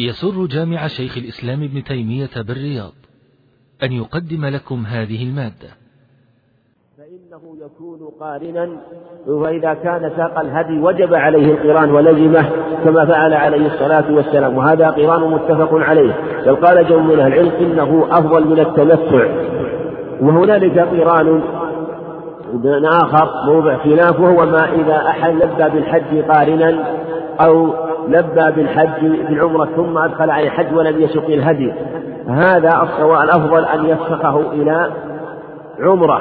[0.00, 2.92] يسر جامع شيخ الإسلام ابن تيمية بالرياض
[3.82, 5.68] أن يقدم لكم هذه المادة.
[6.98, 8.68] فإنه يكون قارنا
[9.26, 12.50] وإذا كان ساق الهدي وجب عليه القران ولزمه
[12.84, 16.14] كما فعل عليه الصلاة والسلام وهذا قران متفق عليه.
[16.46, 19.26] بل قال جمع من العلم إنه أفضل من التمتع.
[20.20, 21.42] وهنالك قران
[22.84, 26.98] آخر موضع خلاف وهو ما إذا أحل بالحج قارنا
[27.40, 27.72] أو
[28.08, 31.72] لبى بالحج بالعمرة ثم أدخل عليه الحج ولم يسق الهدي.
[32.28, 34.90] هذا الصواب الأفضل أن يفسخه إلى
[35.80, 36.20] عمرة.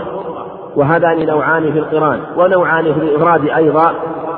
[0.75, 3.93] وهذان نوعان في القران ونوعان في الإفراد أيضا.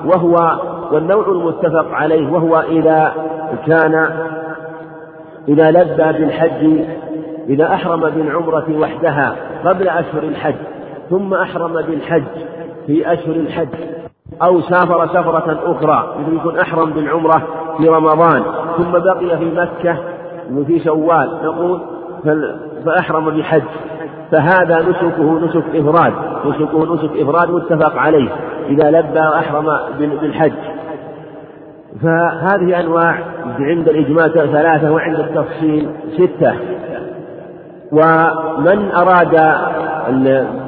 [0.06, 0.60] وهو
[0.92, 3.14] والنوع المتفق عليه وهو إذا
[3.68, 4.10] كان
[5.48, 6.86] إذا لبى بالحج
[7.50, 10.56] إذا أحرم بالعمرة وحدها قبل أشهر الحج
[11.10, 12.24] ثم أحرم بالحج
[12.88, 13.68] في أشهر الحج.
[14.44, 17.48] أو سافر سفرة أخرى مثل يكون أحرم بالعمرة
[17.78, 18.44] في رمضان
[18.78, 19.98] ثم بقي في مكة
[20.54, 21.82] وفي شوال نقول
[22.86, 23.64] فأحرم بحج
[24.32, 26.14] فهذا نسكه نسك إفراد
[26.46, 28.30] نسكه نسك إفراد متفق عليه
[28.70, 29.66] إذا لبى وأحرم
[30.00, 30.54] بالحج.
[32.04, 33.20] فهذه أنواع
[33.60, 36.54] عند الإجمال ثلاثة وعند التفصيل ستة.
[37.92, 39.36] ومن أراد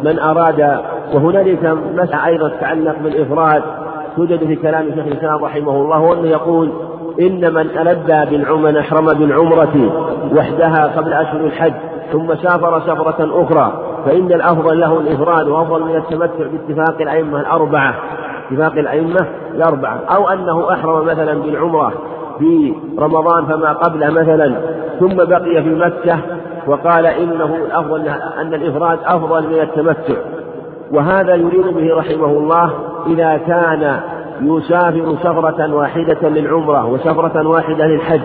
[0.03, 0.79] من أراد
[1.13, 3.63] وهنالك مسألة أيضا تتعلق بالإفراد
[4.15, 6.71] توجد في كلام شيخ الإسلام رحمه الله وأنه يقول
[7.19, 9.91] إن من ألبى بالعمرة أحرم بالعمرة
[10.35, 11.73] وحدها قبل أشهر الحج
[12.11, 17.95] ثم سافر سفرة أخرى فإن الأفضل له الإفراد وأفضل من التمتع باتفاق الأئمة الأربعة
[18.51, 19.99] اتفاق الأئمة الأربعة.
[20.15, 21.93] أو أنه أحرم مثلا بالعمرة
[22.39, 24.55] في رمضان فما قبله مثلا
[24.99, 26.19] ثم بقي في مكة
[26.67, 28.07] وقال إنه الأفضل
[28.41, 30.15] أن الإفراد أفضل من التمتع.
[30.93, 32.71] وهذا يريد به رحمه الله
[33.07, 33.99] إذا كان
[34.41, 38.21] يسافر سفرة واحدة للعمرة وسفرة واحدة للحج.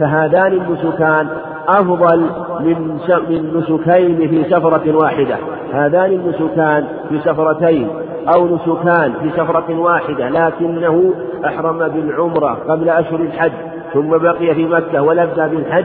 [0.00, 1.28] فهذان النسكان
[1.68, 2.26] أفضل
[2.60, 5.36] من من نسكين في سفرة واحدة.
[5.72, 7.88] هذان النسكان في سفرتين
[8.34, 11.14] أو نسكان في سفرة واحدة لكنه
[11.46, 13.52] أحرم بالعمرة قبل أشهر الحج
[13.94, 15.84] ثم بقي في مكة ولبى بالحج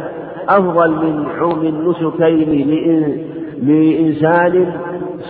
[0.49, 1.25] أفضل من
[1.61, 2.49] من نسكين
[3.63, 4.73] لإنسان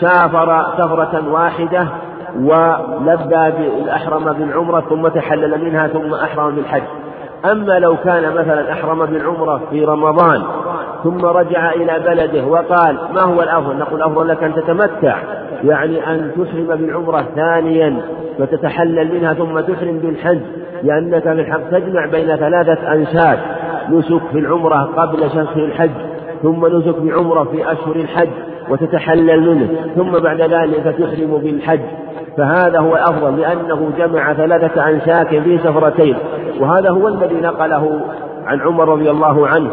[0.02, 1.88] سافر سفرة واحدة
[2.36, 3.54] ولبى
[3.92, 6.84] أحرم بالعمرة ثم تحلل منها ثم أحرم بالحج.
[7.52, 10.42] أما لو كان مثلا أحرم بالعمرة في رمضان
[11.04, 15.18] ثم رجع إلى بلده وقال ما هو الأفضل؟ نقول الأفضل لك أن تتمتع
[15.64, 18.02] يعني أن تحرم بالعمرة ثانيا
[18.40, 20.40] وتتحلل منها ثم تحرم بالحج
[20.84, 23.40] لأنك في الحق تجمع بين ثلاثة أنساك
[23.90, 26.13] نسك في العمرة قبل شهر الحج
[26.44, 28.30] ثم نسك بعمرة في أشهر الحج
[28.70, 31.80] وتتحلل منه ثم بعد ذلك تحرم بالحج.
[32.38, 36.16] فهذا هو الأفضل لأنه جمع ثلاثة أنساك في سفرتين.
[36.60, 38.02] وهذا هو الذي نقله
[38.46, 39.70] عن عمر رضي الله عنه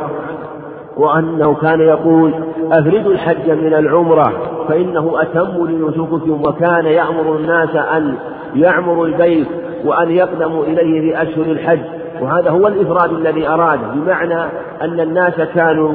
[0.96, 2.34] وأنه كان يقول
[2.72, 4.32] أفردوا الحج من العمرة
[4.68, 8.14] فإنه أتم لنسككم وكان يأمر الناس أن
[8.54, 9.46] يعمروا البيت
[9.84, 11.80] وأن يقدموا إليه في أشهر الحج.
[12.20, 14.42] وهذا هو الإفراد الذي أراده بمعنى
[14.82, 15.92] أن الناس كانوا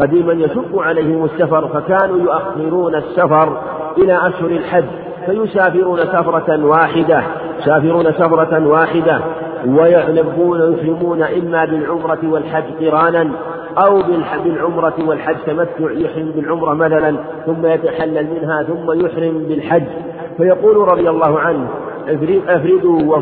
[0.00, 3.60] قديما يشق عليهم السفر فكانوا يؤخرون السفر
[3.98, 4.84] إلى أشهر الحج
[5.26, 7.22] فيسافرون سفرة واحدة
[7.60, 9.20] يسافرون سفرة واحدة
[9.66, 13.30] ويلبون يحرمون إما بالعمرة والحج قرانا
[13.78, 14.02] أو
[14.44, 17.16] بالعمرة والحج تمتع يحرم بالعمرة مثلا
[17.46, 19.86] ثم يتحلل منها ثم يحرم بالحج.
[20.36, 21.68] فيقول رضي الله عنه
[22.48, 23.16] أفردوا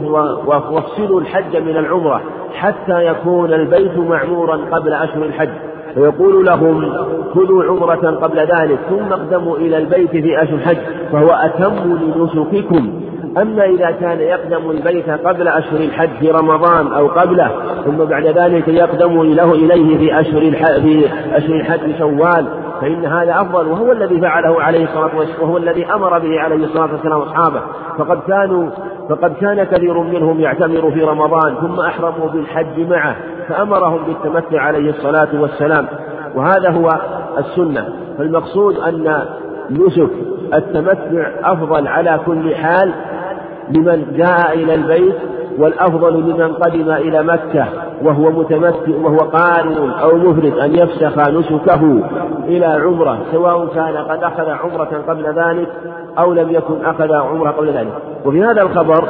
[0.47, 2.21] وافصلوا الحج من العمرة
[2.55, 5.51] حتى يكون البيت معمورا قبل أشهر الحج.
[5.97, 6.93] ويقول لهم
[7.35, 10.77] خذوا عمرة قبل ذلك ثم اقدموا إلى البيت في أشهر الحج
[11.13, 13.01] فهو أتم لنسككم.
[13.43, 17.51] أما إذا كان يقدم البيت قبل أشهر الحج في رمضان أو قبله
[17.85, 22.47] ثم بعد ذلك يقدم له إليه في أشهر الحج في أشهر الحج شوال
[22.81, 26.93] فإن هذا أفضل وهو الذي فعله عليه الصلاة والسلام وهو الذي أمر به عليه الصلاة
[26.93, 27.61] والسلام أصحابه
[27.99, 28.71] فقد كانوا
[29.09, 33.17] فقد كان كثير منهم يعتمر في رمضان ثم أحرموا بالحج معه
[33.49, 35.87] فأمرهم بالتمتع عليه الصلاة والسلام.
[36.35, 37.01] وهذا هو
[37.39, 37.89] السنة.
[38.19, 39.25] فالمقصود أن
[39.71, 40.11] نسك
[40.55, 42.93] التمتع أفضل على كل حال
[43.71, 45.17] لمن جاء إلى البيت
[45.59, 47.67] والأفضل لمن قدم إلى مكة
[48.03, 52.01] وهو متمتع وهو قارن أو مفرد أن يفسخ نسكه
[52.45, 55.69] إلى عمرة سواء كان قد أخذ عمرة قبل ذلك
[56.19, 57.93] أو لم يكن أخذ عمرة قبل ذلك.
[58.25, 59.09] وفي هذا الخبر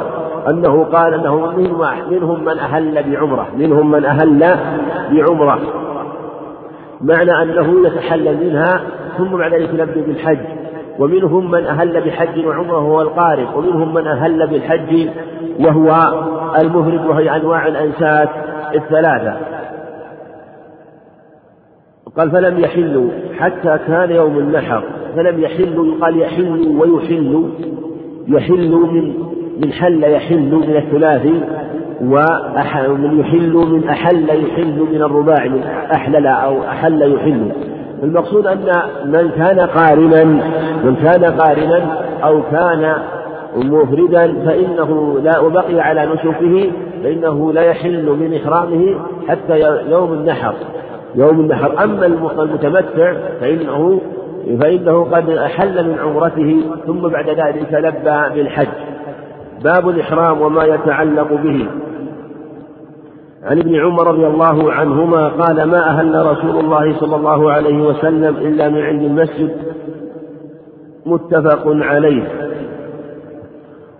[0.49, 1.51] أنه قال أنه
[2.09, 4.55] منهم من أهل بعمرة منهم من أهل
[5.11, 5.59] بعمرة.
[7.01, 8.81] معنى أنه يتحلل منها
[9.17, 10.39] ثم بعد ذلك يلبي بالحج.
[10.99, 15.09] ومنهم من أهل بحج وعمرة وهو القارئ ومنهم من أهل بالحج
[15.59, 15.95] وهو
[16.61, 18.29] المفرد وهي أنواع الأنساك
[18.75, 19.37] الثلاثة.
[22.17, 23.09] قال فلم يحلوا
[23.39, 24.83] حتى كان يوم النحر
[25.15, 27.49] فلم يحلوا يقال يحل ويحل
[28.27, 29.13] يحل من
[29.61, 31.41] من حل يحل من الثلاثي
[32.01, 35.63] ومن يحل من أحل يحل من الرباعي من
[35.93, 37.51] أحلل أو أحل يحل.
[38.03, 38.71] المقصود أن
[39.05, 40.23] من كان قارنا
[40.83, 42.93] من كان قارنا أو كان
[43.55, 46.71] مفردا فإنه لا وبقي على نسكه
[47.03, 48.95] فإنه لا يحل من إحرامه
[49.27, 49.59] حتى
[49.91, 50.53] يوم النحر.
[51.15, 51.83] يوم النحر.
[51.83, 54.01] أما المتمتع فإنه
[54.61, 58.67] فإنه قد أحل من عمرته ثم بعد ذلك لبى بالحج.
[59.63, 61.67] باب الإحرام وما يتعلق به.
[63.47, 68.37] عن ابن عمر رضي الله عنهما قال ما أهل رسول الله صلى الله عليه وسلم
[68.37, 69.57] إلا من عند المسجد
[71.05, 72.23] متفق عليه.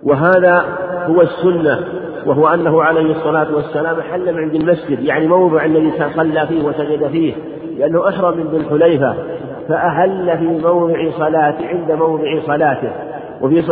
[0.02, 0.64] وهذا
[1.06, 1.78] هو السنة
[2.26, 7.08] وهو أنه عليه الصلاة والسلام حل من عند المسجد يعني موضع الذي صلى فيه وسجد
[7.08, 7.34] فيه
[7.78, 9.14] لأنه أحرم من ذي الحليفة
[9.68, 12.90] فأهل في موضع صلاته عند موضع صلاته.
[13.40, 13.62] وفي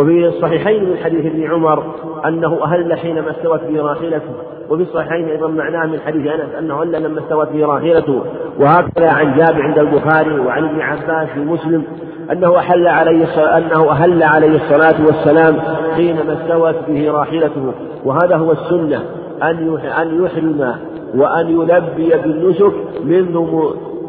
[0.00, 1.82] وفي الصحيحين من حديث ابن عمر
[2.26, 4.32] أنه أهل حينما استوت به راحلته.
[4.70, 8.22] وفي الصحيحين أيضا معناه من حديث أنس أنه أهل لما استوت به راحلته.
[8.60, 11.84] وهكذا عن جابر عند البخاري وعن ابن عباس في مسلم
[12.32, 13.24] أنه أحل عليه
[13.58, 15.56] أنه أهل عليه الصلاة والسلام
[15.94, 17.72] حينما استوت به راحلته.
[18.04, 19.02] وهذا هو السنة.
[19.42, 20.74] أن أن يحرم
[21.14, 22.72] وأن يلبي بالنسك
[23.04, 23.46] منذ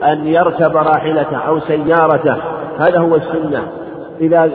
[0.03, 2.35] أن يركب راحلته أو سيارته.
[2.77, 3.63] هذا هو السنة.
[4.21, 4.49] إذا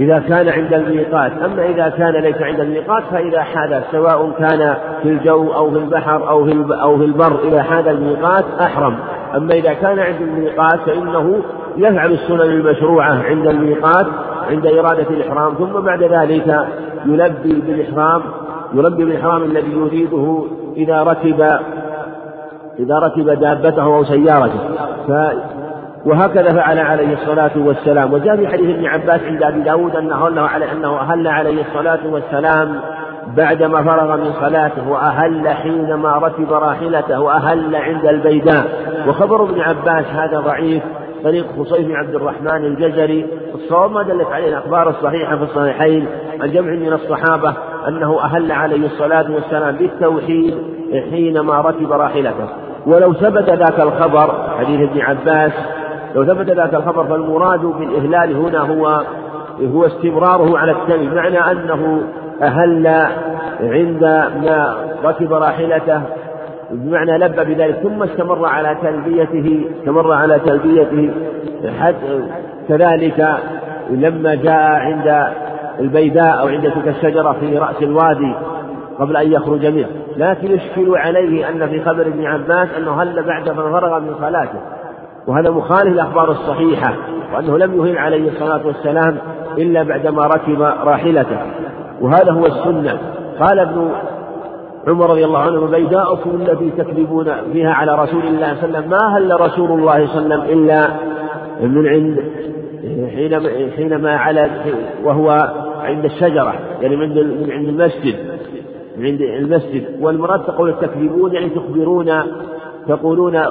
[0.00, 1.32] إذا كان عند الميقات.
[1.44, 6.28] أما إذا كان ليس عند الميقات فإذا حدث سواء كان في الجو أو في البحر
[6.28, 8.98] أو في أو في البر إذا حاد الميقات أحرم.
[9.36, 11.42] أما إذا كان عند الميقات فإنه
[11.76, 14.06] يفعل السنن المشروعة عند الميقات
[14.50, 15.54] عند إرادة الإحرام.
[15.54, 16.66] ثم بعد ذلك
[17.06, 18.22] يلبي بالإحرام
[18.74, 20.44] يلبي بالإحرام الذي يريده
[20.76, 21.40] إذا ركب
[22.78, 24.60] إذا ركب دابته أو سيارته.
[26.06, 28.12] وهكذا فعل عليه الصلاة والسلام.
[28.12, 32.80] وجاء في حديث ابن عباس عند أبي داود أنه أنه أنه أهل عليه الصلاة والسلام
[33.36, 38.64] بعدما فرغ من صلاته وأهل حينما ركب راحلته وأهل عند البيداء.
[39.08, 40.82] وخبر ابن عباس هذا ضعيف.
[41.24, 43.26] طريق خصيف عبد الرحمن الجزري.
[43.54, 46.06] الصواب ما دلت عليه الأخبار الصحيحة في الصحيحين
[46.40, 47.54] عن جمع من الصحابة
[47.88, 50.54] أنه أهل عليه الصلاة والسلام بالتوحيد
[51.10, 52.48] حينما ركب راحلته.
[52.86, 55.52] ولو ثبت ذاك الخبر حديث ابن عباس
[56.14, 59.02] لو ثبت ذاك الخبر فالمراد بالإهلال هنا هو
[59.74, 62.02] هو استمراره على التلبية بمعنى أنه
[62.42, 63.06] أهل
[63.60, 66.02] عندما ركب راحلته
[66.70, 71.10] بمعنى لبى بذلك ثم استمر على تلبيته استمر على تلبيته
[71.80, 72.22] حتى
[72.68, 73.38] كذلك
[73.90, 75.32] لما جاء عند
[75.80, 78.34] البيداء أو عند تلك الشجرة في رأس الوادي
[78.98, 79.88] قبل أن يخرج منه.
[80.16, 84.58] لكن يشكل عليه أن في خبر ابن عباس أنه هل بعد ما فرغ من صلاته.
[85.26, 86.94] وهذا مخالف الأخبار الصحيحة
[87.34, 89.18] وأنه لم يهل عليه الصلاة والسلام
[89.58, 91.38] إلا بعدما ركب راحلته.
[92.00, 92.98] وهذا هو السنة.
[93.40, 93.90] قال ابن
[94.88, 98.90] عمر رضي الله عنه بيداؤكم التي تكذبون فيها على رسول الله صلى الله عليه وسلم.
[98.90, 100.88] ما هل رسول الله صلى الله عليه وسلم إلا
[101.62, 102.24] من عند
[103.14, 104.50] حينما حينما على
[105.04, 105.30] وهو
[105.82, 107.08] عند الشجرة يعني من
[107.40, 108.14] من عند المسجد.
[108.98, 109.84] من عند المسجد.
[110.00, 112.10] والمراد تقول تكذبون يعني تخبرون
[112.88, 113.42] تقولون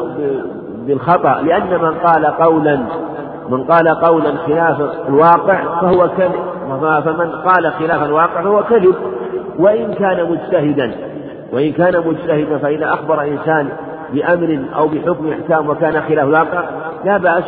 [0.88, 2.80] بالخطأ لأن من قال قولا
[3.50, 6.42] من قال قولا خلاف الواقع فهو كذب.
[7.06, 8.96] فمن قال خلاف الواقع فهو كذب.
[9.60, 10.92] وإن كان مجتهدا
[11.54, 13.70] وإن كان مجتهدا فإذا أخبر إنسان
[14.14, 16.64] بأمر أو بحكم إحكام وكان خلاف الواقع
[17.06, 17.44] لا بأس.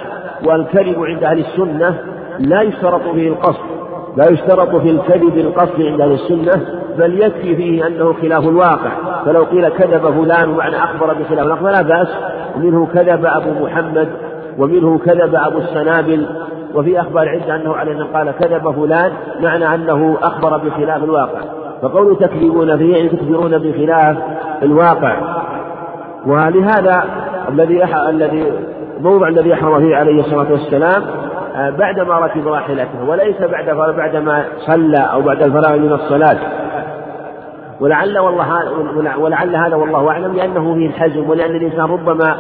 [0.46, 1.98] والكذب عند أهل السنة
[2.40, 3.83] لا يشترط فيه القصد.
[4.18, 6.66] لا يشترط في الكذب القصد عند أهل السنة
[6.98, 8.92] بل يكفي فيه أنه خلاف الواقع
[9.26, 12.08] فلو قيل كذب فلان ومعنى أخبر بخلاف الواقع فلا بأس.
[12.58, 14.10] منه كذب أبو محمد
[14.58, 16.26] ومنه كذب أبو السنابل.
[16.76, 21.40] وفي أخبار عدة أنه عليه قال كذب فلان معنى أنه أخبر بخلاف الواقع.
[21.82, 24.18] فقول تكذبون فيه يعني تخبرون بخلاف
[24.64, 25.18] الواقع.
[26.26, 27.04] ولهذا
[27.50, 28.54] الذي الذي
[28.98, 31.04] الموضع الذي أحرم فيه عليه الصلاة والسلام
[31.56, 36.38] بعدما ركب راحلته وليس بعد بعدما صلى أو بعد الفراغ من الصلاة.
[37.80, 42.36] ولعل والله ولعل هذا والله أعلم لأنه فيه الحزم ولأن الإنسان ربما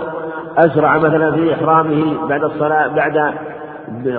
[0.58, 3.34] أسرع مثلا في إحرامه بعد الصلاة بعد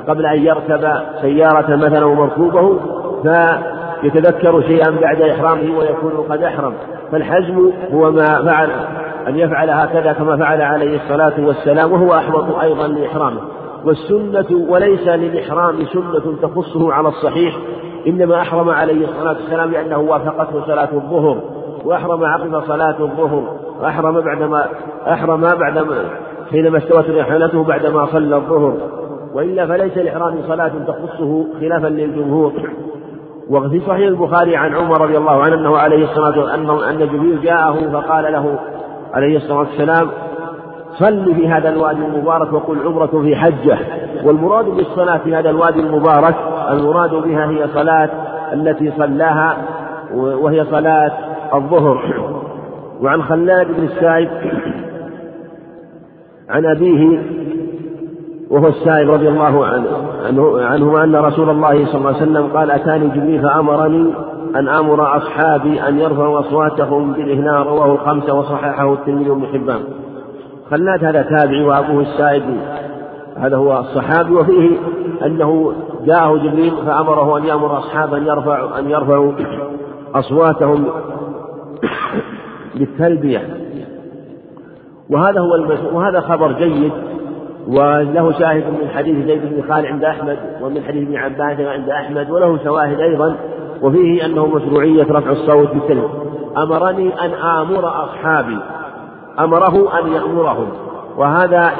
[0.08, 0.88] قبل أن يركب
[1.20, 2.80] سيارة مثلا ومركوبه
[3.22, 6.72] فيتذكر شيئا بعد إحرامه ويكون قد أحرم.
[7.12, 8.70] فالحزم هو ما فعل
[9.28, 13.40] أن يفعل هكذا كما فعل عليه الصلاة والسلام وهو أحوط أيضا لإحرامه.
[13.84, 17.58] والسنة وليس للإحرام سنة تخصه على الصحيح
[18.06, 21.40] إنما أحرم عليه الصلاة والسلام لأنه وافقته صلاة الظهر
[21.84, 24.66] وأحرم عقب صلاة الظهر وأحرم بعدما
[25.08, 26.04] أحرم بعدما
[26.50, 28.76] حينما استوت رحلته بعدما صلى الظهر
[29.34, 32.52] وإلا فليس الإحرام صلاة تخصه خلافا للجمهور.
[33.50, 37.90] وفي صحيح البخاري عن عمر رضي الله عنه أنه عليه الصلاة والسلام أن جبريل جاءه
[37.92, 38.58] فقال له
[39.14, 40.08] عليه الصلاة والسلام
[40.98, 43.78] صل في هذا الوادي المبارك وقل عمرة في حجة.
[44.24, 46.34] والمراد بالصلاة في هذا الوادي المبارك
[46.70, 48.10] المراد بها هي صلاة
[48.52, 49.56] التي صلاها
[50.14, 51.12] وهي صلاة
[51.54, 51.98] الظهر.
[53.02, 54.28] وعن خلاد بن السائب
[56.48, 57.22] عن أبيه
[58.50, 59.88] وهو السائب رضي الله عنه
[60.60, 64.14] عنه أن رسول الله صلى الله عليه وسلم قال أتاني جبريل فأمرني
[64.56, 69.80] أن آمر أصحابي أن يرفعوا أصواتهم بالإهناء رواه الخمسة وصححه الترمذي بن حبان.
[70.70, 72.42] خلاد هذا تابعي وأبوه السائب
[73.36, 74.76] هذا هو الصحابي وفيه
[75.26, 75.72] أنه
[76.06, 79.32] جاءه جبريل فأمره أن يأمر أصحابه أن يرفعوا أن يرفعوا
[80.14, 80.86] أصواتهم
[82.74, 83.40] بالتلبية.
[85.10, 86.92] وهذا هو وهذا خبر جيد
[87.68, 92.30] وله شاهد من حديث زيد بن خالد عند أحمد ومن حديث ابن عباس عند أحمد
[92.30, 93.36] وله شواهد أيضا.
[93.82, 96.08] وفيه أنه مشروعية رفع الصوت بالتلبية.
[96.56, 98.58] أمرني أن آمر أصحابي.
[99.40, 100.68] أمره أن يأمرهم.
[101.16, 101.72] وهذا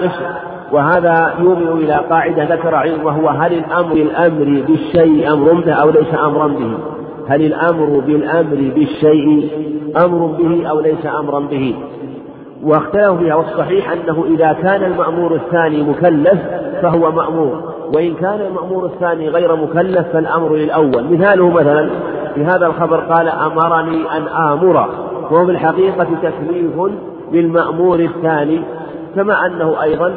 [0.73, 6.47] وهذا يومئ إلى قاعدة ذكر وهو هل الأمر بالأمر بالشيء أمر به أو ليس أمرا
[6.47, 6.75] به؟
[7.29, 9.51] هل الأمر بالأمر بالشيء
[10.05, 11.75] أمر به أو ليس أمرا به؟
[12.63, 16.41] واختلفوا فيها والصحيح أنه إذا كان المأمور الثاني مكلف
[16.83, 17.61] فهو مأمور
[17.97, 21.05] وإن كان المأمور الثاني غير مكلف فالأمر للأول.
[21.11, 21.91] مثاله مثلا
[22.35, 24.89] في هذا الخبر قال أمرني أن آمر
[25.31, 26.77] وهو في الحقيقة تكليف
[27.35, 28.61] للمأمور الثاني
[29.17, 30.15] كما أنه أيضا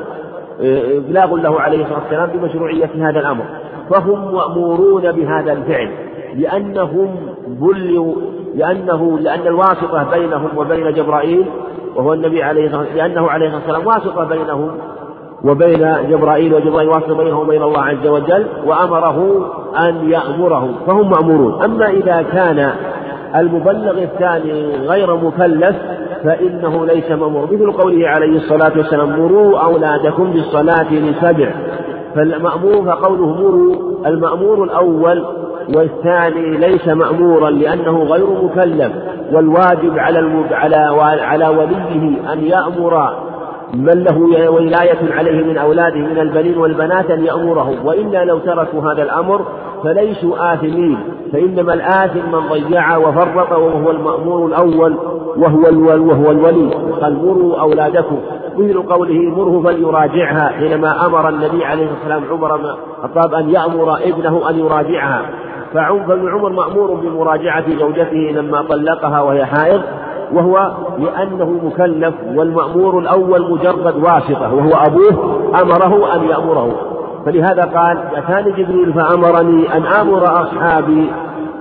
[0.61, 3.43] آه، إبلاغ له عليه الصلاة والسلام بمشروعية هذا الأمر.
[3.89, 5.89] فهم مأمورون بهذا الفعل
[6.35, 7.15] لأنهم
[7.47, 8.15] بلوا
[8.55, 11.45] لأنه لأن الواسطة بينهم وبين جبرائيل
[11.95, 14.71] وهو النبي عليه الصلاة والسلام لأنه عليه الصلاة والسلام واسطة بينهم
[15.43, 21.63] وبين جبرائيل وجبرائيل واسطة بينه وبين الله عز وجل وأمره أن يأمره فهم مأمورون.
[21.63, 22.71] أما إذا كان
[23.35, 25.75] المبلغ الثاني غير مكلف
[26.27, 27.43] فإنه ليس مأمور.
[27.51, 31.51] مثل قوله عليه الصلاة والسلام مروا أولادكم بالصلاة لسبع
[32.15, 33.75] فالمأمور فقوله مروا
[34.07, 35.25] المأمور الأول
[35.75, 38.91] والثاني ليس مأمورا لأنه غير مكلف
[39.31, 40.75] والواجب على على
[41.21, 43.17] على وليه أن يأمر
[43.73, 47.85] من له ولاية عليه من أولاده من البنين والبنات أن يأمره.
[47.85, 49.45] وإلا لو تركوا هذا الأمر
[49.83, 50.97] فليسوا آثمين.
[51.33, 54.97] فإنما الآثم من ضيع وفرط وهو المأمور الأول
[55.37, 55.61] وهو
[56.07, 56.69] وهو الولي.
[57.01, 58.17] قال مروا أولادكم.
[58.57, 63.97] مثل قوله مره فليراجعها حينما أمر النبي عليه الصلاة والسلام عمر بن الخطاب أن يأمر
[63.97, 65.21] ابنه أن يراجعها.
[65.73, 69.81] فابن عمر مأمور بمراجعة زوجته لما طلقها وهي حائض.
[70.33, 76.75] وهو لأنه مكلف والمأمور الأول مجرد واسطة وهو أبوه أمره أن يأمره.
[77.25, 81.11] فلهذا قال أتاني جبريل فأمرني أن آمر أصحابي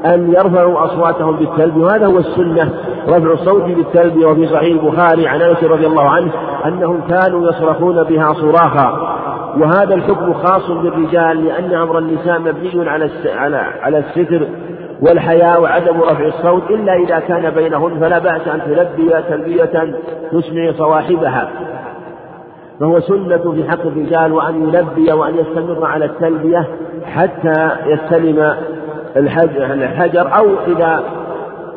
[0.05, 1.85] أن يرفعوا أصواتهم بالتلبية.
[1.85, 2.71] وهذا هو السنة
[3.09, 4.27] رفع الصوت بالتلبية.
[4.27, 6.31] وفي صحيح البخاري عن أنس رضي الله عنه
[6.67, 9.17] أنهم كانوا يصرخون بها صراخا.
[9.59, 14.47] وهذا الحكم خاص بالرجال لأن أمر النساء مبني على على على الستر.
[15.03, 19.95] والحياء وعدم رفع الصوت إلا إذا كان بينهن فلا بأس أن تلبي تلبية
[20.33, 21.49] تسمع صواحبها.
[22.81, 26.67] فهو سنة في حق الرجال وأن يلبي وأن يستمر على التلبية
[27.05, 28.55] حتى يستلم
[29.17, 31.03] الحجر أو إذا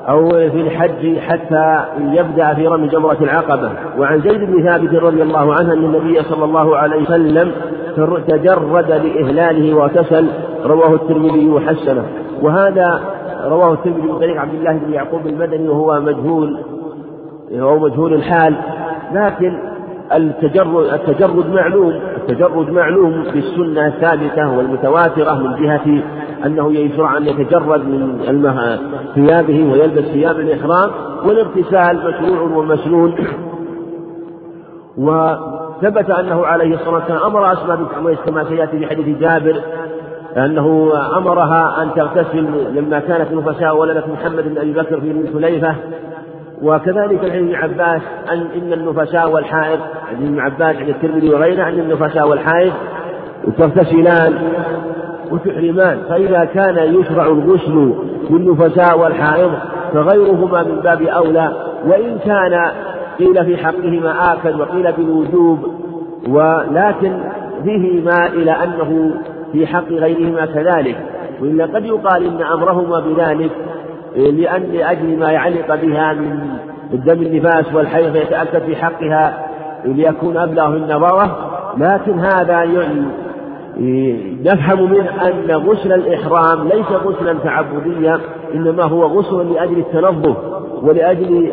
[0.09, 3.71] أو في الحج حتى يبدأ في رمي جمرة العقبة.
[3.97, 7.51] وعن زيد بن ثابت رضي الله عنه أن النبي صلى الله عليه وسلم
[8.27, 10.27] تجرد لإهلاله واغتسل
[10.65, 12.06] رواه الترمذي وحسنه
[12.41, 13.01] وهذا
[13.46, 16.58] رواه الترمذي من طريق عبد الله بن يعقوب المدني وهو مجهول
[17.51, 18.56] وهو مجهول الحال.
[19.13, 19.60] لكن
[20.15, 26.03] التجرد التجرد معلوم التجرد معلوم في السنة الثابتة والمتواترة من جهة
[26.46, 28.20] أنه يشرع أن يتجرد من
[29.15, 30.91] ثيابه ويلبس ثياب الإحرام
[31.25, 33.15] والاغتسال مشروع ومسنون.
[35.79, 39.62] وثبت أنه عليه الصلاة والسلام أمر أسماء بنت عميس كما سيأتي في حديث جابر
[40.38, 45.75] أنه أمرها أن تغتسل لما كانت نفساء ولدت محمد بن أبي بكر في حليفة.
[46.62, 51.79] وكذلك عن ابن عباس أن إن النفساء والحائض عن ابن عباس عند الترمذي وغيره أن
[51.79, 52.74] النفساء والحائض
[53.57, 54.33] تغتسلان
[55.31, 56.00] وتحرمان.
[56.09, 57.93] فإذا كان يشرع الغسل
[58.29, 59.51] للنفساء والحائض
[59.93, 61.53] فغيرهما من باب أولى.
[61.86, 62.71] وإن كان
[63.19, 65.59] قيل في حقهما آكد وقيل بالوجوب
[66.29, 67.13] ولكن
[67.63, 69.11] فيه ما إلى أنه
[69.51, 70.97] في حق غيرهما كذلك.
[71.41, 73.51] وإلا قد يقال إن أمرهما بذلك
[74.15, 76.39] لأن لأجل ما يعلق بها من
[76.93, 79.47] الدم النفاس والحيض فيتأكد في حقها
[79.85, 81.49] ليكون أبلغ النظرة.
[81.77, 82.65] لكن هذا
[84.45, 88.19] نفهم منه أن غسل الإحرام ليس غسلا تعبديا
[88.53, 90.38] إنما هو غسل لأجل التنظف
[90.83, 91.51] ولأجل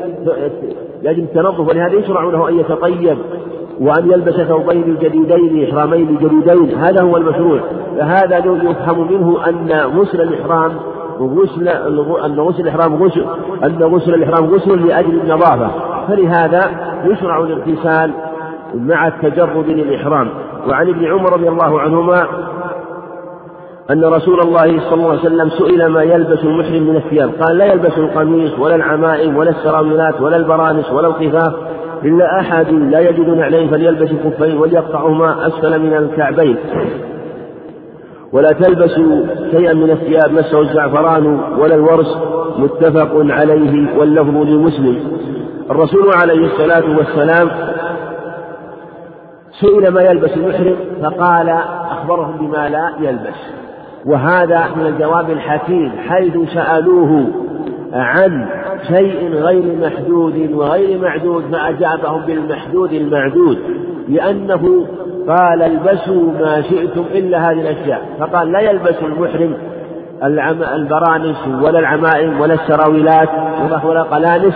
[1.02, 3.18] لأجل التنظف ولهذا يشرع له أن يتطيب
[3.80, 7.60] وأن يلبس ثوبين جديدين إحرامين جديدين هذا هو المشروع.
[7.98, 10.72] فهذا يفهم منه أن غسل الإحرام
[11.20, 11.68] غسل
[12.24, 13.24] أن غسل الإحرام غسل
[13.64, 15.70] أن غسل الإحرام غسل لأجل النظافة.
[16.08, 16.70] فلهذا
[17.04, 18.10] يشرع الاغتسال
[18.74, 20.28] مع التجرد للإحرام.
[20.68, 22.26] وعن ابن عمر رضي الله عنهما
[23.90, 27.30] أن رسول الله صلى الله عليه وسلم سئل ما يلبس المحرم من الثياب.
[27.40, 31.54] قال لا يلبس القميص ولا العمائم ولا السراويلات ولا البرانس ولا الخفاف
[32.04, 36.56] إلا أحد لا يجد نعلين فليلبس الخفين وليقطعهما أسفل من الكعبين.
[38.32, 42.16] ولا تلبسوا شيئا من الثياب مسه الزعفران ولا الورس
[42.58, 44.98] متفق عليه واللفظ لمسلم.
[45.70, 47.50] الرسول عليه الصلاة والسلام
[49.60, 51.48] سئل ما يلبس المحرم فقال
[51.90, 53.65] أخبرهم بما لا يلبس.
[54.06, 57.26] وهذا من الجواب الحكيم حيث سألوه
[57.92, 58.46] عن
[58.88, 63.58] شيء غير محدود وغير معدود فأجابهم بالمحدود المعدود
[64.08, 64.86] لأنه
[65.28, 68.02] قال البسوا ما شئتم إلا هذه الأشياء.
[68.18, 69.54] فقال لا يلبس المحرم
[70.74, 73.28] البرانس ولا العمائم ولا السراويلات
[73.84, 74.54] ولا قلانس.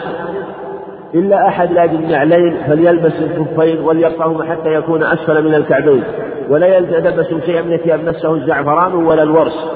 [1.15, 6.03] إلا أحد لا يجد نعلين فليلبس الكفين وليقطعهما حتى يكون أسفل من الكعبين
[6.49, 9.67] ولا يلتبس شيئا من الثياب مسه الزعفران ولا الورس.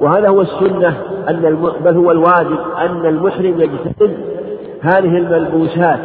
[0.00, 0.94] وهذا هو السنة
[1.28, 4.16] أن بل هو الواجب أن المحرم يجتهد
[4.82, 5.98] هذه الملبوسات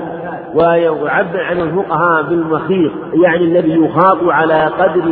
[0.55, 2.91] ويعبر عن الفقهاء بالمخيط
[3.23, 5.03] يعني الذي يخاط على قدر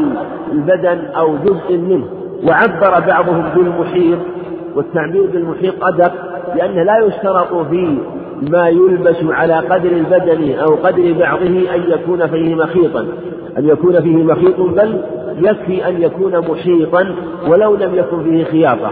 [0.51, 2.05] البدن أو جزء منه
[2.47, 4.19] وعبر بعضهم بالمحيط
[4.75, 6.13] والتعبير بالمحيط أدق
[6.55, 7.97] لأنه لا يشترط في
[8.51, 13.05] ما يلبس على قدر البدن أو قدر بعضه أن يكون فيه مخيطا.
[13.57, 15.01] أن يكون فيه مخيط بل
[15.45, 17.15] يكفي أن يكون محيطا
[17.47, 18.91] ولو لم يكن فيه خياطة.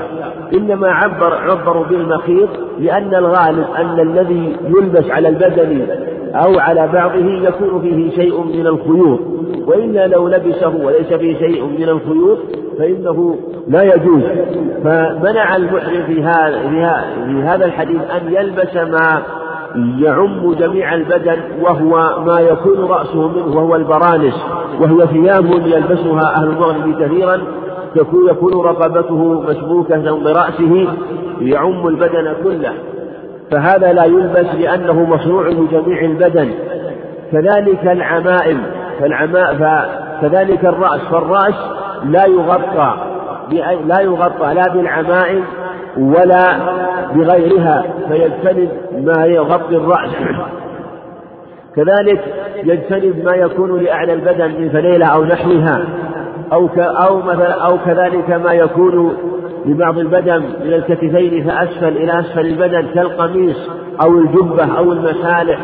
[0.53, 5.87] إنما عبر عبروا بالمخيط لأن الغالب أن الذي يلبس على البدن
[6.35, 9.19] أو على بعضه يكون فيه شيء من الخيوط.
[9.67, 12.37] وإلا لو لبسه وليس فيه شيء من الخيوط
[12.79, 13.35] فإنه
[13.67, 14.23] لا يجوز.
[14.83, 16.23] فمنع المحرم في
[17.43, 19.21] هذا الحديث أن يلبس ما
[19.99, 24.35] يعم جميع البدن وهو ما يكون رأسه منه وهو البرانس
[24.79, 27.41] وهي ثياب يلبسها أهل المغرب كثيرا
[27.95, 30.87] تكون يكون رقبته مشبوكة برأسه
[31.41, 32.73] يعم البدن كله.
[33.51, 36.49] فهذا لا يلبس لأنه مصنوع لجميع البدن.
[37.31, 38.61] كذلك العمائم
[38.99, 41.55] فالعماء فكذلك الرأس فالرأس
[42.05, 42.97] لا يغطى
[43.85, 45.43] لا يغطى لا بالعمائم
[45.97, 46.57] ولا
[47.15, 48.69] بغيرها فيجتنب
[49.03, 50.11] ما يغطي الرأس.
[51.75, 52.21] كذلك
[52.63, 55.85] يجتنب ما يكون لأعلى البدن من فليلة أو نحوها
[56.53, 59.17] أو أو مثلا أو كذلك ما يكون
[59.65, 63.57] لبعض البدن من الكتفين فأسفل إلى أسفل البدن كالقميص
[64.01, 65.59] أو الجبة أو المسالح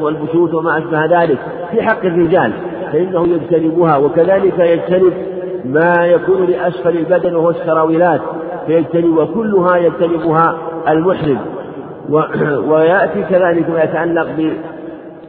[0.00, 1.38] والبشوت وما أشبه ذلك
[1.70, 2.52] في حق الرجال
[2.92, 3.96] فإنه يجتنبها.
[3.96, 5.12] وكذلك يجتنب
[5.64, 8.20] ما يكون لأسفل البدن وهو السراويلات.
[8.66, 10.56] فيجتنب وكلها يجتنبها
[10.88, 11.38] المحرم.
[12.70, 14.26] ويأتي كذلك ما يتعلق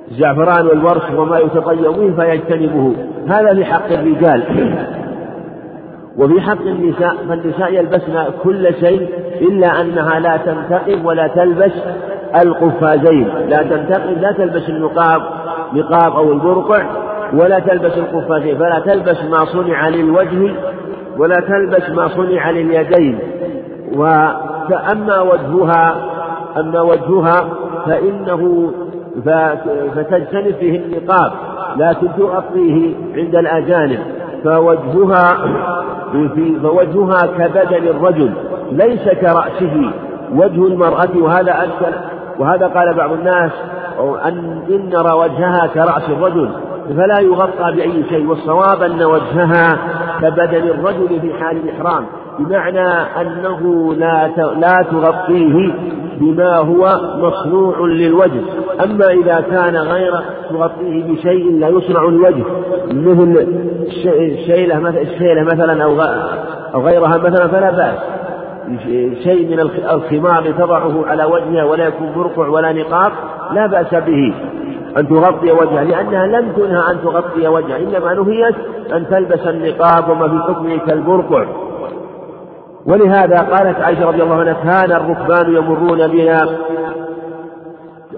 [0.10, 2.96] بالزعفران والورش وما يتطيب به فيجتنبه.
[3.28, 4.44] هذا في حق الرجال.
[6.18, 9.10] وفي حق النساء فالنساء يلبسن كل شيء
[9.42, 11.72] إلا أنها لا تنتقب ولا تلبس
[12.42, 13.28] القفازين.
[13.50, 15.22] لا تنتقب لا تلبس النقاب
[15.74, 16.84] نقاب أو البرقع
[17.34, 18.58] ولا تلبس القفازين.
[18.58, 20.54] فلا تلبس ما صنع للوجه
[21.18, 23.20] ولا تلبس ما صنع لليدين.
[24.70, 25.96] فأما وجهها
[26.58, 27.46] أما وجهها
[27.86, 28.72] فإنه
[29.96, 31.32] فتجتنب فيه النقاب
[31.78, 34.00] لكن تغطيه عند الأجانب.
[34.44, 35.38] فوجهها
[36.12, 38.34] في فوجهها كبدن الرجل
[38.72, 39.92] ليس كرأسه.
[40.36, 41.94] وجه المرأة وهذا أكثر
[42.40, 43.52] وهذا قال بعض الناس
[44.26, 46.50] أن إن وجهها كرأس الرجل.
[46.90, 49.78] فلا يغطى بأي شيء والصواب أن وجهها
[50.22, 52.06] كبدن الرجل في حال الإحرام
[52.40, 52.88] بمعنى
[53.22, 55.74] أنه لا لا تغطيه
[56.20, 58.42] بما هو مصنوع للوجه.
[58.84, 60.14] أما إذا كان غير
[60.50, 62.44] تغطيه بشيء لا يصنع الوجه
[62.92, 63.48] مثل
[64.06, 65.84] الشيلة مثلا الشيلة مثلا
[66.74, 67.98] أو غيرها مثلا فلا بأس.
[69.24, 73.12] شيء من الخمار تضعه على وجهها ولا يكون برقع ولا نقاب
[73.54, 74.34] لا بأس به.
[74.98, 78.56] أن تغطي وجهها لأنها لم تنهى أن تغطي وجهها إنما نهيت
[78.94, 81.46] أن تلبس النقاب وما في حكمه كالبرقع.
[82.86, 86.50] ولهذا قالت عائشة رضي الله عنها كان الركبان يمرون بنا.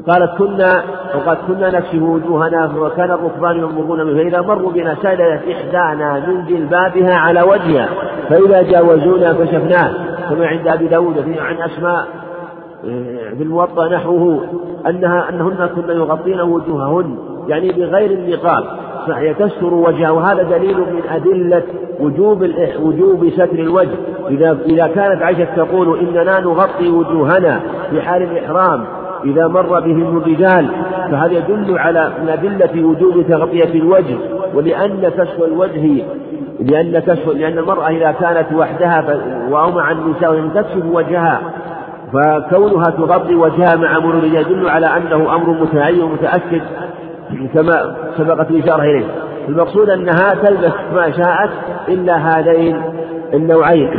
[0.08, 0.84] قالت كنا
[1.16, 2.72] وقد كنا نكشف وجوهنا.
[2.80, 7.90] وكان الركبان يمرون من فإذا مروا بنا سالت إحدانا من جلبابها على وجهها
[8.30, 9.94] فإذا جاوزونا كشفناه
[10.30, 12.25] كما عند أبي داود عن أسماء.
[13.38, 14.42] في الموطأ نحوه
[14.90, 17.18] أنها أنهن كن يغطين وجوههن
[17.48, 18.64] يعني بغير النقاب.
[19.08, 21.64] فهي تستر وجهها وهذا دليل من أدلة
[22.00, 22.50] وجوب
[22.82, 23.98] وجوب ستر الوجه.
[24.30, 28.86] إذا إذا كانت عائشة تقول إننا نغطي وجوهنا في حال الإحرام
[29.26, 30.68] إذا مر بهم الرجال
[31.12, 34.18] فهذا يدل على من أدلة وجوب تغطية الوجه.
[34.56, 36.04] ولأن كشف الوجه
[36.60, 39.20] لأن كشف لأن المرأة إذا كانت وحدها
[39.52, 41.42] أو مع النساء تكشف وجهها
[42.16, 46.62] فكونها تغطي وجهها مع مرور يدل على أنه أمر متعين ومتأكد
[47.54, 49.06] كما سبقت الإشارة إليه.
[49.50, 51.50] المقصود أنها تلبس ما شاءت
[51.88, 52.82] إلا هذين
[53.34, 53.90] النوعين.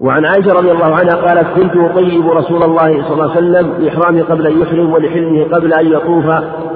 [0.00, 4.22] وعن عائشة رضي الله عنها قالت كنت أطيب رسول الله صلى الله عليه وسلم لإحرامه
[4.22, 6.26] قبل أن يحرم ولحلمه قبل أن يطوف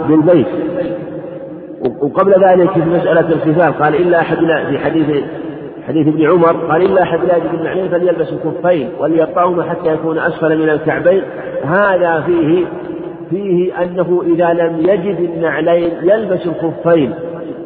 [0.09, 0.47] بالبيت.
[2.03, 5.25] وقبل ذلك في مسألة الخفاف قال إلا أحدنا في حديث
[5.89, 10.59] حديث ابن عمر قال إلا أحد لا يجد النعلين فليلبس الكفين وليقطعهما حتى يكون أسفل
[10.59, 11.23] من الكعبين.
[11.65, 12.65] هذا فيه
[13.31, 17.15] فيه أنه إذا لم يجد النعلين يلبس الخفين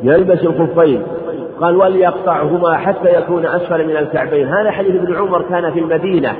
[0.02, 1.02] يلبس الخفين
[1.60, 4.48] قال وليقطعهما حتى يكون أسفل من الكعبين.
[4.48, 6.32] هذا حديث ابن عمر كان في المدينة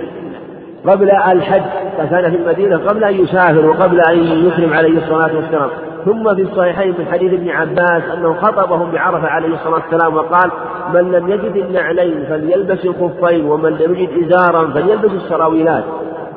[0.86, 1.62] قبل الحج
[2.10, 5.70] كان في المدينة قبل أن يسافر وقبل أن يكرم عليه الصلاة والسلام.
[6.04, 10.50] ثم في الصحيحين من حديث ابن عباس أنه خطبهم بعرفة عليه الصلاة والسلام وقال
[10.94, 15.84] من لم يجد النعلين فليلبس الخفين ومن لم يجد إزارا فليلبس السراويلات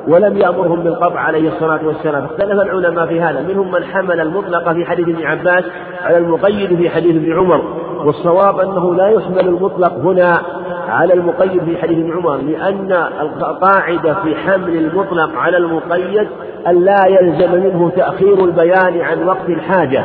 [0.08, 4.84] ولم يأمرهم بالقطع عليه الصلاة والسلام اختلف العلماء في هذا منهم من حمل المطلق في
[4.84, 5.64] حديث ابن عباس
[6.04, 7.62] على المقيد في حديث ابن عمر
[8.04, 10.42] والصواب أنه لا يحمل المطلق هنا
[10.88, 16.28] على المقيد في حديث ابن عمر لأن القاعدة في حمل المطلق على المقيد
[16.66, 20.04] أن لا يلزم منه تأخير البيان عن وقت الحاجة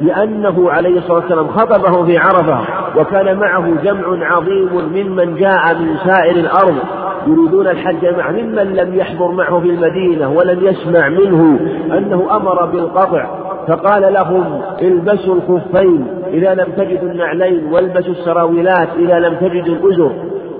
[0.00, 2.60] لأنه عليه الصلاة والسلام خطبه في عرفة
[2.96, 6.76] وكان معه جمع عظيم ممن جاء من سائر الأرض
[7.26, 11.60] يريدون الحج معه ممن لم يحضر معه في المدينة ولم يسمع منه
[11.98, 13.51] أنه أمر بالقطع.
[13.68, 20.12] فقال لهم البسوا الخفين إذا لم تجدوا النعلين والبسوا السراويلات إذا لم تجدوا الأزر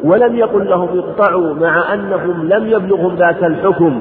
[0.05, 4.01] ولم يقل لهم اقطعوا مع أنهم لم يبلغهم ذاك الحكم.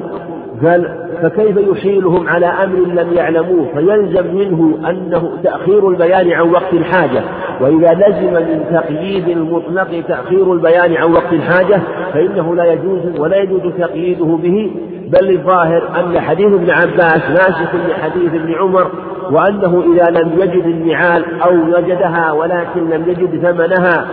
[1.21, 7.21] فكيف يحيلهم على أمر لم يعلموه؟ فيلزم منه أنه تأخير البيان عن وقت الحاجة.
[7.61, 11.81] وإذا لزم من تقييد المطلق تأخير البيان عن وقت الحاجة
[12.13, 14.71] فإنه لا يجوز ولا يجوز تقييده به.
[15.11, 18.91] بل الظاهر أن حديث ابن عباس ناسخ لحديث ابن عمر
[19.31, 24.05] وأنه إذا لم يجد النعال أو وجدها ولكن لم يجد ثمنها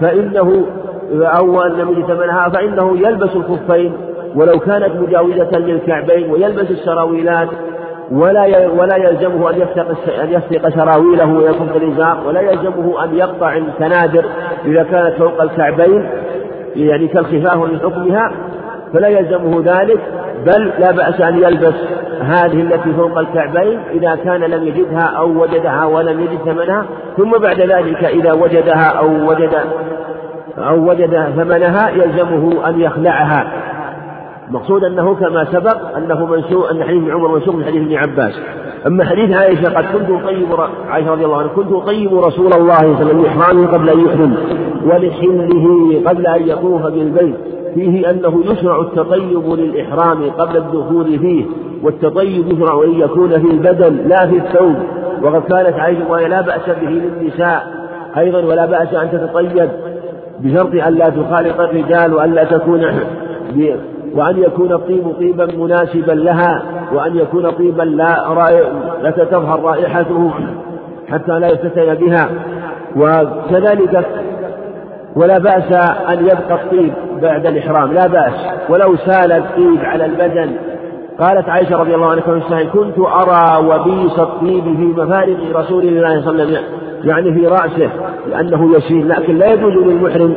[0.00, 0.66] فإنه
[1.12, 3.92] أو لم يجد ثمنها فإنه يلبس الخفين
[4.34, 7.48] ولو كانت مجاوزة للكعبين ويلبس السراويلات
[8.10, 9.86] ولا ولا يلزمه أن يفتق
[10.22, 14.24] أن يفتق سراويله ويكف الإزار ولا يلزمه أن يقطع الكنادر
[14.64, 16.08] إذا كانت فوق الكعبين
[16.76, 18.32] يعني كالخفاف من حكمها
[18.92, 20.00] فلا يلزمه ذلك.
[20.46, 21.74] بل لا بأس أن يلبس
[22.20, 26.84] هذه التي فوق الكعبين إذا كان لم يجدها أو وجدها ولم يجد ثمنها
[27.16, 29.54] ثم بعد ذلك إذا وجدها أو وجد
[30.58, 33.52] أو وجد ثمنها يلزمه أن يخلعها.
[34.48, 38.32] المقصود أنه كما سبق أنه منسوخ أن حديث عمر منسوخ من حديث ابن عباس.
[38.86, 40.46] أما حديث عائشة قد كنت أطيب
[40.88, 44.00] عائشة رضي الله عنها كنت أطيب رسول الله صلى الله عليه وسلم إحرامه قبل أن
[44.00, 44.34] يحرم
[44.84, 47.34] ولحله قبل أن يطوف بالبيت
[47.74, 51.44] فيه أنه يشرع التطيب للإحرام قبل الدخول فيه
[51.82, 54.74] والتطيب يشرع أن يكون في البدن لا في الثوب.
[55.22, 57.66] وقد كانت عائشة وهي لا بأس به للنساء
[58.18, 59.68] أيضا ولا بأس أن تتطيب
[60.40, 62.84] بشرط أن لا تخالط الرجال وأن لا تكون
[64.14, 66.62] وأن يكون الطيب طيبا مناسبا لها.
[66.94, 68.16] وأن يكون طيبا لا
[69.02, 70.30] لا تظهر رائحته
[71.10, 72.28] حتى لا يفتتن بها.
[72.96, 74.06] وكذلك
[75.16, 75.72] ولا بأس
[76.08, 77.92] أن يبقى الطيب بعد الإحرام.
[77.92, 78.32] لا بأس.
[78.68, 80.50] ولو سال الطيب على البدن.
[81.20, 86.44] قالت عائشة رضي الله عنها كنت أرى وبيس الطيب في مفارق رسول الله صلى الله
[86.44, 86.64] عليه وسلم.
[87.04, 87.90] يعني في رأسه
[88.30, 90.34] لأنه يسير لكن لا يجوز للمحرم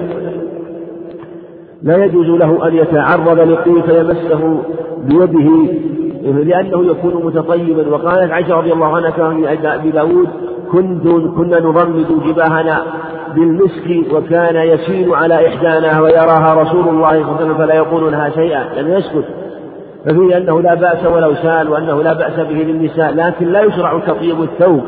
[1.84, 4.62] لا يجوز له أن يتعرض للطيب فيمسه
[5.04, 5.74] بيده.
[6.24, 7.90] لأنه يكون متطيبا.
[7.90, 10.28] وقالت عائشة رضي الله عنها كما في أبي داود
[10.72, 12.84] كنت كنا نضمد جباهنا
[13.36, 18.30] بالمسك وكان يسيل على إحدانا ويراها رسول الله صلى الله عليه وسلم فلا يقول لها
[18.30, 18.82] شيئا.
[18.82, 19.26] لم يسكت.
[20.06, 24.42] ففيه أنه لا بأس ولو سال وأنه لا بأس به للنساء لكن لا يشرع تطيب
[24.42, 24.82] الثوب.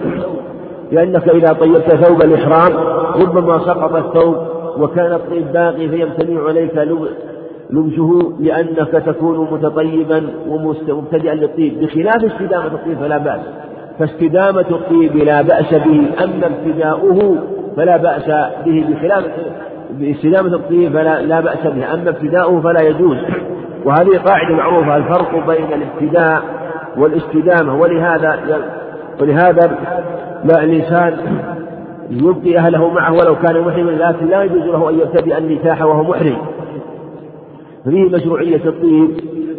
[0.91, 2.71] لأنك إذا طيبت ثوب الإحرام
[3.21, 4.35] ربما سقط الثوب
[4.77, 6.75] وكان الطيب باقي فيمتنع عليك
[7.69, 11.79] لبسه لأنك تكون متطيبا ومبتدئا للطيب.
[11.79, 13.39] بخلاف استدامة الطيب فلا بأس.
[13.99, 16.03] فاستدامة الطيب لا بأس به.
[16.23, 17.37] أما ابتداؤه
[17.77, 18.27] فلا بأس
[18.65, 18.85] به.
[18.89, 19.25] بخلاف
[19.91, 21.93] باستدامة الطيب فلا لا بأس به.
[21.93, 23.17] أما ابتداؤه فلا يجوز.
[23.85, 24.95] وهذه قاعدة معروفة.
[24.95, 26.41] الفرق بين الابتداء
[26.97, 27.81] والاستدامة.
[27.81, 28.39] ولهذا
[29.21, 29.77] ولهذا
[30.43, 31.17] لا الإنسان
[32.09, 33.91] يبقي أهله معه ولو كان محرما.
[33.91, 36.37] لكن لا يجوز له أن يبتدئ النكاح وهو محرم.
[37.89, 39.09] فيه مشروعية الطيب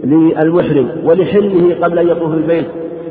[0.04, 2.66] للمحرم ولحله قبل أن يطوف البيت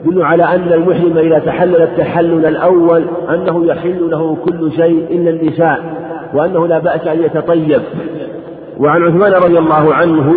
[0.05, 5.79] يدل على أن المحرم إذا تحلل التحلل الأول أنه يحل له كل شيء إلا النساء
[6.33, 7.81] وأنه لا بأس أن يتطيب.
[8.79, 10.33] وعن عثمان رضي الله عنه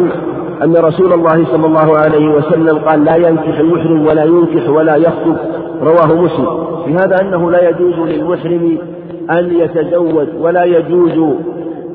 [0.63, 5.37] أن رسول الله صلى الله عليه وسلم قال لا ينكح المحرم ولا ينكح ولا يخطب.
[5.83, 6.47] رواه مسلم.
[6.85, 8.79] في هذا أنه لا يجوز للمحرم
[9.31, 11.35] أن يتزوج ولا يجوز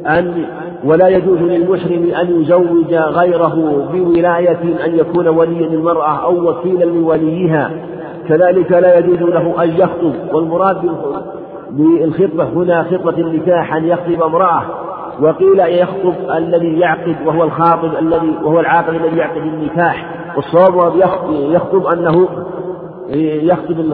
[0.08, 0.46] أن
[0.86, 7.72] ولا يجوز للمحرم أن يزوج غيره بولاية أن يكون وليا للمرأة أو وكيلا لوليها.
[8.28, 10.14] كذلك لا يجوز له أن يخطب.
[10.34, 10.78] والمراد
[11.72, 14.64] بالخطبة هنا خطبة النكاح أن يخطب امرأة.
[15.22, 20.06] وقيل يخطب الذي يعقد وهو الخاطب الذي وهو العاقل الذي يعقد النكاح.
[20.36, 20.96] والصواب
[21.30, 22.28] يخطب أنه
[23.44, 23.94] يخطب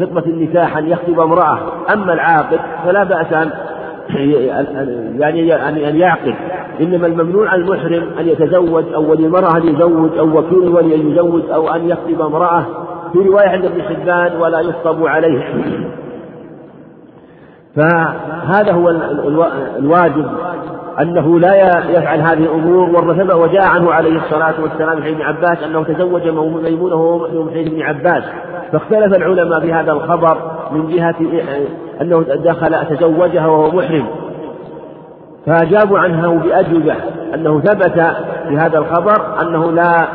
[0.00, 1.58] خطبة النكاح أن يخطب امرأة.
[1.92, 3.50] أما العاقد فلا بأس أن
[5.18, 6.34] يعني أن يعقد.
[6.80, 11.42] إنما الممنوع المحرم أن يتزوج أو ولي المرأة أن يزوج أو وكيل ولي أن يزوج
[11.50, 12.64] أو أن يخطب امرأة.
[13.12, 15.44] في رواية عند ابن حبان ولا يخطب عليه.
[17.76, 18.90] فهذا هو
[19.78, 20.26] الواجب
[21.00, 21.54] أنه لا
[21.90, 22.88] يفعل هذه الأمور.
[22.88, 27.82] والرتبة وجاء عنه عليه الصلاة والسلام في ابن عباس أنه تزوج ميمونة وهو من ابن
[27.82, 28.24] عباس.
[28.72, 30.38] فاختلف العلماء في هذا الخبر
[30.72, 31.14] من جهة
[32.00, 34.06] أنه دخل تزوجها وهو محرم.
[35.46, 36.94] فأجابوا عنه بأجوبة
[37.34, 38.00] أنه ثبت
[38.48, 40.08] في هذا الخبر أنه لا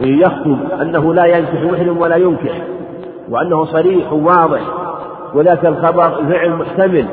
[0.00, 2.62] يخطب أنه لا ينكح محرم ولا ينكح
[3.30, 4.60] وأنه صريح واضح
[5.34, 7.06] وذاك الخبر فعل محتمل.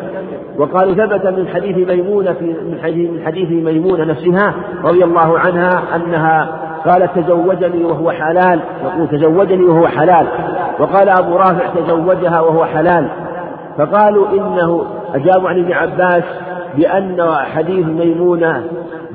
[0.58, 5.96] وقالوا ثبت من حديث ميمونة في من حديث من حديث ميمونة نفسها رضي الله عنها
[5.96, 10.28] أنها قالت تزوجني وهو حلال يقول تزوجني وهو حلال.
[10.80, 13.10] وقال أبو رافع تزوجها وهو حلال.
[13.78, 16.24] فقالوا إنه أجابوا عن ابن عباس
[16.78, 18.64] بأن حديث ميمونة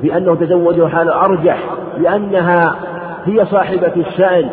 [0.03, 1.59] بأنه تزوجها حال أرجح
[1.99, 2.75] لأنها
[3.25, 4.49] هي صاحبة الشأن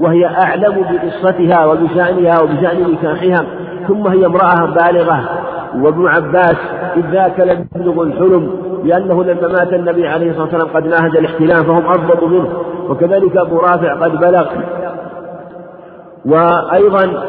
[0.00, 3.44] وهي أعلم بقصتها وبشأنها وبشأن نكاحها
[3.88, 5.20] ثم هي امرأة بالغة.
[5.74, 6.56] وابن عباس
[6.96, 8.50] إذ ذاك لم يبلغ الحلم
[8.84, 12.48] لأنه لما مات النبي عليه الصلاة والسلام قد ناهج الاحتلام فهم أضبط منه
[12.88, 14.46] وكذلك أبو رافع قد بلغ.
[16.26, 17.22] وأيضا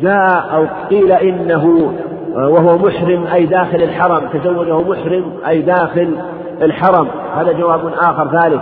[0.00, 1.92] جاء أو قيل إنه
[2.36, 6.16] آه، وهو محرم أي داخل الحرم تزوجه محرم أي داخل
[6.62, 7.08] الحرم.
[7.36, 8.60] هذا جواب آخر ثالث.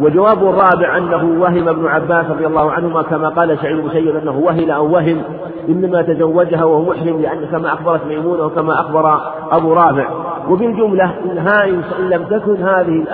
[0.00, 4.70] وجواب الرابع أنه وهم ابن عباس رضي الله عنهما كما قال سعيد المسيب أنه وهل
[4.70, 5.22] أو وهم
[5.68, 10.08] إنما تزوجها وهو محرم لأن كما أخبرت ميمونة وكما أخبر أبو رافع.
[10.50, 13.04] وبالجملة إنها إن لم تكن هذه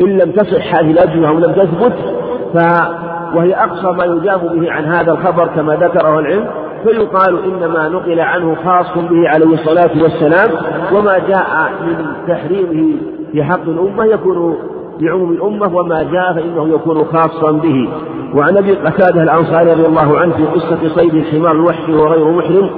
[0.00, 1.94] إن لم تصح هذه الأجوبة ولم تثبت
[2.54, 2.58] ف
[3.34, 6.46] وهي أقصى ما يجاب به عن هذا الخبر كما ذكره العلم
[6.84, 10.48] فيقال إنما نقل عنه خاص به عليه الصلاة والسلام
[10.92, 12.96] وما جاء من تحريمه
[13.32, 14.56] في حق الأمة يكون
[15.00, 17.88] لعموم الأمة وما جاء فإنه يكون خاصا به.
[18.34, 22.70] وعن أبي قتادة الأنصاري رضي الله عنه في قصة صيد الحمار الوحشي وغير محرم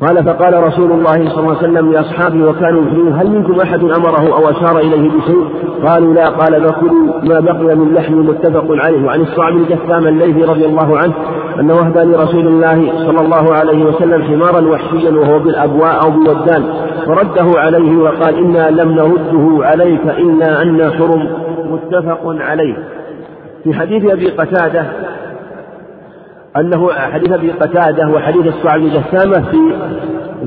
[0.00, 4.36] قال فقال رسول الله صلى الله عليه وسلم لأصحابه وكانوا يحرمون هل منكم أحد أمره
[4.36, 5.44] أو أشار إليه بشيء؟
[5.86, 6.28] قالوا لا.
[6.28, 10.98] قال فكلوا ما بقي من لحم متفق عليه وعن الصعب بن جثام الليثي رضي الله
[10.98, 11.12] عنه
[11.60, 16.64] أنه أهدى لرسول الله صلى الله عليه وسلم حمارا وحشيا وهو بالأبواء أو بودان
[17.06, 21.28] فرده عليه وقال إنا لم نرده عليك إلا أن حرم
[21.70, 22.76] متفق عليه.
[23.64, 24.86] في حديث أبي قتادة
[26.60, 29.58] أنه حديث أبي قتادة وحديث الصعب بن جثامة في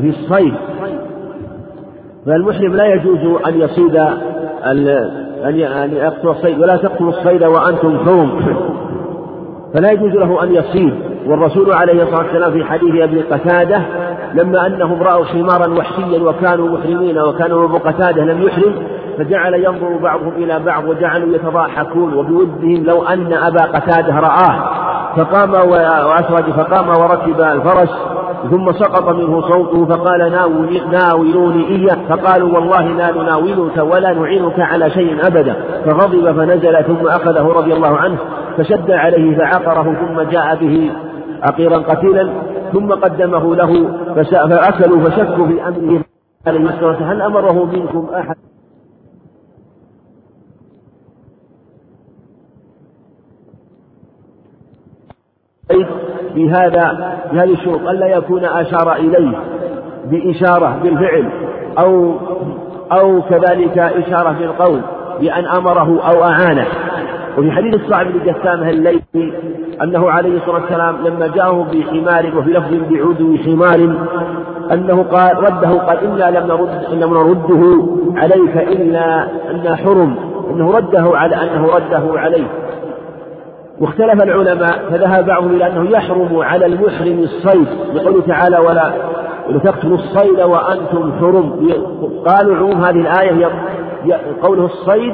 [0.01, 0.53] في الصيد.
[2.25, 3.95] فالمحرم لا يجوز أن يصيد
[4.65, 8.29] أن يقتل الصيد ولا تقتلوا الصيد وأنتم حرم
[9.73, 10.93] فلا يجوز له أن يصيد.
[11.29, 13.81] والرسول عليه الصلاة والسلام في حديث أبي قتادة
[14.33, 18.73] لما أنهم رأوا حمارا وحشيا وكانوا محرمين وكانوا أبو قتادة لم يحرم
[19.17, 24.63] فجعل ينظر بعضهم إلى بعض وجعلوا يتضاحكون وبودهم لو أن أبا قتادة رآه
[25.15, 27.89] فقام وأسرج فقام وركب الفرس
[28.51, 30.31] ثم سقط منه صوته فقال
[30.91, 37.47] ناولوني إياه فقالوا والله لا نناولك ولا نعينك على شيء أبدا فغضب فنزل ثم أخذه
[37.47, 38.17] رضي الله عنه
[38.57, 40.91] فشد عليه فعقره ثم جاء به
[41.43, 42.30] عقيرا قتيلا
[42.73, 43.84] ثم قدمه له
[44.15, 46.04] فأكلوا فشكوا في أمره.
[46.45, 48.36] قال الصلاة هل أمره منكم أحد؟
[56.36, 59.38] بهذا بهذه الشروط ألا يكون أشار إليه
[60.06, 61.30] بإشارة بالفعل
[61.80, 62.15] أو
[62.91, 64.82] أو كذلك إشارة بالقول
[65.19, 66.67] بأن أمره أو أعانه.
[67.39, 69.34] وفي حديث الصعب بن جسامة الليثي
[69.84, 73.95] أنه عليه الصلاة والسلام لما جاءه بحمار وفي لفظ بعدو حمار
[74.71, 77.84] أنه قال رده قال إنا لم نرد لم نرده
[78.15, 80.15] عليك إلا أن حرم
[80.52, 82.47] أنه رده على أنه رده عليه
[83.82, 88.91] واختلف العلماء فذهب بعضهم إلى أنه يحرم على المحرم الصيد لقوله تعالى ولا
[89.49, 91.71] لتقتلوا الصيد وأنتم حرم
[92.28, 93.49] قالوا عموم هذه الآية
[94.43, 95.13] قوله الصيد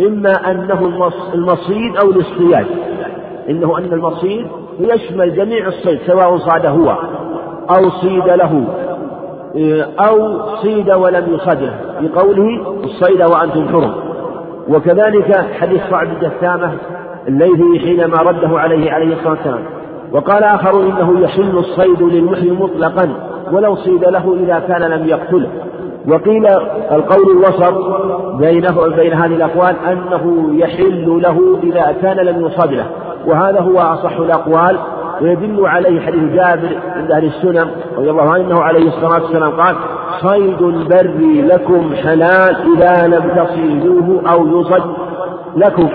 [0.00, 2.66] إما أنه المصيد أو الاصطياد
[3.50, 4.46] إنه أن المصيد
[4.80, 6.96] يشمل جميع الصيد سواء صاد هو
[7.70, 8.64] أو صيد له.
[10.08, 13.94] أو صيد ولم يصده بقوله الصيد وأنتم حرم.
[14.68, 16.72] وكذلك حديث صعب الجثامة
[17.28, 19.64] الليثي حينما رده عليه عليه الصلاة والسلام.
[20.12, 23.08] وقال آخر إنه يحل الصيد للمحرم مطلقا
[23.52, 25.48] ولو صيد له إذا كان لم يقتله.
[26.08, 26.46] وقيل
[26.92, 27.74] القول الوسط
[28.38, 32.86] بينه بين هذه الأقوال أنه يحل له إذا كان لم يصاد له.
[33.26, 34.76] وهذا هو أصح الأقوال.
[35.22, 39.76] ويدل عليه حديث جابر عند أهل السنن رضي الله عنه عليه الصلاة والسلام قال
[40.20, 41.20] صيد البر
[41.54, 44.92] لكم حلال إذا لم تصيدوه أو يصد
[45.56, 45.88] لكم.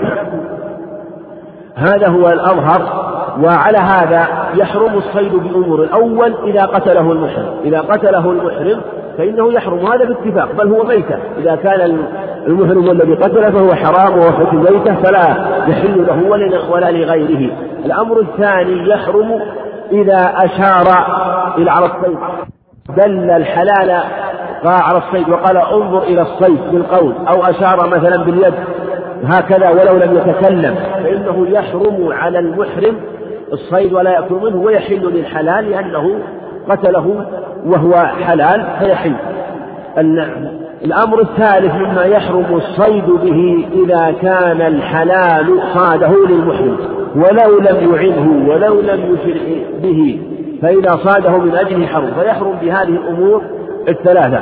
[1.74, 3.08] هذا هو الأظهر.
[3.42, 5.82] وعلى هذا يحرم الصيد بأمور.
[5.82, 7.54] الأول إذا قتله المحرم.
[7.64, 8.80] إذا قتله المحرم
[9.18, 11.18] فإنه يحرم هذا باتفاق بل هو ميتة.
[11.38, 11.98] إذا كان
[12.46, 16.30] المحرم الذي قتل فهو حرام وهو حكم ميتة فلا يحل له
[16.70, 17.50] ولا لغيره.
[17.84, 19.40] الأمر الثاني يحرم
[19.92, 20.86] إذا أشار
[21.58, 22.18] إلى على الصيد.
[22.96, 24.02] دل الحلال
[24.64, 28.54] على الصيد وقال انظر إلى الصيد بالقول أو أشار مثلا باليد
[29.24, 30.74] هكذا ولو لم يتكلم.
[31.04, 32.96] فإنه يحرم على المحرم
[33.52, 36.18] الصيد ولا يأكل منه ويحل للحلال لأنه
[36.68, 37.24] قتله
[37.66, 39.14] وهو حلال فيحل
[40.84, 46.76] الأمر الثالث مما يحرم الصيد به إذا كان الحلال صاده للمحرم
[47.16, 49.40] ولو لم يعنه ولو لم يشر
[49.82, 50.20] به
[50.62, 53.42] فإذا صاده من أجله حرم فيحرم بهذه الأمور
[53.88, 54.40] الثلاثة.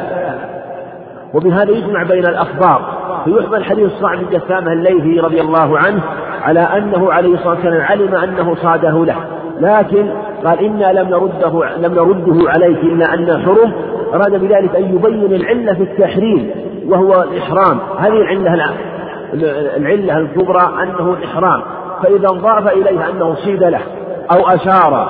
[1.35, 6.01] وبهذا يجمع بين الأخبار فيحمل حديث صعب بن جثامة الليثي رضي الله عنه
[6.43, 9.17] على أنه عليه الصلاة والسلام علم أنه صاده له.
[9.61, 10.11] لكن
[10.45, 13.73] قال إنا لم نرده لم نرده عليك إلا أن حرم.
[14.15, 16.51] أراد بذلك أن يبين العلة في التحريم
[16.89, 17.79] وهو الإحرام.
[17.99, 18.71] هذه العلة
[19.77, 21.63] العلة الكبرى أنه الإحرام.
[22.03, 23.81] فإذا انضاف إليه أنه صيد له
[24.33, 25.09] أو أشار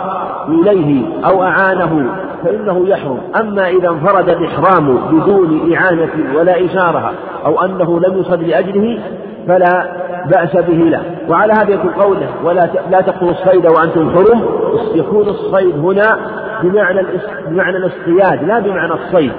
[0.48, 2.10] إليه أو أعانه
[2.44, 3.18] فإنه يحرم.
[3.40, 7.12] أما إذا انفرد الإحرام بدون إعانة ولا إشارة
[7.46, 8.98] أو أنه لم يصد لأجله
[9.48, 11.02] فلا بأس به له.
[11.28, 14.42] وعلى هذا يكون قوله ولا لا تقتلوا الصيد وأنتم حرم.
[14.94, 16.18] يكون الصيد هنا
[16.62, 17.00] بمعنى
[17.48, 19.32] بمعنى الاصطياد لا بمعنى الصيد.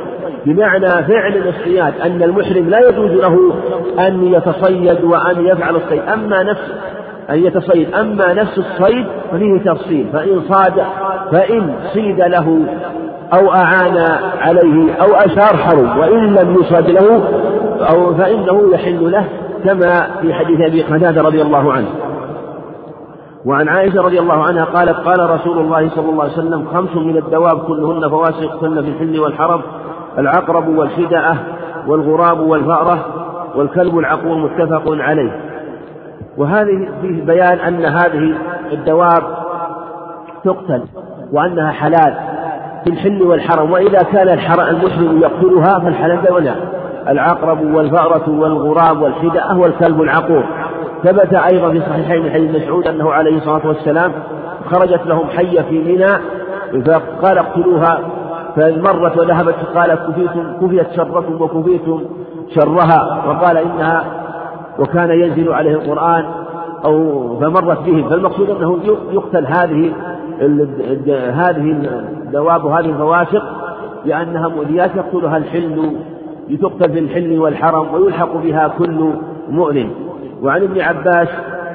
[0.46, 3.54] بمعنى فعل الاصطياد أن المحرم لا يجوز له
[4.08, 6.02] أن يتصيد وأن يفعل الصيد.
[6.14, 6.72] أما نفس
[7.30, 7.96] أن يتصيد.
[7.96, 10.74] أما نفس الصيد ففيه تفصيل فإن صاد
[11.32, 12.60] فإن صيد له
[13.34, 13.98] أو أعان
[14.42, 17.24] عليه أو أشار حرم وإن لم يصد له
[17.90, 19.26] أو فإنه يحل له
[19.68, 21.88] كما في حديث أبي قتادة رضي الله عنه.
[23.46, 27.18] وعن عائشة رضي الله عنها قالت قال رسول الله صلى الله عليه وسلم خمس من
[27.18, 29.62] الدواب كلهن فواسق كن في الحل والحرم
[30.18, 31.36] العقرب والشدأة
[31.88, 33.06] والغراب والفأرة
[33.56, 35.40] والكلب العقور متفق عليه.
[36.38, 38.38] وهذه فيه بيان أن هذه
[38.72, 39.24] الدواب
[40.44, 40.82] تقتل
[41.32, 42.14] وأنها حلال
[42.84, 46.56] في الحل والحرم وإذا كان المحرم يقتلها فالحلال دولة
[47.10, 50.44] العقرب والفأرة والغراب والحدأة والكلب العقور.
[51.04, 54.12] ثبت أيضا في صحيحين من حديث مسعود أنه عليه الصلاة والسلام
[54.72, 56.20] خرجت لهم حية في منى
[56.86, 58.00] فقال اقتلوها
[58.56, 62.02] فمرت وذهبت قالت كفيتم كفيت شركم وكفيتم
[62.56, 64.04] شرها وقال إنها
[64.80, 66.26] وكان ينزل عليه القرآن
[66.86, 68.10] أو فمرت بهم.
[68.10, 68.80] فالمقصود أنه
[69.12, 69.92] يقتل هذه
[71.34, 71.72] هذه
[72.24, 73.44] الدواب وهذه الفواسق
[74.06, 75.96] لأنها مؤذيات يقتلها الحل
[76.50, 79.14] لتقتل في الحل والحرم ويلحق بها كل
[79.50, 79.92] مؤذن
[80.42, 81.28] وعن ابن عباس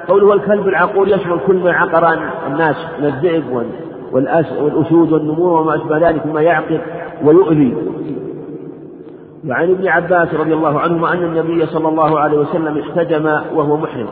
[0.08, 3.66] قوله الكلب العقول يشمل كل ما عقر الناس من الذئب
[4.12, 6.80] والأسود والنمور وما أشبه ذلك مما يعقر
[7.24, 7.76] ويؤذي.
[9.48, 14.08] وعن ابن عباس رضي الله عنهما أن النبي صلى الله عليه وسلم احتجم وهو محرم.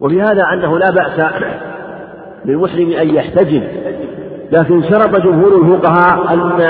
[0.00, 1.20] وفي هذا أنه لا بأس
[2.44, 3.62] للمحرم أن يحتجم.
[4.54, 6.60] لكن شرط جمهور الفقهاء أن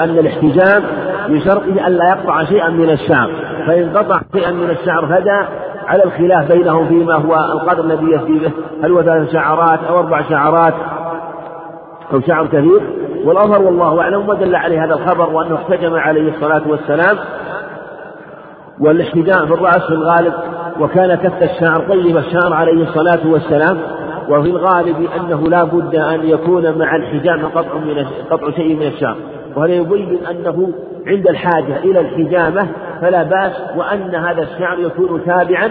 [0.00, 0.82] أن الاحتجام
[1.28, 3.30] بشرطه ألا يقطع شيئا من الشعر.
[3.66, 5.48] فإن قطع شيئا من الشعر هدى
[5.86, 10.22] على الخلاف بينهم فيما هو القدر الذي يفدي به هل هو ثلاث شعرات أو أربع
[10.22, 10.74] شعرات
[12.12, 12.80] أو شعر كثير.
[13.24, 17.16] والأظهر والله أعلم ما دل عليه هذا الخبر وأنه احتجم عليه الصلاة والسلام.
[18.80, 20.32] والاحتجام في الرأس في الغالب
[20.80, 23.78] وكان كف الشعر طيب الشعر عليه الصلاة والسلام.
[24.28, 29.16] وفي الغالب أنه لا بد أن يكون مع الحجام قطع من قطع شيء من الشعر
[29.56, 30.72] وهذا يبين أنه
[31.06, 32.68] عند الحاجة إلى الحجامة؟
[33.00, 35.70] فلا بأس وأن هذا الشعر يكون تابعا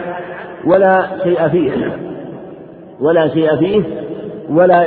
[0.65, 1.97] ولا شيء فيه.
[3.01, 3.83] ولا شيء فيه
[4.49, 4.85] ولا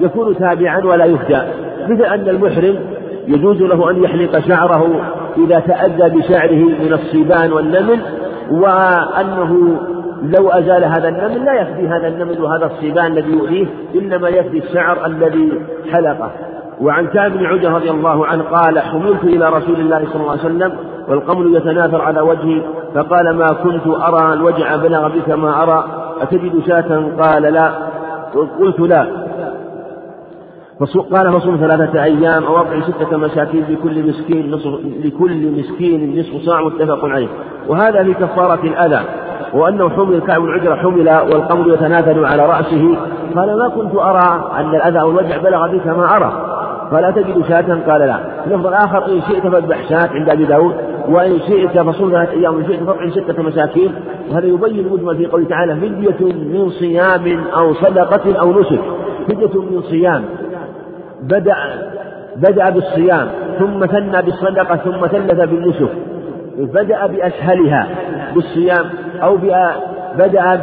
[0.00, 1.42] يكون تابعا ولا يهدى
[1.88, 2.78] مثل أن المحرم
[3.26, 5.00] يجوز له أن يحلق شعره
[5.36, 8.00] إذا تأذى بشعره من الصيبان والنمل
[8.50, 9.80] وأنه
[10.22, 15.06] لو أزال هذا النمل لا يفدي هذا النمل وهذا الصيبان الذي يؤذيه إنما يفدي الشعر
[15.06, 15.52] الذي
[15.92, 16.30] حلقه.
[16.80, 20.40] وعن كعب بن عجة رضي الله عنه قال حملت إلى رسول الله صلى الله عليه
[20.40, 20.72] وسلم
[21.08, 22.62] والقمل يتناثر على وجهي
[22.94, 25.84] فقال ما كنت أرى الوجع بلغ بك ما أرى
[26.20, 27.72] أتجد شاة؟ قال لا.
[28.60, 29.06] قلت لا.
[31.12, 36.62] قال فصوم ثلاثة أيام أو أطعم ستة مساكين لكل مسكين نصف لكل مسكين نصف صاع
[36.62, 37.28] متفق عليه.
[37.68, 39.00] وهذا في كفارة الأذى.
[39.54, 42.96] وأنه حمل كعب العجرة حمل والقمر يتناثر على رأسه.
[43.36, 46.32] قال ما كنت أرى أن الأذى أو الوجع بلغ بك ما أرى.
[46.90, 48.18] فلا تجد شاة؟ قال لا.
[48.46, 50.74] اللفظ الآخر إن شئت فاذبح شاة عند أبي داود.
[51.08, 53.94] وإن شئت فصوم ثلاثة أيام وإن شئت فاطعم ستة مساكين
[54.30, 58.80] وهذا يبين المجمل في قوله تعالى فدية من صيام أو صدقة أو نسك.
[59.28, 60.24] فدية من صيام.
[61.22, 61.56] بدأ
[62.36, 63.28] بدأ بالصيام
[63.58, 65.88] ثم ثنى بالصدقة ثم ثلث بالنسك.
[66.58, 67.88] بدأ بأسهلها
[68.34, 68.84] بالصيام
[69.22, 69.36] أو
[70.18, 70.60] بدأ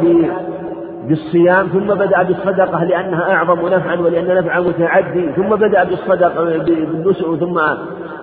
[1.08, 7.58] بالصيام ثم بدأ بالصدقة لأنها أعظم نفعا ولأن نفعها متعدي ثم بدأ بالصدقة بالنسك ثم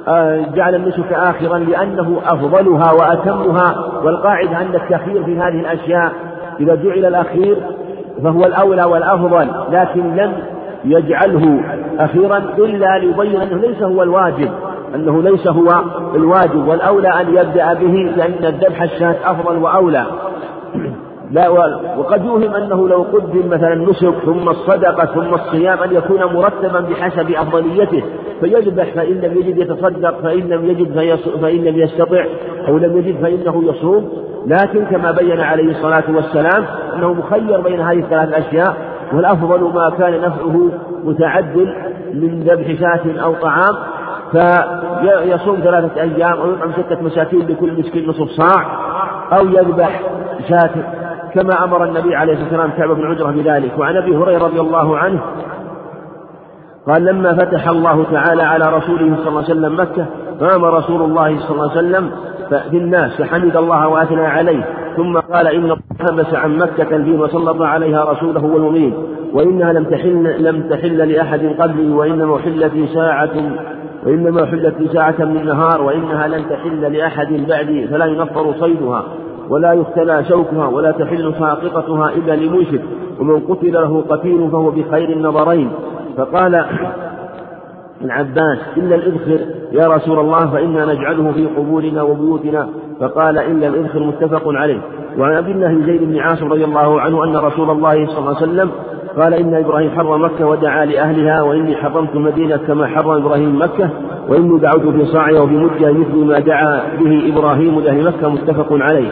[0.08, 3.76] آه، جعل النسك آخرا لأنه أفضلها وأتمها.
[4.04, 6.12] والقاعدة أن التخيير في هذه الأشياء
[6.60, 7.58] إذا جعل الأخير
[8.24, 10.34] فهو الأولى والأفضل لكن لم
[10.86, 11.62] يجعله
[12.00, 14.52] أخيرا إلا ليبين أنه ليس هو الواجب.
[14.96, 15.84] أنه ليس هو
[16.16, 20.06] الواجب والأولى أن يبدأ به لأن الذبح الشاة أفضل وأولى.
[21.32, 21.50] لا
[21.98, 27.32] وقد يوهم أنه لو قدم مثلا النسك ثم الصدقة ثم الصيام أن يكون مرتبا بحسب
[27.32, 28.04] أفضليته.
[28.40, 30.94] فيذبح فإن لم يجد يتصدق فإن لم يجد
[31.42, 32.26] فإن لم يستطع
[32.68, 34.10] أو لم يجد فإنه يصوم.
[34.48, 36.66] لكن كما بين عليه الصلاة والسلام
[36.96, 38.78] أنه مخير بين هذه الثلاث أشياء
[39.14, 40.70] والأفضل ما كان نفعه
[41.04, 41.74] متعدل
[42.14, 43.76] من ذبح شاة أو طعام.
[44.32, 48.66] فيصوم ثلاثة أيام أو يطعم ستة مساكين لكل مسكين نصف صاع
[49.40, 50.02] أو يذبح
[50.50, 50.70] شاة
[51.34, 53.80] كما أمر النبي عليه الصلاة والسلام كعب بن عجرة بذلك.
[53.80, 55.20] وعن أبي هريرة رضي الله عنه
[56.88, 60.06] قال لما فتح الله تعالى على رسوله صلى الله عليه وسلم مكة
[60.40, 62.12] قام رسول الله صلى الله عليه وسلم
[62.72, 64.64] في الناس فحمد الله وأثنى عليه.
[64.98, 68.94] ثم قال إن الله حبس عن مكة الفيل وسلط عليها رسوله والمؤمنين
[69.34, 73.30] وإنها لم تحل لم تحل لأحد قبلي وإنما حلت في ساعة
[74.06, 79.04] وإنما حلت في ساعة من النهار وإنها لن تحل لأحد بعدي فلا ينفر صيدها
[79.50, 82.82] ولا يختلى شوكها ولا تحل ساقطتها إلا لمنشد.
[83.20, 85.72] ومن قتل له قتيل فهو بخير النظرين.
[86.18, 86.66] فقال
[88.02, 89.40] العباس إلا الإذخر.
[89.72, 92.70] يا رسول الله فإنا نجعله في قبورنا وبيوتنا.
[93.00, 94.80] فقال إلا الإذخر متفق عليه.
[95.18, 98.38] وعن عبد الله زيد بن عاصم رضي الله عنه أن رسول الله صلى الله عليه
[98.38, 98.72] وسلم
[99.18, 103.90] قال إن إبراهيم حرم مكة ودعا لأهلها وإني حرمت المدينة كما حرم إبراهيم مكة
[104.30, 109.10] وإني دعوت في صاعها وفي مدها مثل ما دعا به إبراهيم لأهل مكة متفق عليه.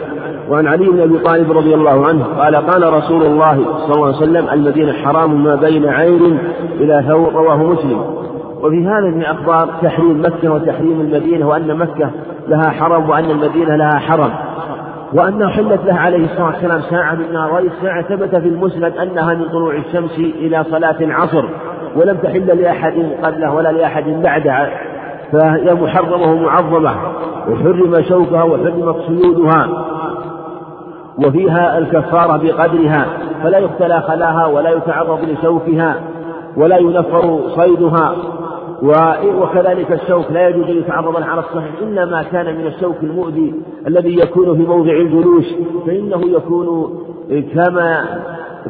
[0.50, 4.16] وعن علي بن أبي طالب رضي الله عنه قال قال رسول الله صلى الله عليه
[4.16, 6.38] وسلم المدينة حرام ما بين عير
[6.80, 8.00] إلى ثور رواه مسلم.
[8.62, 12.10] وفي هذا من أخبار تحريم مكة وتحريم المدينة وأن مكة
[12.48, 14.30] لها حرم وأن المدينة لها حرم.
[15.12, 19.48] وأنه حلت له عليه الصلاة والسلام ساعة من نار الساعة ثبت في المسند أنها من
[19.48, 21.44] طلوع الشمس إلى صلاة العصر
[21.96, 22.92] ولم تحل لأحد
[23.22, 24.68] قبله ولا لأحد بعده.
[25.32, 26.94] فهي محرمة ومعظمة
[27.48, 29.68] وحرم شوكها وحرمت صيودها
[31.26, 33.06] وفيها الكفارة بقدرها
[33.42, 35.94] فلا يختلى خلاها ولا يتعرض لشوكها
[36.56, 38.14] ولا ينفر صيدها.
[38.82, 43.54] وكذلك الشوك لا يجوز أن يتعرض على الصحيح إلا ما كان من الشوك المؤذي
[43.86, 45.54] الذي يكون في موضع الجلوس
[45.86, 46.98] فإنه يكون
[47.54, 48.04] كما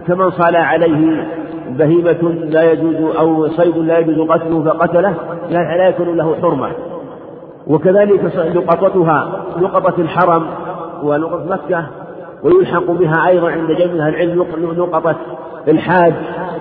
[0.06, 1.28] كمن صلى عليه
[1.70, 5.14] بهيمة لا يجوز أو صيد لا يجوز قتله فقتله
[5.50, 6.70] لا يكون له حرمة.
[7.66, 10.46] وكذلك لقطتها لقطة الحرم
[11.02, 11.86] ولقطة مكة
[12.42, 14.46] ويلحق بها أيضا عند جميع العلم
[14.78, 15.16] نقطة
[15.68, 16.12] الحاج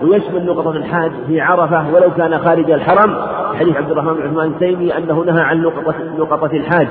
[0.04, 3.16] ويشمل نقطة الحاج في عرفة ولو كان خارج الحرم.
[3.54, 6.88] حديث عبد الرحمن بن عثمان التيمي أنه نهى عن نقطة نقطة الحاج.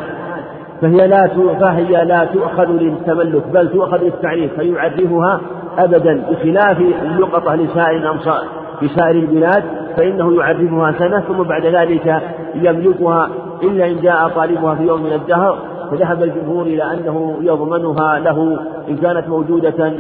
[0.83, 1.29] فهي لا
[1.61, 5.41] فهي لا تؤخذ للتملك بل تؤخذ للتعريف فيعرفها
[5.79, 8.45] أبدا بخلاف اللقطة لسائر الأمصار
[8.81, 9.65] في سائر البلاد
[9.97, 12.23] فإنه يعرفها سنة ثم بعد ذلك
[12.55, 13.31] يملكها
[13.63, 15.59] إلا إن جاء طالبها في يوم من الدهر.
[15.91, 18.59] فذهب الجمهور إلى أنه يضمنها له
[18.89, 19.93] إن كانت موجودة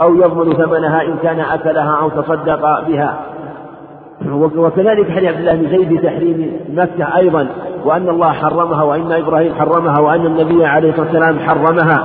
[0.00, 3.18] أو يضمن ثمنها إن كان أكلها أو تصدق بها.
[4.56, 7.46] وكذلك حديث عبد الله بن زيد في تحريم مكة أيضا
[7.84, 12.04] وأن الله حرمها وأن إبراهيم حرمها وأن النبي عليه الصلاة والسلام حرمها.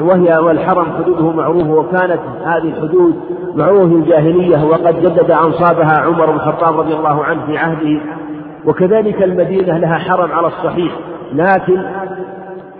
[0.00, 3.14] وهي والحرم حدوده معروفة وكانت هذه الحدود
[3.54, 8.00] معروفة الجاهلية وقد جدد أنصابها عمر بن الخطاب رضي الله عنه في عهده.
[8.64, 10.92] وكذلك المدينة لها حرم على الصحيح
[11.32, 11.82] لكن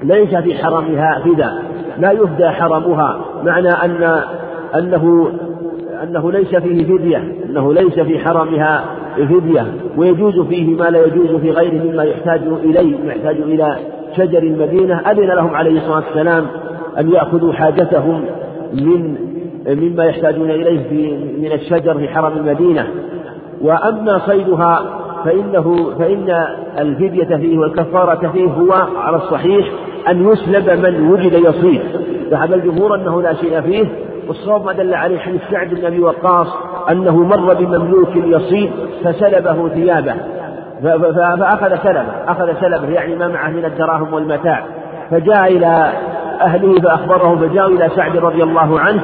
[0.02, 1.52] ليس في حرمها فدا
[1.98, 4.22] لا يفدى حرمها معنى أن
[4.74, 5.32] أنه
[6.02, 8.84] أنه ليس فيه فدية أنه ليس في حرمها
[9.16, 13.76] فدية ويجوز فيه ما لا يجوز في غيره مما يحتاج إليه يحتاج إلى
[14.16, 16.46] شجر المدينة أذن لهم عليه الصلاة والسلام
[16.98, 18.24] أن يأخذوا حاجتهم
[18.74, 19.16] من
[19.66, 22.86] مما يحتاجون إليه في من الشجر في حرم المدينة.
[23.62, 26.46] وأما صيدها فإنه فإن
[26.78, 29.66] الفدية فيه والكفارة فيه هو على الصحيح
[30.08, 31.82] أن يسلب من وجد يصيد
[32.30, 33.86] ذهب الجمهور أنه لا شيء فيه
[34.28, 36.46] والصواب ما دل عليه حديث سعد بن أبي وقاص
[36.90, 38.70] أنه مر بمملوك يصيد
[39.04, 40.14] فسلبه ثيابه.
[40.82, 44.64] فأخذ سلبه أخذ سلبه يعني ما معه من الدراهم والمتاع.
[45.10, 45.92] فجاء إلى
[46.40, 49.02] أهله فأخبرهم فجاءوا إلى سعد رضي الله عنه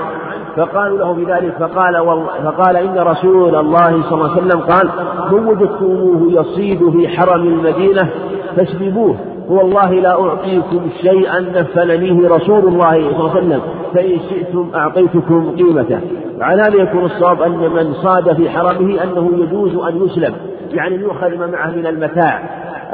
[0.56, 4.88] فقالوا له بذلك فقال والله فقال إن رسول الله صلى الله عليه وسلم قال
[5.32, 8.10] من وجدتموه يصيد في حرم المدينة
[8.56, 9.16] فاسلبوه
[9.48, 13.60] والله لا أعطيكم شيئا نفلنيه رسول الله صلى الله عليه وسلم
[13.94, 16.00] فإن شئتم أعطيتكم قيمته.
[16.40, 20.34] على هذا يكون الصواب أن من صاد في حرمه أنه يجوز أن يسلم
[20.70, 22.42] يعني يؤخذ ما معه من المتاع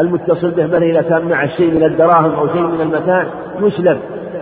[0.01, 3.27] المتصل به مثلا إذا كان معه شيء من الدراهم أو شيء من المتاع
[3.61, 3.99] يسلب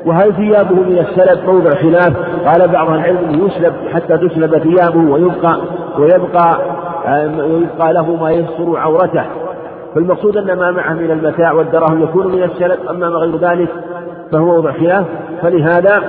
[0.09, 2.12] وهل ثيابه من السلب موضع خلاف؟
[2.46, 5.59] قال بعض العلم يسلب حتى تسلب ثيابه ويبقى
[5.98, 6.59] ويبقى
[7.38, 9.24] ويبقى له ما يستر عورته.
[9.94, 13.68] فالمقصود أن ما معه من المتاع والدراهم يكون من السلب أما ما غير ذلك
[14.32, 15.04] فهو موضع خلاف.
[15.42, 16.02] فلهذا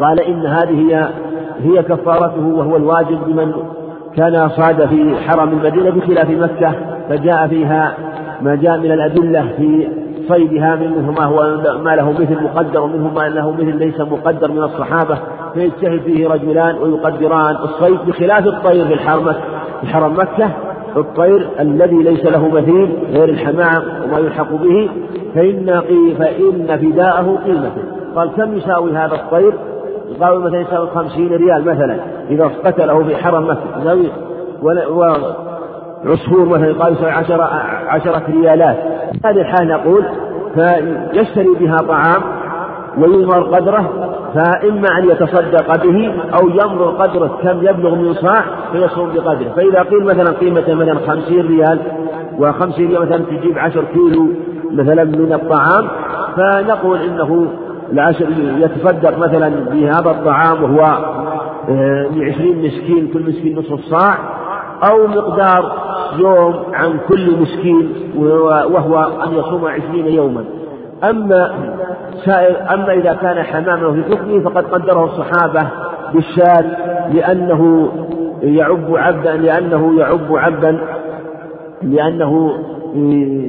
[0.00, 1.08] قال إن هذه هي
[1.62, 3.52] هي كفارته وهو الواجب لمن
[4.16, 6.72] كان صاد في حرم المدينة بخلاف مكة
[7.08, 7.94] فجاء فيها
[8.42, 9.88] ما جاء من الأدلة في
[10.28, 14.62] صيدها منه ما هو ما له مثل مقدر ومنه ما له مثل ليس مقدر من
[14.62, 15.18] الصحابة.
[15.54, 17.56] فيجتهد فيه رجلان ويقدران.
[17.56, 19.34] الصيد بخلاف الطير في الحرم
[19.80, 20.50] في حرم مكة
[20.96, 24.90] الطير الذي ليس له مثيل غير الحمام وما يلحق به
[25.34, 25.82] فإن
[26.18, 27.82] فإن فداءه قيمته
[28.16, 29.52] قال كم يساوي هذا الطير؟
[30.20, 31.96] قالوا مثلا يساوي خمسين ريال مثلا
[32.30, 34.02] إذا قتله في حرم مكة.
[36.06, 37.44] وعصفور مثلا يقال يساوي عشرة,
[37.88, 38.76] عشرة ريالات.
[39.24, 40.04] هذه الحال نقول
[40.54, 42.22] فيشتري بها طعام
[42.98, 49.52] وينظر قدره فإما أن يتصدق به أو ينظر قدره كم يبلغ من صاع فيصوم بقدره.
[49.56, 51.78] فإذا قيل مثلا قيمة مثلا خمسين ريال
[52.38, 54.28] وخمسين ريال مثلا تجيب عشر كيلو
[54.72, 55.88] مثلا من الطعام
[56.36, 57.46] فنقول إنه
[57.92, 58.28] العشر
[58.58, 60.80] يتصدق مثلا بهذا الطعام وهو
[61.68, 64.18] آه، لعشرين مسكين كل مسكين نصف صاع.
[64.90, 65.72] أو مقدار
[66.18, 70.44] يوم عن كل مسكين وهو أن يصوم عشرين يوما.
[71.10, 71.54] أما
[72.24, 75.68] سائر أما إذا كان حمامه في كفره فقد قدره الصحابة
[76.14, 76.64] بالشاة
[77.12, 77.88] لأنه
[78.42, 80.78] يعب عبدا لأنه يعب عبدا
[81.82, 82.52] لأنه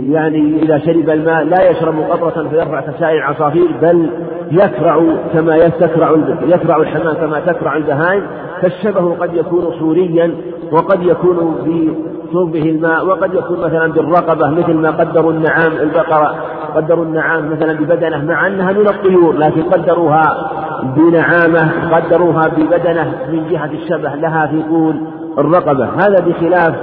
[0.09, 4.09] يعني إذا شرب الماء لا يشرب قطرة فيرفع كسائر العصافير بل
[4.51, 5.01] يكرع
[5.33, 8.23] كما يكرع يكرع الحمام كما تكرع البهائم.
[8.61, 10.35] فالشبه قد يكون صوريا
[10.71, 16.35] وقد يكون بشربه الماء وقد يكون مثلا بالرقبة مثل ما قدروا النعام البقرة
[16.75, 20.51] قدروا النعام مثلا ببدنه مع أنها من الطيور لكن قدروها
[20.95, 24.95] بنعامة قدروها ببدنه من جهة الشبه لها في طول
[25.37, 25.85] الرقبة.
[25.85, 26.75] هذا بخلاف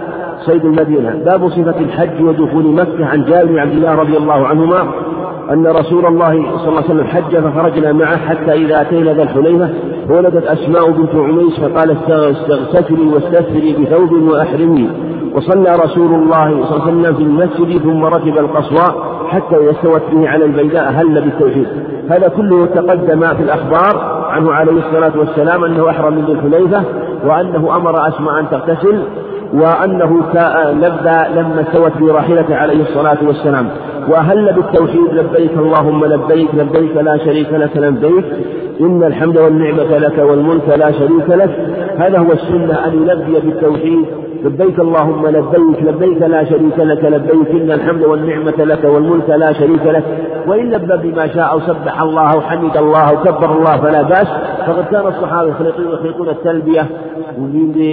[0.47, 1.23] صيد المدينة.
[1.25, 4.83] باب صفة الحج ودخول مكة عن جابر بن عبد الله رضي الله عنهما
[5.53, 9.71] أن رسول الله صلى الله عليه وسلم حج فخرجنا معه حتى إذا أتينا ذا الحليفة
[10.09, 14.91] ولدت أسماء بنت عميس فقال استغسلي واستثري بثوب وأحرمي.
[15.35, 20.29] وصلى رسول الله صلى الله عليه وسلم في المسجد ثم ركب القصواء حتى استوت به
[20.29, 21.67] على البيداء هل بالتوحيد؟
[22.11, 26.83] هذا كله تقدم في الأخبار عنه عليه الصلاة والسلام أنه أحرم من ذي الحليفة
[27.25, 29.03] وأنه أمر أسماء أن تغتسل
[29.55, 30.23] وأنه
[30.73, 33.69] لبى لما استوت براحلته عليه الصلاة والسلام.
[34.09, 38.25] وأهل بالتوحيد لبيك اللهم لبيك لبيك لا شريك لك لبيك.
[38.81, 41.51] إن الحمد والنعمة لك والملك لا شريك لك.
[42.01, 44.07] هذا هو السنة أن يلبي بالتوحيد.
[44.45, 49.87] لبيك اللهم لبيك لبيك لا شريك لك لبيك إن الحمد والنعمة لك والملك لا شريك
[49.87, 50.05] لك.
[50.47, 54.29] وإن لبى بما شاء أو سبح الله أو حمد الله أو كبر الله فلا بأس.
[54.67, 56.87] فقد كان الصحابة يخلطون التلبية.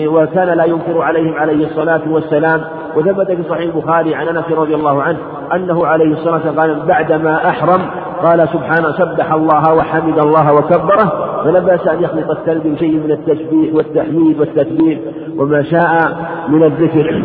[0.08, 2.62] وكان لا ينكر عليهم عليه الصلاة والسلام.
[2.96, 5.18] وثبت في صحيح البخاري عن أنس رضي الله عنه
[5.56, 7.82] أنه عليه الصلاة والسلام قال بعدما أحرم
[8.24, 11.37] قال سبحانه سبح الله وحمد الله وكبره.
[11.48, 15.00] فلا بأس أن يخلط الكلب بشيء من التسبيح والتحميد والتكبير
[15.38, 16.18] وما شاء
[16.50, 17.24] من الذكر.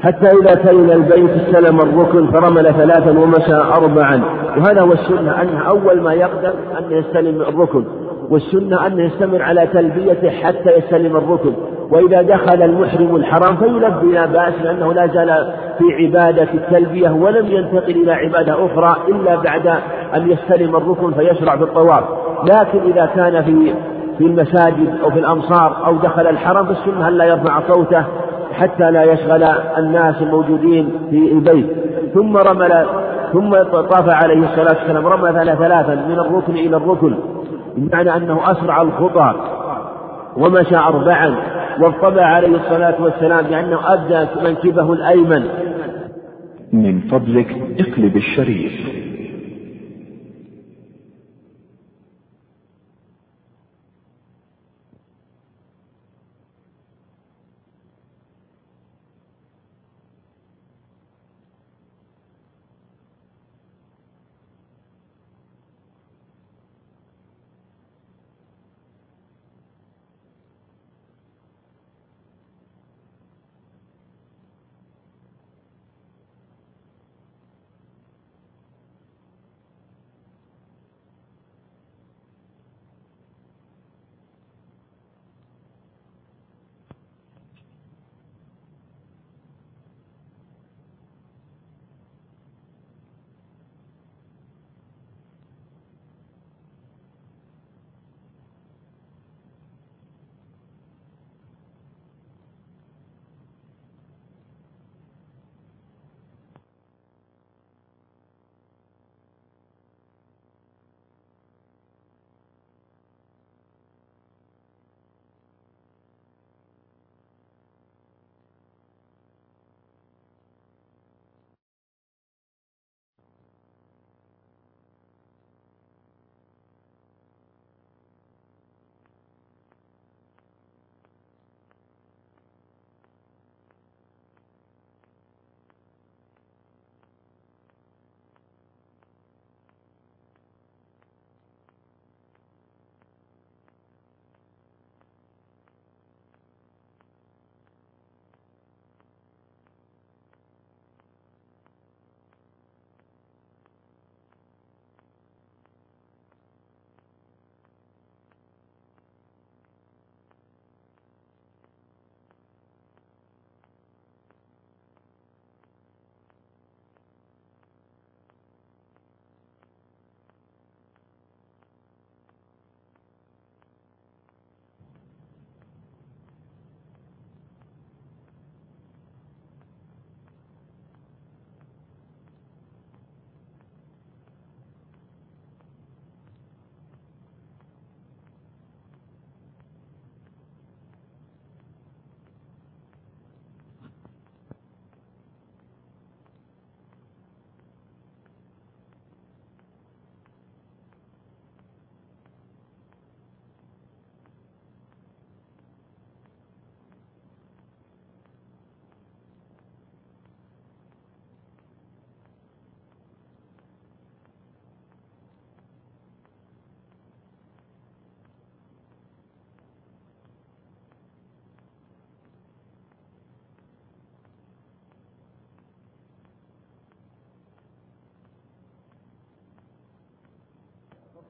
[0.00, 4.22] حتى إذا كان البيت استلم الركن فرمل ثلاثا ومشى أربعا.
[4.56, 7.84] وهذا هو السنة أنه أول ما يقدم أن يستلم الركن.
[8.30, 11.52] والسنة أن يستمر على تلبيته حتى يستلم الركن.
[11.90, 18.02] وإذا دخل المحرم الحرام فيلبي لا بأس لأنه لا زال في عبادة التلبية ولم ينتقل
[18.02, 19.66] إلى عبادة أخرى إلا بعد
[20.14, 22.04] أن يستلم الركن فيشرع في الطواف.
[22.44, 23.74] لكن إذا كان في
[24.18, 28.04] في المساجد أو في الأمصار أو دخل الحرم فالسنة ألا يرفع صوته
[28.52, 29.42] حتى لا يشغل
[29.78, 31.66] الناس الموجودين في البيت.
[32.14, 32.86] ثم رمل
[33.32, 37.14] ثم طاف عليه الصلاة والسلام رمل ثلاثا من الركن إلى الركن
[37.76, 39.34] بمعنى أنه أسرع الخطى
[40.36, 41.36] ومشى أربعا
[41.80, 45.42] واطبع عليه الصلاة والسلام بأنه أبدى منكبه الأيمن.
[46.72, 49.05] من فضلك اقلب الشريف.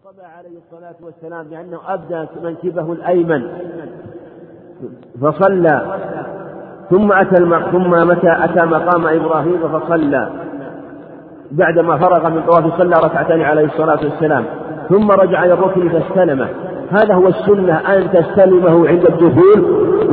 [0.07, 3.43] طبع عليه الصلاة والسلام بأنه أبدى منكبه الأيمن.
[5.23, 5.99] فصلى.
[6.91, 7.37] ثم أتى.
[7.73, 10.31] ثم متى أتى مقام إبراهيم فصلى.
[11.51, 14.45] بعدما فرغ من طواف صلى ركعتين عليه الصلاة والسلام.
[14.89, 16.49] ثم رجع إلى الركن فاستلمه.
[16.91, 19.61] هذا هو السنة أن تستلمه عند الدخول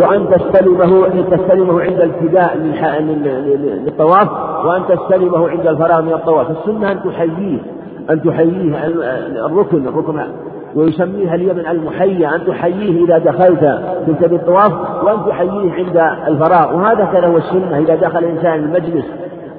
[0.02, 4.32] وأن تستلمه أن تستلمه عند الابتداء للطواف
[4.66, 6.52] وأن تستلمه عند الفراغ من الطواف.
[6.52, 7.60] السنة أن تحييه.
[8.10, 8.88] أن تحييه
[9.46, 10.20] الركن الركن
[10.76, 15.98] ويسميها اليمن المحيى أن تحييه إذا دخلت كنت بالطواف وأن تحييه عند
[16.28, 16.76] الفراغ.
[16.76, 19.06] وهذا كان هو السنة إذا دخل الإنسان المجلس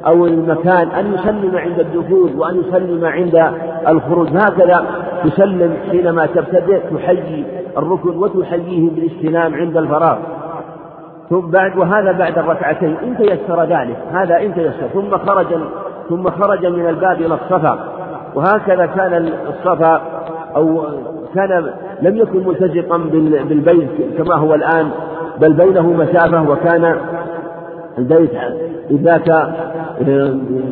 [0.06, 3.52] أو المكان أن يسلم عند الدخول وأن يسلم عند
[3.88, 4.28] الخروج.
[4.28, 4.86] هكذا
[5.24, 7.44] تسلم حينما تبتدئ تحيي
[7.78, 10.16] الركن وتحييه بالاستلام عند الفراغ.
[11.30, 12.96] ثم بعد وهذا بعد الركعتين.
[13.02, 14.88] إن تيسر ذلك هذا إن تيسر.
[14.94, 15.46] ثم خرج
[16.08, 17.93] ثم خرج من الباب إلى الصفا.
[18.34, 20.00] وهكذا كان الصفا
[20.56, 20.84] أو
[21.34, 21.70] كان
[22.02, 22.98] لم يكن ملتزقا
[23.48, 24.90] بالبيت كما هو الآن
[25.40, 26.96] بل بينه مسافة وكان
[27.98, 28.30] البيت
[28.92, 29.28] ذاك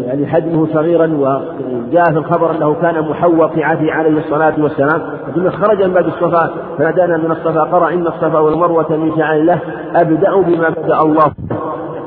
[0.06, 5.02] يعني حجمه صغيرا وجاء في الخبر أنه كان محوط في عهده عليه الصلاة والسلام.
[5.34, 9.58] ثم خرج من باب الصفا فنادانا من الصفا قرأ إن الصفا والمروة من شعائر الله
[9.96, 11.32] أبدأ بما بدأ الله.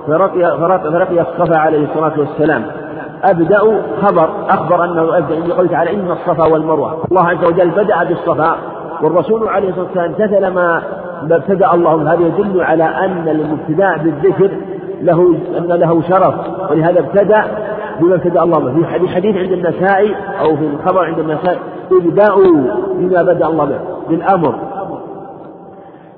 [0.08, 0.58] فرقي
[0.92, 2.64] فرقي الصفا عليه الصلاة والسلام.
[3.26, 3.60] أبدأ
[4.02, 7.06] خبر أخبر أنه أبدأ إن قلت على إن الصفا والمروة.
[7.12, 8.56] الله عز وجل بدأ بالصفا.
[9.02, 10.82] والرسول عليه الصلاة والسلام امتثل ما
[11.32, 14.52] ابتدأ الله هذا يدل على أن الابتداء بالذكر
[15.02, 16.34] له أن له شرف.
[16.72, 17.44] ولهذا ابتدأ
[18.00, 18.74] بما ابتدأ الله به.
[19.00, 21.60] في حديث عند النسائي أو في الخبر عند النسائي
[21.92, 22.62] ابدأوا
[22.94, 23.80] بما بدأ الله به.
[24.10, 24.56] بالأمر.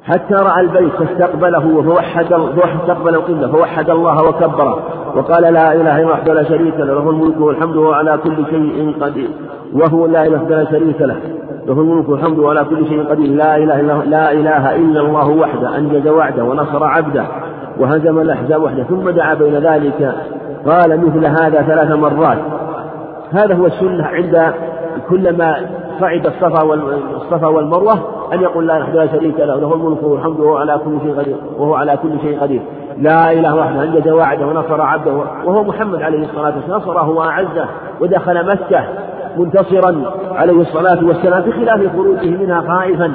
[0.08, 4.80] حتى رأى البيت فاستقبله فوحد فاستقبل القبلة فوحد الله وكبره
[5.16, 8.96] وقال لا إله إلا وحده لا شريك له له الملك والحمد وهو على كل شيء
[9.02, 9.30] قدير.
[9.74, 11.16] وهو لا إله إلا لا شريك له
[11.68, 13.36] له الملك والحمد وهو على كل شيء قدير.
[13.36, 17.26] لا إله إلا لا إله إلا الله وحده أنجز وعده ونصر عبده
[17.80, 20.16] وهزم الأحزاب وحده ثم دعا بين ذلك
[20.66, 22.38] قال مثل هذا ثلاث مرات.
[23.32, 24.54] هذا هو السنة عند
[25.10, 25.56] كلما
[26.00, 28.00] صعد الصفا والصفا والمروة
[28.34, 31.76] أن يقول لا لا شريك له له الملك والحمد وهو على كل شيء قدير وهو
[31.76, 32.62] على كل شيء قدير.
[32.98, 35.12] لا إله وحده أنجز وعده ونصر عبده
[35.46, 37.66] وهو محمد عليه الصلاة والسلام نصره وأعزه
[38.02, 38.84] ودخل مكة
[39.38, 43.14] منتصرا عليه الصلاة والسلام بخلاف خروجه منها خائفا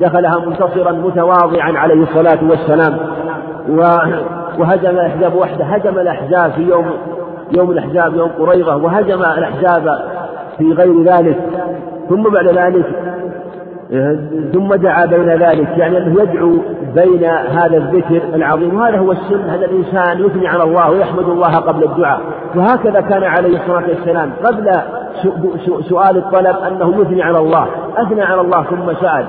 [0.00, 2.98] دخلها منتصرا متواضعا عليه الصلاة والسلام.
[4.58, 6.86] وهزم الأحزاب وحده هزم الأحزاب في يوم
[7.56, 9.98] يوم الأحزاب يوم قريظة وهزم الأحزاب
[10.58, 11.38] في غير ذلك.
[12.08, 12.84] ثم بعد ذلك
[14.52, 16.58] ثم دعا بين ذلك يعني أنه يدعو
[16.94, 21.84] بين هذا الذكر العظيم وهذا هو السن هذا الإنسان يثني على الله ويحمد الله قبل
[21.84, 22.20] الدعاء.
[22.56, 24.70] وهكذا كان عليه الصلاة والسلام قبل
[25.88, 29.24] سؤال الطلب أنه يثني على الله أثنى على الله ثم سأل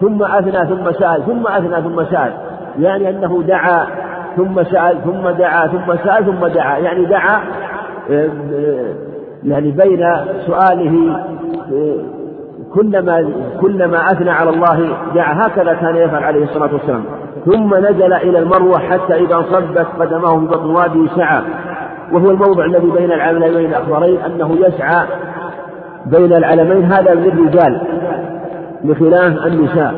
[0.00, 2.32] ثم أثنى ثم سأل ثم أثنى ثم سأل
[2.78, 3.86] يعني أنه دعا
[4.36, 7.40] ثم سأل ثم دعا ثم سأل ثم دعا يعني دعا
[9.44, 10.06] يعني بين
[10.46, 11.16] سؤاله
[12.74, 13.30] كلما
[13.60, 17.04] كلما أثنى على الله دعا هكذا كان يفعل عليه الصلاة والسلام.
[17.46, 21.42] ثم نزل إلى المروة حتى إذا انصبت قدمه في بطن وادي سعى.
[22.12, 25.06] وهو الموضع الذي بين العلمين الأخضرين أنه يسعى
[26.06, 27.80] بين العلمين هذا للرجال
[28.84, 29.94] بخلاف النساء.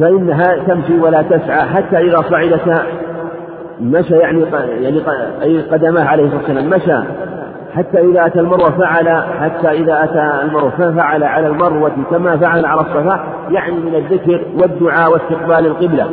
[0.00, 2.82] فإنها تمشي ولا تسعى حتى إذا صعدتا
[3.80, 4.44] مشى يعني
[4.80, 5.02] يعني
[5.42, 6.70] أي قدماه عليه الصلاة والسلام.
[6.70, 7.08] مشى.
[7.78, 12.80] حتى إذا أتى المروة فعل حتى إذا أتى المروة ففعل على المروة كما فعل على
[12.80, 13.20] الصفا
[13.50, 16.06] يعني من الذكر والدعاء واستقبال القبلة.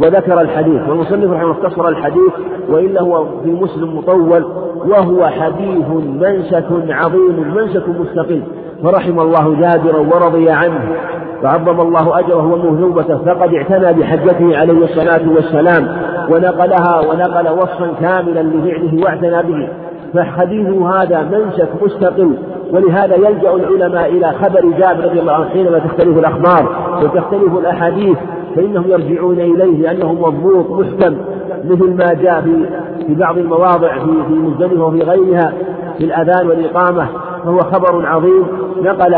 [0.00, 2.32] وذكر الحديث والمصنف رحمه الله اختصر الحديث
[2.68, 4.44] وإلا هو في مسلم مطول
[4.86, 5.88] وهو حديث
[6.20, 8.42] منسك عظيم منسك مستقل
[8.82, 10.96] فرحم الله جابرا ورضي عنه.
[11.44, 15.88] وعظم الله أجره ومهنوبته فقد اعتنى بحجته عليه الصلاة والسلام
[16.30, 19.68] ونقلها ونقل وصفا كاملا لفعله واعتنى به.
[20.14, 22.36] فحديثه هذا منسك مستقل
[22.72, 28.18] ولهذا يلجأ العلماء إلى خبر جابر رضي الله عنه حينما تختلف الأخبار وتختلف الأحاديث
[28.56, 31.16] فإنهم يرجعون إليه لأنه مضبوط محكم
[31.64, 32.66] مثل ما جاء في
[33.06, 35.52] في بعض المواضع في في مزدلفة وفي غيرها
[35.98, 37.06] في الأذان والإقامة
[37.44, 38.44] فهو خبر عظيم
[38.82, 39.16] نقل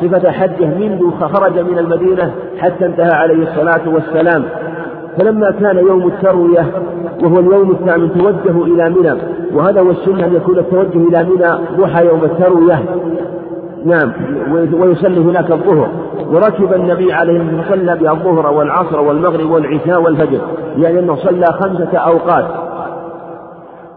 [0.00, 4.44] صفة حجه منذ خرج من المدينة حتى انتهى عليه الصلاة والسلام.
[5.18, 6.66] فلما كان يوم التروية
[7.22, 9.14] وهو اليوم الثامن توجهوا إلى منى
[9.54, 12.82] وهذا هو السنة أن يكون التوجه إلى منى ضحى يوم التروية.
[13.84, 14.12] نعم
[14.72, 15.88] ويصلي هناك الظهر.
[16.30, 20.40] وركب النبي عليه الصلاة والسلام الظهر والعصر والمغرب والعشاء والفجر
[20.78, 22.44] يعني أنه صلى خمسة أوقات.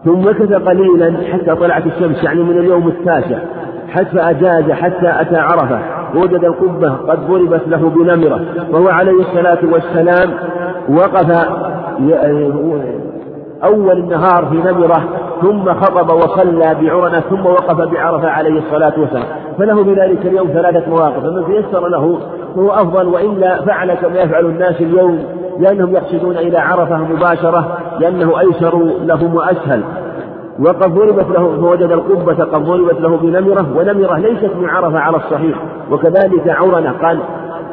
[0.04, 3.38] ثم مكث قليلا حتى طلعت الشمس يعني من اليوم التاسع
[3.88, 5.78] حتى أجاز حتى أتى عرفة.
[6.14, 8.40] ووجد القبة قد ضربت له بنمرة
[8.70, 10.30] وهو عليه الصلاة والسلام
[10.88, 11.30] وقف
[13.64, 15.04] أول النهار في نمرة
[15.42, 19.24] ثم خطب وصلى بعرنة ثم وقف بعرفة عليه الصلاة والسلام.
[19.58, 21.20] فله بذلك اليوم ثلاثة مواقف.
[21.20, 22.18] فمن تيسر له
[22.56, 25.24] فهو أفضل وإلا فعل كما يفعل الناس اليوم
[25.58, 29.82] لأنهم يقصدون إلى عرفة مباشرة لأنه أيسر لهم وأسهل.
[30.60, 35.56] وقد ضربت له فوجد القبة قد ضربت له بنمرة ونمرة ليست من عرفة على الصحيح.
[35.90, 37.18] وكذلك عرنة قال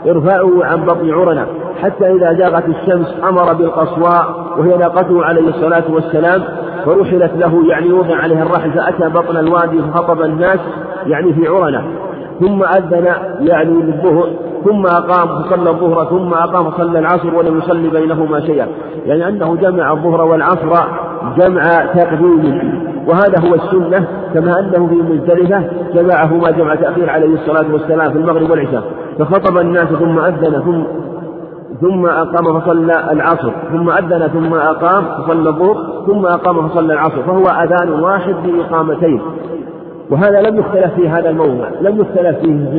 [0.08, 1.48] ارفعوا عن بطن عرنة
[1.82, 6.44] حتى إذا زاغت الشمس أمر بالقصواء وهي ناقته عليه الصلاة والسلام
[6.86, 10.60] فرحلت له يعني يوضع عليها الرحل فأتى بطن الوادي فخطب الناس
[11.08, 11.84] يعني في عرنة
[12.40, 13.06] ثم أذن
[13.40, 14.30] يعني للظهر
[14.66, 18.68] ثم أقام فصلى الظهر ثم أقام فصلى العصر ولم يصلي بينهما شيئا.
[19.06, 20.88] يعني أنه جمع الظهر والعصر
[21.38, 22.93] جمع تقديم.
[23.08, 28.50] وهذا هو السنة كما أنه في مزدلفة جمعهما جمع تأخير عليه الصلاة والسلام في المغرب
[28.50, 28.84] والعشاء
[29.20, 30.84] فخطب الناس ثم أذن ثم
[31.82, 37.44] ثم أقام فصلى العصر ثم أذن ثم أقام فصلى الظهر ثم أقام فصلى العصر فهو
[37.44, 39.22] أذان واحد بإقامتين
[40.10, 42.70] وهذا لم يختلف في هذا الموضع لم يختلف فيه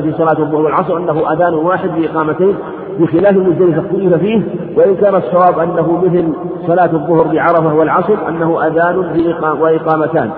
[0.00, 2.54] في صلاة الظهر والعصر أنه أذان واحد بإقامتين
[2.98, 4.42] بخلاف مزدلفة اختلف فيه
[4.76, 6.32] وإن كان الصواب أنه مثل
[6.66, 8.98] صلاة الظهر بعرفة والعصر أنه أذان
[9.60, 10.30] وإقامتان.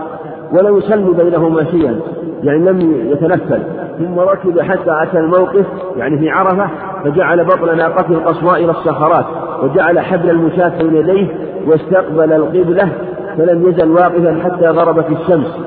[0.52, 2.00] ولم يسلم بينهما شيئا
[2.42, 2.80] يعني لم
[3.10, 3.62] يتنفل.
[3.98, 6.68] ثم ركب حتى أتى الموقف يعني في عرفة
[7.04, 9.26] فجعل بطن ناقته القصواء إلى الصخرات
[9.62, 11.28] وجعل حبل المشاة بين يديه
[11.66, 12.92] واستقبل القبلة
[13.36, 15.58] فلم يزل واقفا حتى غربت الشمس.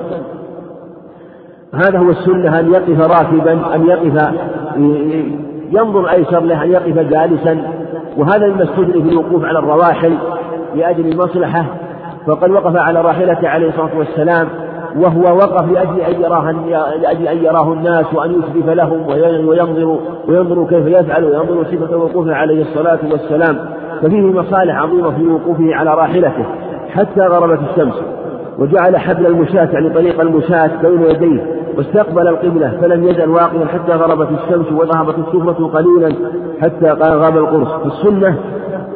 [1.73, 4.33] هذا هو السنة أن يقف راكبا أن يقف
[5.73, 7.57] ينظر أيسر له أن يقف جالسا.
[8.17, 10.13] وهذا مما استدري في الوقوف على الرواحل
[10.75, 11.65] لأجل المصلحة.
[12.27, 14.47] فقد وقف على راحلته عليه الصلاة والسلام
[14.97, 16.51] وهو وقف لأجل أن يراه
[17.01, 19.07] لأجل أن يراه الناس وأن يشرف لهم
[19.47, 23.57] وينظر وينظر كيف يفعل وينظر صفة وقوفه عليه الصلاة والسلام.
[24.01, 26.45] ففيه مصالح عظيمة في وقوفه على راحلته
[26.89, 28.01] حتى غربت الشمس
[28.59, 31.62] وجعل حبل المشاة يعني طريق المشاة بين يديه.
[31.77, 36.15] واستقبل القبلة فلم يزل واقفا حتى غربت الشمس وذهبت السفرة قليلا
[36.61, 37.69] حتى غاب القرص.
[37.85, 38.37] السنة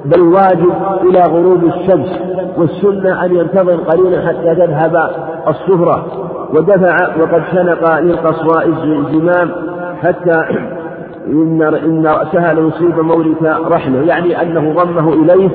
[0.06, 0.72] بل واجب
[1.04, 2.20] إلى غروب الشمس
[2.58, 5.10] والسنة أن ينتظر قليلا حتى تذهب
[5.48, 6.06] الصفرة
[6.54, 9.52] ودفع وقد شنق للقصواء الزمام
[10.02, 10.42] حتى
[11.28, 15.50] إن إن رأسها ليصيب مورث رحله يعني أنه ضمه إليه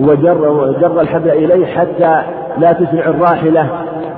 [0.00, 2.22] وجر وجر الحبل إليه حتى
[2.58, 3.70] لا تسرع الراحلة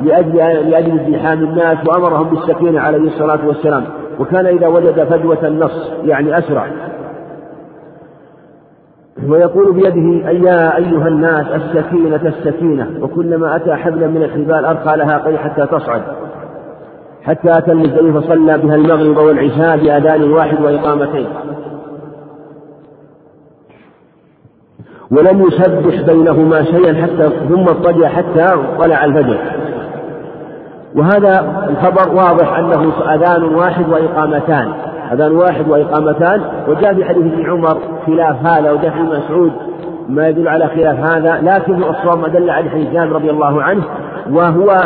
[0.03, 0.37] لأجل
[0.71, 3.85] لأجل ازدحام الناس وأمرهم بالسكينة عليه الصلاة والسلام.
[4.21, 6.67] وكان إذا وجد فجوة النص يعني أسرع.
[9.29, 12.91] ويقول بيده يا أيها الناس السكينة السكينة.
[13.01, 16.03] وكلما أتى حبلا من الحبال أرقى لها قي حتى تصعد.
[17.23, 21.27] حتى أتى المزدلفة فصلى بها المغرب والعشاء بأذان واحد وإقامتين.
[25.11, 29.39] ولم يسبح بينهما شيئا حتى ثم اضطجع حتى طلع الفجر.
[30.95, 34.73] وهذا الخبر واضح أنه أذان واحد وإقامتان.
[35.13, 39.53] أذان واحد وإقامتان وجاء في حديث ابن عمر خلاف هذا وجاء في مسعود
[40.09, 43.83] ما يدل على خلاف هذا لكن الصواب ما دل على حديث جابر رضي الله عنه
[44.31, 44.81] وهو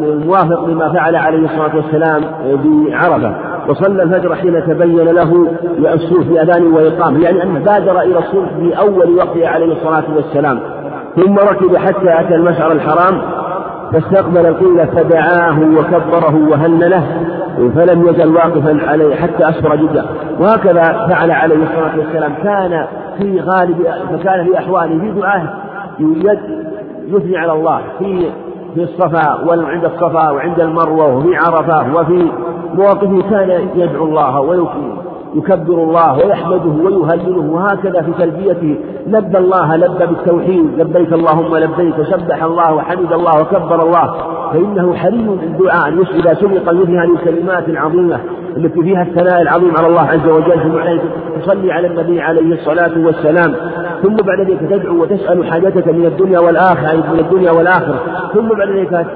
[0.00, 2.22] موافق لما فعل عليه الصلاة والسلام
[2.64, 3.34] بعرفة.
[3.68, 5.46] وصلى الفجر حين تبين له
[5.78, 10.60] الصوف بأذان وإقامة يعني أنه بادر إلى الصوف في أول وقته عليه الصلاة والسلام
[11.16, 13.20] ثم ركب حتى أتى المشعر الحرام
[13.92, 17.06] فاستقبل القبلة فدعاه وكبره وهلله
[17.74, 20.04] فلم يزل واقفا عليه حتى أسفر جدا
[20.40, 22.32] وهكذا فعل عليه الصلاة والسلام.
[22.42, 22.86] كان
[23.18, 25.48] في غالب فكان في أحواله في دعاه
[27.08, 27.80] يثني على الله.
[27.98, 28.30] في
[28.74, 32.30] في الصفا وعند الصفا وعند المروة وفي عرفة وفي
[32.74, 34.40] مواقفه كان يدعو الله
[35.34, 38.78] ويكبر الله ويحمده ويهلله وهكذا في تلبيته.
[39.06, 40.66] لبى الله لبى بالتوحيد.
[40.78, 41.94] لبيك اللهم لبيك.
[42.02, 44.14] سبح الله وحمد الله وكبر الله.
[44.52, 45.88] فإنه حري بالدعاء.
[45.88, 48.20] إذا سبق مثل هذه الكلمات العظيمة
[48.56, 50.60] التي فيها الثناء العظيم على الله عز وجل.
[50.62, 50.78] ثم
[51.40, 53.54] تصلي على النبي عليه الصلاة والسلام.
[54.02, 57.98] ثم بعد ذلك تدعو وتسأل حاجتك من الدنيا والآخرة من الدنيا والآخرة.
[58.34, 59.06] ثم بعد ذلك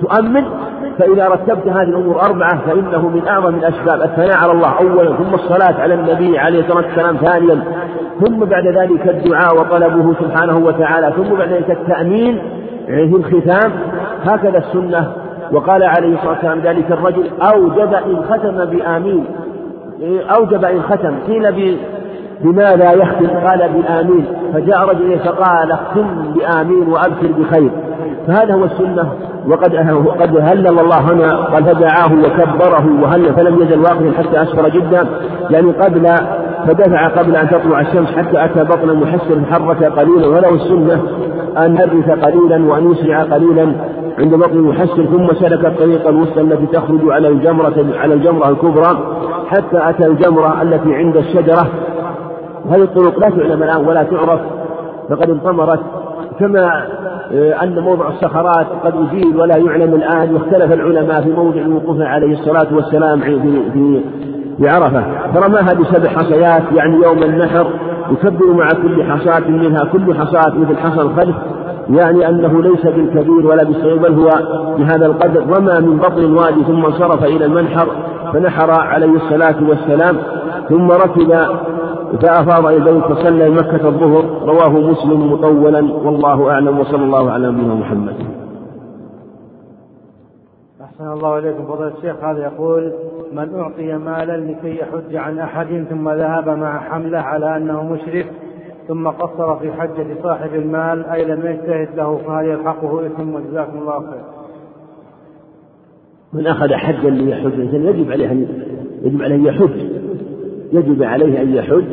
[0.00, 0.44] تؤمن
[0.98, 4.02] فإذا رتبت هذه الأمور أربعة فإنه من أعظم الأسباب.
[4.02, 7.64] الثناء على الله أولا ثم الصلاة على النبي عليه الصلاة والسلام ثانيا
[8.20, 12.38] ثم بعد ذلك الدعاء وطلبه سبحانه وتعالى ثم بعد ذلك التأمين
[12.86, 13.72] في الختام.
[14.24, 15.12] هكذا السنة.
[15.52, 19.24] وقال عليه الصلاة والسلام ذلك الرجل أوجب إن ختم بآمين.
[20.36, 21.14] أوجب إن ختم.
[21.26, 21.76] قيل
[22.40, 24.26] بماذا يختم قال بآمين.
[24.54, 27.70] فجاء رجل فقال اختم بآمين وأبشر بخير.
[28.28, 29.12] فهذا هو السنة
[29.48, 29.74] وقد
[30.06, 35.06] وقد هلل الله هنا قال فدعاه وكبره وهل فلم يزل واقفا حتى أسفر جدا
[35.50, 36.06] يعني قبل
[36.66, 41.02] فدفع قبل أن تطلع الشمس حتى أتى بطن محسر حرك قليلا وله السنة
[41.58, 43.72] أن يرث قليلا وأن يسرع قليلا
[44.18, 49.90] عند بطن محسر ثم سلك الطريق الوسطى التي تخرج على الجمرة على الجمرة الكبرى حتى
[49.90, 51.68] أتى الجمرة التي عند الشجرة.
[52.70, 54.40] هذه الطرق لا تعلم الآن ولا تعرف
[55.10, 55.80] فقد انطمرت.
[56.40, 56.86] كما
[57.32, 62.66] أن موضع الصخرات قد أزيل ولا يعلم الآن واختلف العلماء في موضع وقوفه عليه الصلاة
[62.74, 63.40] والسلام في
[64.58, 65.02] في عرفة.
[65.34, 67.66] فرماها بسبع حصيات يعني يوم النحر
[68.12, 71.36] يكبر مع كل حصاة منها كل حصاة مثل حصى الخلف
[71.90, 74.30] يعني أنه ليس بالكبير ولا بالصغير بل هو
[74.78, 75.40] بهذا القدر.
[75.40, 77.86] رمى من بطن الوادي ثم انصرف إلى المنحر
[78.32, 80.16] فنحر عليه الصلاة والسلام
[80.68, 81.34] ثم ركب
[82.16, 88.14] فأفاض البيت فصلى مكة الظهر رواه مسلم مطولا والله أعلم وصلى الله على نبينا محمد.
[90.84, 91.64] أحسن الله إليكم.
[91.64, 92.92] فضيلة الشيخ هذا يقول
[93.32, 98.26] من أعطي مالا لكي يحج عن أحد ثم ذهب مع حملة على أنه مشرك
[98.88, 103.98] ثم قصر في حجة صاحب المال أي لم يجتهد له فهل يلحقه إثم؟ وجزاكم الله
[104.00, 104.22] خير.
[106.32, 108.48] من أخذ حجا ليحج يجب عليه أن
[109.02, 110.07] يجب عليه أن يحج.
[110.72, 111.84] يجب عليه أن يحج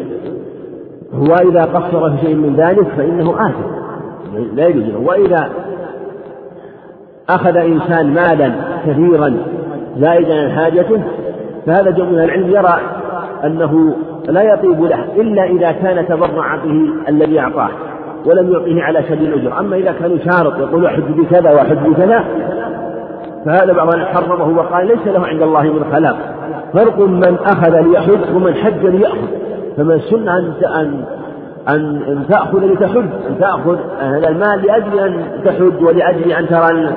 [1.13, 3.75] هو إذا قصر في شيء من ذلك فإنه آثم.
[4.55, 4.99] لا يجوز له.
[4.99, 5.49] وإذا
[7.29, 8.51] أخذ إنسان مالا
[8.87, 9.37] كثيرا
[9.97, 11.01] زائدا عن حاجته
[11.65, 12.79] فهذا جمع العلم يرى
[13.43, 13.95] أنه
[14.27, 17.69] لا يطيب له إلا إذا كان تبرع به الذي أعطاه
[18.25, 19.59] ولم يعطيه على سبيل الأجر.
[19.59, 22.23] أما إذا كان يشارط يقول أحج بكذا وأحج بكذا
[23.45, 26.17] فهذا بعض حرمه وقال ليس له عند الله من خلاق.
[26.73, 29.27] فرق من أخذ ليحج ومن حج ليأخذ.
[29.77, 31.03] فمن سن أن أن
[31.69, 36.89] أن أن تأخذ لتحج أن تأخذ هذا المال لأجل أن تحج ولأجل أن ترى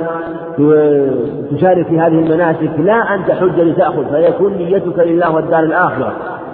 [1.56, 4.04] تشارك في هذه المناسك لا أن تحج لتأخذ.
[4.12, 6.12] فيكون نيتك لله والدار الآخرة.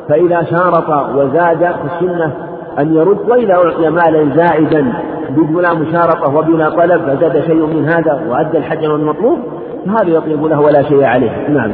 [0.08, 2.32] فإذا شارط وزاد فالسنة
[2.78, 4.92] أن يرد وإذا أعطي مالا زائدا
[5.30, 9.38] بلا مشارطة وبلا طلب فزاد شيء من هذا وأدى الحج المطلوب
[9.86, 11.48] فهذا يطلب له ولا شيء عليه.
[11.48, 11.72] نعم.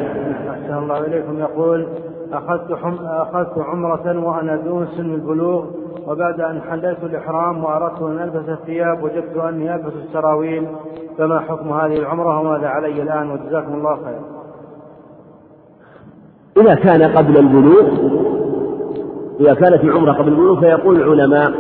[0.51, 1.39] أحسن الله إليكم.
[1.39, 1.87] يقول
[2.33, 2.95] أخذت حم...
[3.07, 5.65] أخذت عمرة وأنا دون سن البلوغ
[6.07, 10.67] وبعد أن حللت الإحرام وأردت أن ألبس الثياب وجدت أني ألبس السراويل
[11.19, 14.21] فما حكم هذه العمرة وماذا علي الآن؟ وجزاكم الله خير.
[16.57, 17.87] إذا كان قبل البلوغ
[19.41, 21.53] إذا كانت العمرة قبل البلوغ فيقول العلماء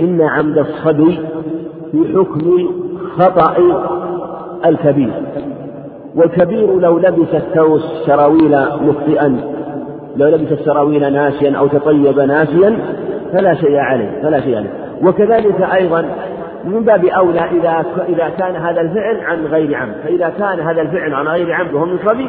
[0.00, 1.18] إن عمد الصبي
[1.92, 2.68] في حكم
[3.18, 3.54] خطأ
[4.66, 5.12] الكبير
[6.16, 9.40] والكبير لو لبس الثوس سراويل مخطئا
[10.16, 12.78] لو لبس السراويل ناسيا أو تطيب ناسيا
[13.32, 14.70] فلا شيء عليه فلا شيء عليه.
[15.02, 16.04] وكذلك أيضا
[16.64, 21.14] من باب أولى إذا إذا كان هذا الفعل عن غير عمد فإذا كان هذا الفعل
[21.14, 22.28] عن غير عمد وهو من صبي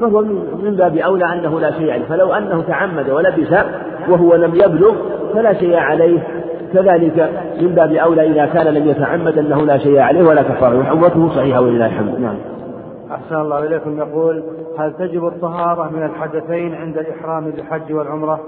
[0.00, 0.22] فهو
[0.64, 2.04] من باب أولى أنه لا شيء عليه.
[2.04, 3.54] فلو أنه تعمد ولبس
[4.08, 4.94] وهو لم يبلغ
[5.34, 6.18] فلا شيء عليه.
[6.72, 7.30] كذلك
[7.60, 10.78] من باب أولى إذا كان لم يتعمد أنه لا شيء عليه ولا كفارة.
[10.78, 12.20] وحوته صحيحة ولله الحمد.
[12.20, 12.36] نعم.
[13.10, 13.98] أحسن الله إليكم.
[13.98, 14.42] يقول
[14.78, 18.40] هل تجب الطهارة من الحدثين عند الإحرام بالحج والعمرة؟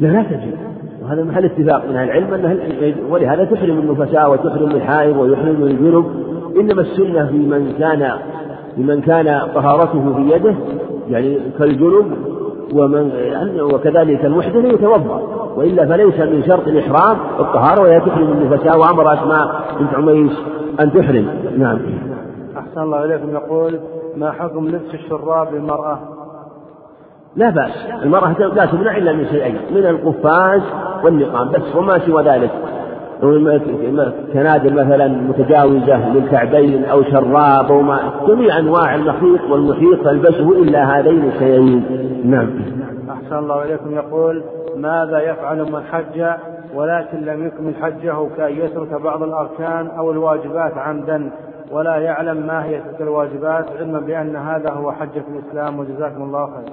[0.00, 0.54] لا لا تجب.
[1.02, 6.28] وهذا محل اتفاق من أهل العلم أنه ولهذا تحرم النفساء وتحرم الحائض ويحرم الجنب.
[6.60, 8.12] إنما السنة في من كان
[8.78, 10.54] لمن كان طهارته في يده
[11.10, 12.16] يعني كالجنب
[12.74, 13.12] ومن
[13.74, 15.22] وكذلك المحدث يتوضأ
[15.56, 20.32] وإلا فليس من شرط الإحرام الطهارة وهي تحرم النفساء وأمر أسماء بنت عميس
[20.80, 21.28] أن تحرم.
[21.58, 21.78] نعم.
[22.58, 23.30] أحسن الله إليكم.
[23.30, 23.80] يقول
[24.16, 25.98] ما حكم لبس الشراب للمرأة؟
[27.36, 28.02] لا بأس.
[28.02, 30.62] المرأة لا تمنع إلا من شيئين من القفاز
[31.04, 32.50] والنقاب بس وما سوى ذلك.
[34.32, 37.98] كنادر مثلا متجاوزة للكعبين أو شراب أو ما
[38.28, 41.84] جميع أنواع المخيط والمحيط تلبسه إلا هذين الشيئين.
[42.24, 42.50] نعم.
[43.10, 43.94] أحسن الله إليكم.
[43.94, 44.42] يقول
[44.76, 46.24] ماذا يفعل من حج
[46.74, 51.30] ولكن لم يكمل حجه كأن يترك بعض الأركان أو الواجبات عمدا؟
[51.72, 55.78] ولا يعلم ما هي تلك الواجبات علما بأن هذا هو حجة الإسلام.
[55.78, 56.72] وجزاكم الله خير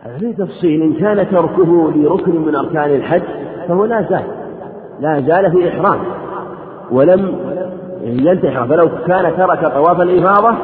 [0.00, 0.82] هذا تفصيل.
[0.82, 3.22] إن كان تركه لركن من أركان الحج
[3.68, 4.39] فهو لا زال
[5.00, 5.98] لا زال في إحرام.
[6.90, 7.34] ولم
[8.02, 10.54] ينتهي فلو كان ترك طواف الإفاضة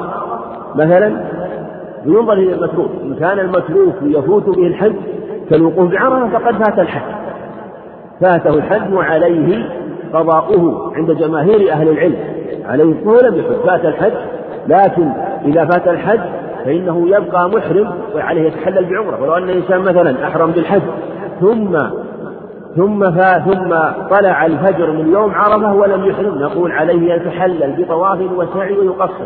[0.74, 1.20] مثلا
[2.06, 2.90] ينظر إلى المتروك.
[3.02, 4.92] إن كان المتروك يفوت به الحج
[5.50, 7.14] كالوقوف بعرفة فقد فات الحج.
[8.20, 9.68] فاته الحج وعليه
[10.12, 12.16] قضاؤه عند جماهير أهل العلم.
[12.64, 14.12] عليه ولم يحج فات الحج
[14.68, 15.08] لكن
[15.44, 16.20] إذا فات الحج
[16.64, 19.22] فإنه يبقى محرم وعليه يتحلل بعمرة.
[19.22, 20.82] ولو أن الإنسان مثلا أحرم بالحج
[21.40, 21.76] ثم
[22.76, 23.74] ثم ثم
[24.10, 26.38] طلع الفجر من يوم عرفة ولم يحرم.
[26.38, 29.24] نقول عليه يتحلل بطواف وسعي ويقصر.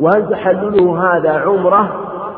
[0.00, 1.88] وهل تحلله هذا عمرة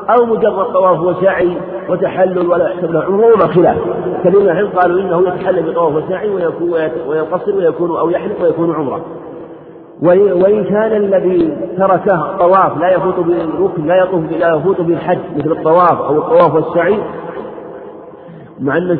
[0.09, 1.57] أو مجرد طواف وسعي
[1.89, 3.77] وتحلل ولا يحسب له عمرة؟ ولا خلاف.
[4.25, 6.71] من العلم قالوا إنه يتحلل بطواف وسعي ويكون
[7.07, 9.01] ويقصر ويكون أو يحلق ويكون عمرة.
[10.01, 16.01] وإن كان الذي تركه طواف لا يفوت بالركن لا يطوف لا يفوت بالحج مثل الطواف
[16.01, 16.99] أو الطواف والسعي
[18.59, 18.97] مع أن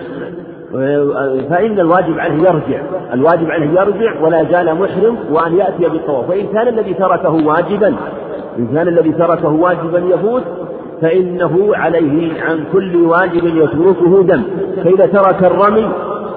[1.49, 2.81] فإن الواجب عليه يرجع.
[3.13, 6.29] الواجب عليه يرجع ولا زال محرم وأن يأتي بالطواف.
[6.29, 7.87] وإن كان الذي تركه واجبا
[8.59, 10.43] إن كان الذي تركه واجبا يفوت
[11.01, 14.41] فإنه عليه عن كل واجب يتركه دم.
[14.83, 15.89] فإذا ترك الرمي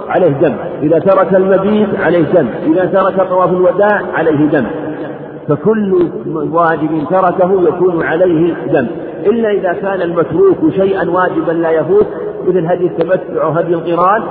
[0.08, 0.54] عليه دم.
[0.82, 2.46] إذا ترك المبيت عليه دم.
[2.66, 4.64] إذا ترك طواف الوداع عليه دم.
[5.48, 6.08] فكل
[6.52, 8.86] واجب تركه يكون عليه دم.
[9.26, 12.06] إلا إذا كان المتروك شيئا واجبا لا يفوت
[12.46, 14.22] مثل هدي التمتع أو هدي القران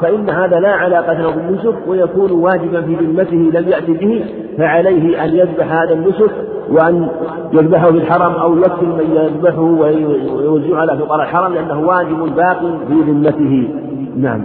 [0.00, 4.24] فإن هذا لا علاقة له بالنسك ويكون واجبا في ذمته لم يأتي به
[4.58, 6.30] فعليه أن يذبح هذا النسك
[6.70, 7.08] وأن
[7.52, 12.94] يذبحه في الحرم أو يكفي من يذبحه ويوزعه على فقراء الحرم لأنه واجب باق في
[12.94, 13.68] ذمته.
[14.16, 14.44] نعم.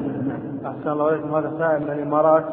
[0.66, 1.36] أحسن الله إليكم.
[1.36, 2.44] هذا سائل من الإمارات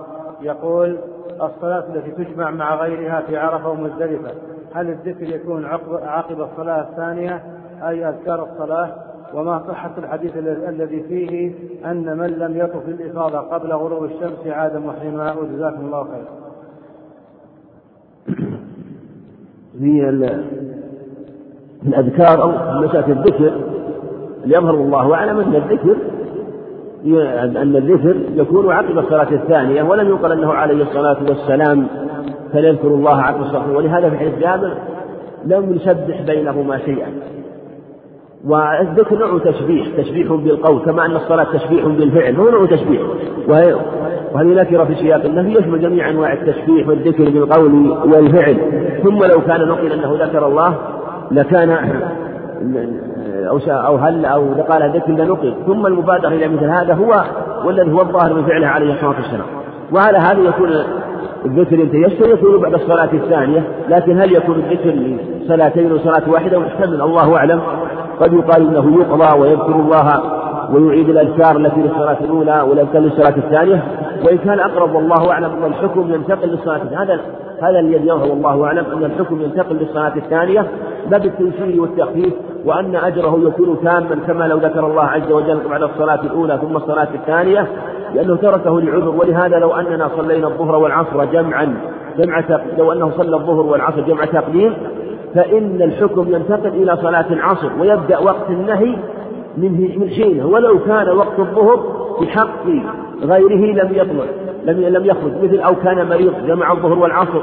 [0.42, 0.96] يقول
[1.30, 4.30] الصلاة التي تجمع مع غيرها في عرفة ومزدلفة.
[4.74, 5.64] هل الذكر يكون
[6.02, 7.42] عقب الصلاة الثانية؟
[7.88, 8.94] أي أذكار الصلاة؟
[9.34, 10.36] وما صحة الحديث
[10.68, 11.52] الذي فيه
[11.84, 16.38] أن من لم يطف الإفاضة قبل غروب الشمس عاد محرما؟ وجزاكم الله خيرا.
[21.82, 23.78] في الأذكار أو مسألة الذكر.
[24.44, 25.96] يظهر الله أعلم أن الذكر
[27.06, 31.86] أن الذكر يكون عقب الصلاة الثانية ولم يقل أنه عليه الصلاة والسلام
[32.52, 34.72] فليذكر الله عقب الصلاة ولهذا في حديث جابر
[35.44, 37.08] لم يسبح بينهما شيئا.
[38.46, 43.02] والذكر نوع تشبيح تشبيح بالقول كما أن الصلاة تشبيح بالفعل هو نوع تشبيح
[43.48, 48.56] وهذه نكرة في سياق النفي يشمل جميع أنواع التشبيح والذكر بالقول والفعل.
[49.04, 50.74] ثم لو كان نقل أنه ذكر الله
[51.30, 51.70] لكان
[53.46, 57.24] أو أو هل أو قال ذكر لنقل ثم المبادرة إلى مثل هذا هو
[57.64, 59.46] والذي هو الظاهر من فعله عليه الصلاة والسلام.
[59.92, 60.70] وعلى هذا يكون
[61.44, 67.36] الذكر تيسر يكون بعد الصلاة الثانية لكن هل يكون الذكر لصلاتين وصلاة واحدة؟ محتمل الله
[67.36, 67.60] أعلم.
[68.20, 70.22] قد يقال إنه يقضى ويذكر الله
[70.72, 73.82] ويعيد الأذكار التي للصلاة الأولى والأذكار للصلاة الثانية.
[74.26, 77.20] وإن كان أقرب والله أعلم ان الحكم ينتقل للصلاة هذا
[77.62, 80.66] هذا الذي يظهر والله اعلم أن الحكم ينتقل للصلاة الثانية
[81.10, 82.32] لا بالتيسير والتخفيف
[82.64, 87.08] وأن أجره يكون تاما كما لو ذكر الله عز وجل بعد الصلاة الأولى ثم الصلاة
[87.14, 87.66] الثانية
[88.14, 89.08] لأنه تركه لعذر.
[89.08, 91.74] ولهذا لو أننا صلينا الظهر والعصر جمعا
[92.18, 92.42] جمع
[92.78, 94.74] لو أنه صلى الظهر والعصر جمع تقديم
[95.34, 98.96] فإن الحكم ينتقل إلى صلاة العصر ويبدأ وقت النهي
[99.56, 100.46] من من حينه.
[100.46, 101.80] ولو كان وقت الظهر
[102.20, 102.66] بحق
[103.22, 104.47] غيره لم يطلع.
[104.68, 105.32] لم لم يخرج.
[105.42, 107.42] مثل أو كان مريض جمع الظهر والعصر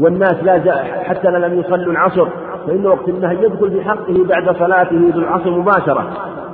[0.00, 2.26] والناس لا حتى لم يصلوا العصر
[2.66, 6.06] فإن وقت النهي يدخل بحقه بعد صلاته العصر مباشرة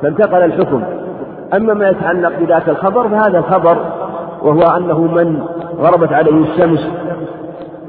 [0.02, 0.82] فانتقل الحكم.
[1.56, 3.78] أما ما يتعلق بذاك الخبر فهذا الخبر
[4.42, 5.42] وهو أنه من
[5.78, 6.88] غربت عليه الشمس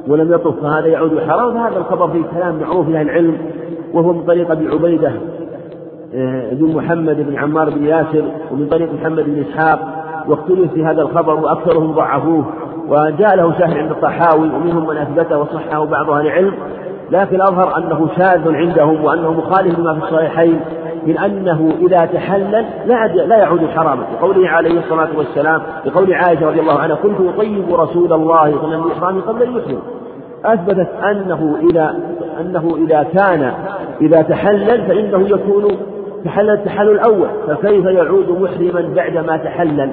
[0.08, 3.38] ولم يطف فهذا يعود حرام فهذا الخبر فيه كلام معروف لأهل العلم
[3.94, 5.12] وهو من طريق أبي عبيدة
[6.16, 9.99] آه، بن محمد بن عمار بن ياسر ومن طريق محمد بن إسحاق
[10.30, 12.46] واختلف في هذا الخبر وأكثرهم ضعفوه
[12.88, 16.54] وجاء له شاهد عند الطحاوي ومنهم من أثبته وصححه بعض أهل العلم
[17.12, 20.60] لكن الأظهر أنه شاذ عندهم وأنه مخالف لما في الصحيحين
[21.08, 26.60] من أنه إذا تحلل لا لا يعود حراما لقوله عليه الصلاة والسلام لقول عائشة رضي
[26.60, 29.80] الله عنها كنت أطيب رسول الله صلى الله عليه وسلم قبل ان يحرم
[30.46, 31.96] أثبتت أنه إذا
[32.42, 33.54] أنه إذا كان
[34.02, 35.78] إذا تحلل فإنه يكون
[36.26, 39.92] تحلل التحلل الأول فكيف يعود محرما بعدما تحلل؟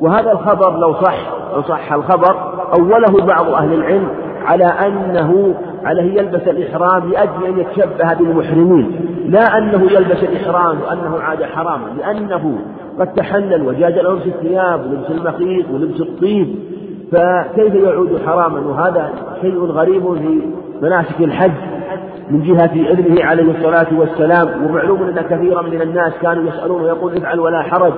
[0.00, 1.18] وهذا الخبر لو صح
[1.54, 2.36] لو صح الخبر
[2.78, 4.08] أوله بعض أهل العلم
[4.44, 11.42] على أنه عليه يلبس الإحرام لأجل أن يتشبه بالمحرمين لا أنه يلبس الإحرام وأنه عاد
[11.42, 12.58] حراما لأنه
[13.00, 16.54] قد تحلل وجاز لبس الثياب ولبس المخيط ولبس الطيب
[17.12, 19.10] فكيف يعود حراما؟ وهذا
[19.40, 20.40] شيء غريب في
[20.82, 21.52] مناسك الحج
[22.30, 27.40] من جهة إذنه عليه الصلاة والسلام ومعلوم أن كثيرا من الناس كانوا يسألون ويقول افعل
[27.40, 27.92] ولا حرج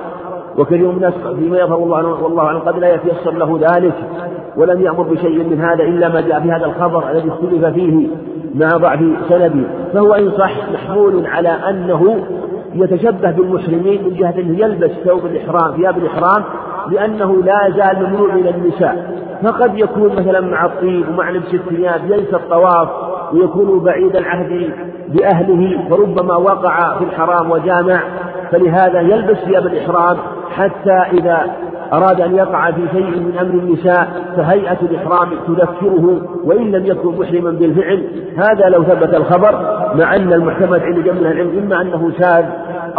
[0.57, 3.93] وكثير من الناس فيما يظهر الله والله أعلم قد لا يتيسر له ذلك
[4.57, 8.07] ولم يأمر بشيء من هذا إلا ما جاء في هذا الخبر الذي اختلف فيه
[8.55, 8.99] مع ضعف
[9.29, 9.67] سنده.
[9.93, 12.25] فهو إن صح محمول على أنه
[12.73, 16.43] يتشبه بالمحرمين من جهة أنه يلبس ثوب الإحرام ثياب الإحرام
[16.89, 19.21] لأنه لا زال ممنوع من النساء.
[19.43, 22.89] فقد يكون مثلا مع الطيب ومع لبس الثياب ينسى الطواف
[23.33, 24.73] ويكون بعيد العهد
[25.07, 28.01] بأهله فربما وقع في الحرام وجامع
[28.51, 30.17] فلهذا يلبس ثياب الإحرام
[30.55, 31.47] حتى إذا
[31.93, 34.07] أراد أن يقع في شيء من أمر النساء
[34.37, 38.05] فهيئة الإحرام تذكره وإن لم يكن محرما بالفعل.
[38.37, 39.51] هذا لو ثبت الخبر
[39.95, 42.45] مع أن المعتمد عند جمع العلم إما أنه شاذ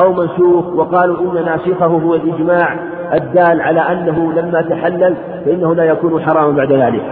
[0.00, 2.78] أو منسوخ وقالوا إن ناسخه هو الإجماع
[3.14, 5.14] الدال على أنه لما تحلل
[5.44, 7.02] فإنه لا يكون حراما بعد ذلك.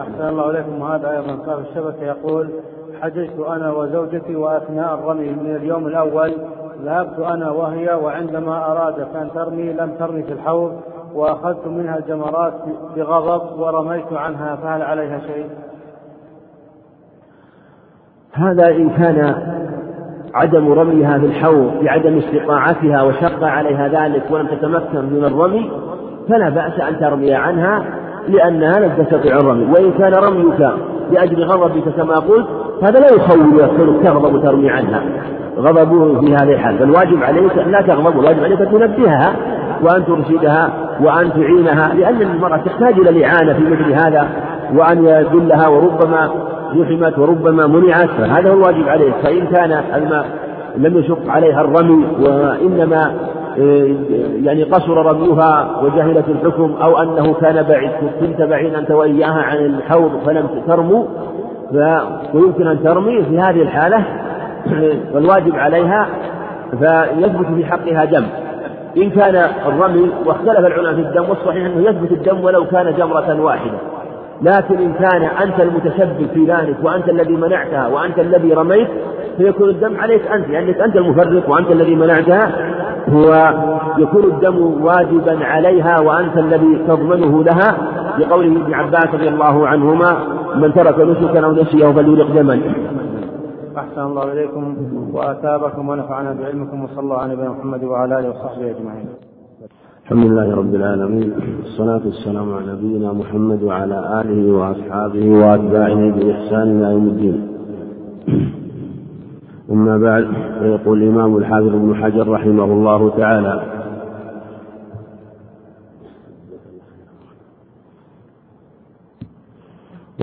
[0.00, 2.48] أحسن الله عليكم وهذا أيضا صاحب الشبكة يقول
[3.02, 6.32] حججت أنا وزوجتي وأثناء الرمي من اليوم الأول
[6.84, 10.72] ذهبت أنا وهي وعندما أرادت أن ترمي لم ترمي في الحوض
[11.14, 12.54] وأخذت منها الجمرات
[12.96, 15.46] بغضب ورميت عنها فهل عليها شيء؟
[18.32, 19.34] هذا إن كان
[20.34, 25.70] عدم رميها في الحوض بعدم استطاعتها وشق عليها ذلك ولم تتمكن من الرمي
[26.28, 27.84] فلا بأس أن ترمي عنها
[28.28, 30.70] لأنها لم تستطع الرمي وإن كان رميك
[31.12, 32.46] لأجل غضبك كما قلت
[32.82, 35.02] هذا لا يخول كونك تغضب وترمي عنها
[35.58, 36.78] غضبه في هذه الحال.
[36.78, 39.32] فالواجب عليك أن لا تغضب والواجب عليك أن تنبهها
[39.82, 40.70] وأن ترشدها
[41.00, 44.28] وأن تعينها لأن المرأة تحتاج إلى الإعانة في مثل هذا
[44.74, 46.30] وأن يدلها وربما
[46.76, 49.14] زحمت وربما منعت فهذا هو الواجب عليك.
[49.22, 50.26] فإن كان الماء
[50.76, 53.12] لم يشق عليها الرمي وإنما
[53.58, 53.94] آه،
[54.42, 57.90] يعني قصر رميها وجهلت الحكم أو أنه كان بعيد
[58.20, 61.04] كنت بعيدا أنت وإياها عن الحوض فلم ترموا
[62.34, 64.04] ويمكن أن ترمي في هذه الحالة.
[65.14, 66.08] والواجب عليها
[66.70, 68.24] فيثبت في حقها دم.
[68.96, 73.78] إن كان الرمي واختلف العلماء في الدم والصحيح أنه يثبت الدم ولو كان جمرة واحدة.
[74.42, 78.88] لكن إن كان أنت المتسبب في ذلك وأنت الذي منعتها وأنت الذي رميت
[79.36, 82.50] فيكون الدم عليك أنت لأنك أنت المفرط وأنت الذي منعتها
[83.08, 83.54] هو
[83.98, 87.76] يكون الدم واجبا عليها وأنت الذي تضمنه لها
[88.18, 90.16] لقوله ابن عباس رضي الله عنهما
[90.54, 92.60] من ترك نسكا أو نسيه فليلق دما.
[93.76, 94.76] أحسن الله إليكم
[95.12, 99.06] وأثابكم ونفعنا بعلمكم وصلى الله على نبينا محمد وعلى آله وصحبه أجمعين.
[100.04, 101.32] الحمد لله رب العالمين
[101.62, 107.48] والصلاة والسلام على نبينا محمد وعلى آله وأصحابه وأتباعه بإحسان إلى يوم الدين.
[109.70, 110.28] أما بعد
[110.58, 113.62] فيقول الإمام الحافظ ابن حجر رحمه الله تعالى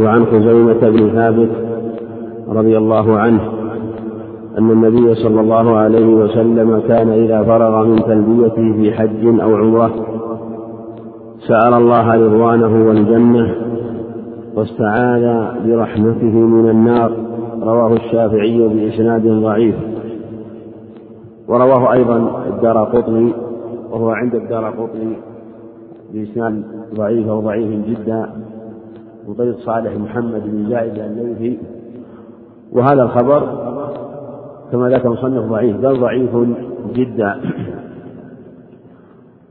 [0.02, 1.52] وعن خزيمة بن ثابت
[2.52, 3.42] رضي الله عنه
[4.58, 9.92] أن النبي صلى الله عليه وسلم كان إذا فرغ من تلبيته في حج أو عمرة
[11.48, 13.56] سأل الله رضوانه والجنة
[14.56, 15.26] واستعاذ
[15.66, 17.12] برحمته من النار.
[17.62, 19.76] رواه الشافعي بإسناد ضعيف.
[21.48, 23.34] ورواه أيضا الدار قطني
[23.92, 25.14] وهو عند الدار قطني
[26.14, 26.64] بإسناد
[26.96, 28.30] ضعيف أو ضعيف جدا.
[29.28, 31.58] وطريق صالح محمد بن زايد الليثي
[32.72, 33.62] وهذا الخبر
[34.72, 36.30] كما ذكر مصنف ضعيف بل ضعيف
[36.94, 37.42] جدا.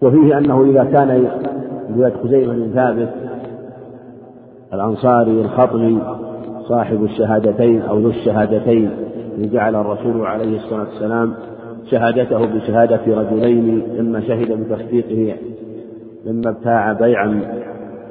[0.02, 1.28] وفيه أنه إذا كان
[1.96, 3.14] رواية خزيمة بن ثابت
[4.74, 6.02] الأنصاري الخطمي
[6.68, 8.90] صاحب الشهادتين أو ذو الشهادتين
[9.38, 11.34] جعل الرسول عليه الصلاة والسلام
[11.90, 15.36] شهادته بشهادة رجلين لما شهد بتصديقه
[16.26, 17.42] لما ابتاع بيعا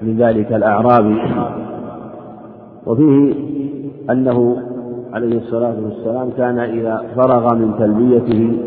[0.01, 1.21] من ذلك الأعرابي.
[2.85, 3.33] وفيه
[4.09, 4.57] أنه
[5.13, 8.57] عليه الصلاة والسلام كان إذا فرغ من تلبيته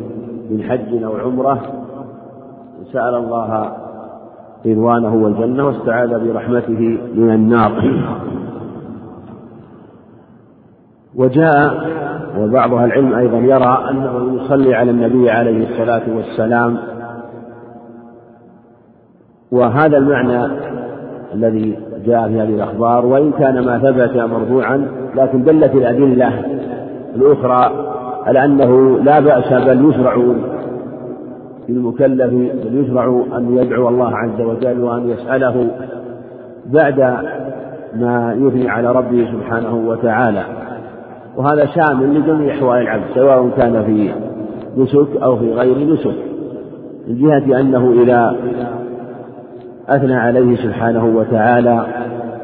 [0.51, 1.61] من حج أو عمرة
[2.93, 3.73] سأل الله
[4.67, 7.73] رضوانه والجنة واستعاذ برحمته من النار.
[11.15, 11.75] وجاء
[12.39, 16.79] وبعض أهل العلم أيضا يرى أنه يصلي على النبي عليه الصلاة والسلام.
[19.53, 20.47] وهذا المعنى
[21.35, 26.33] الذي جاء في هذه الأخبار وإن كان ما ثبت مرفوعا لكن دلت الأدلة
[27.17, 27.73] الأخرى
[28.27, 30.17] على أنه لا بأس بل يشرع
[31.69, 32.31] للمكلف
[32.65, 35.71] بل يشرع أن يدعو الله عز وجل وأن يسأله
[36.67, 37.01] بعد
[37.95, 40.43] ما يثني على ربه سبحانه وتعالى.
[41.37, 44.13] وهذا شامل لجميع أحوال العبد سواء كان في
[44.77, 46.17] نسك أو في غير نسك
[47.09, 48.37] من جهة أنه إذا
[49.89, 51.87] أثنى عليه سبحانه وتعالى.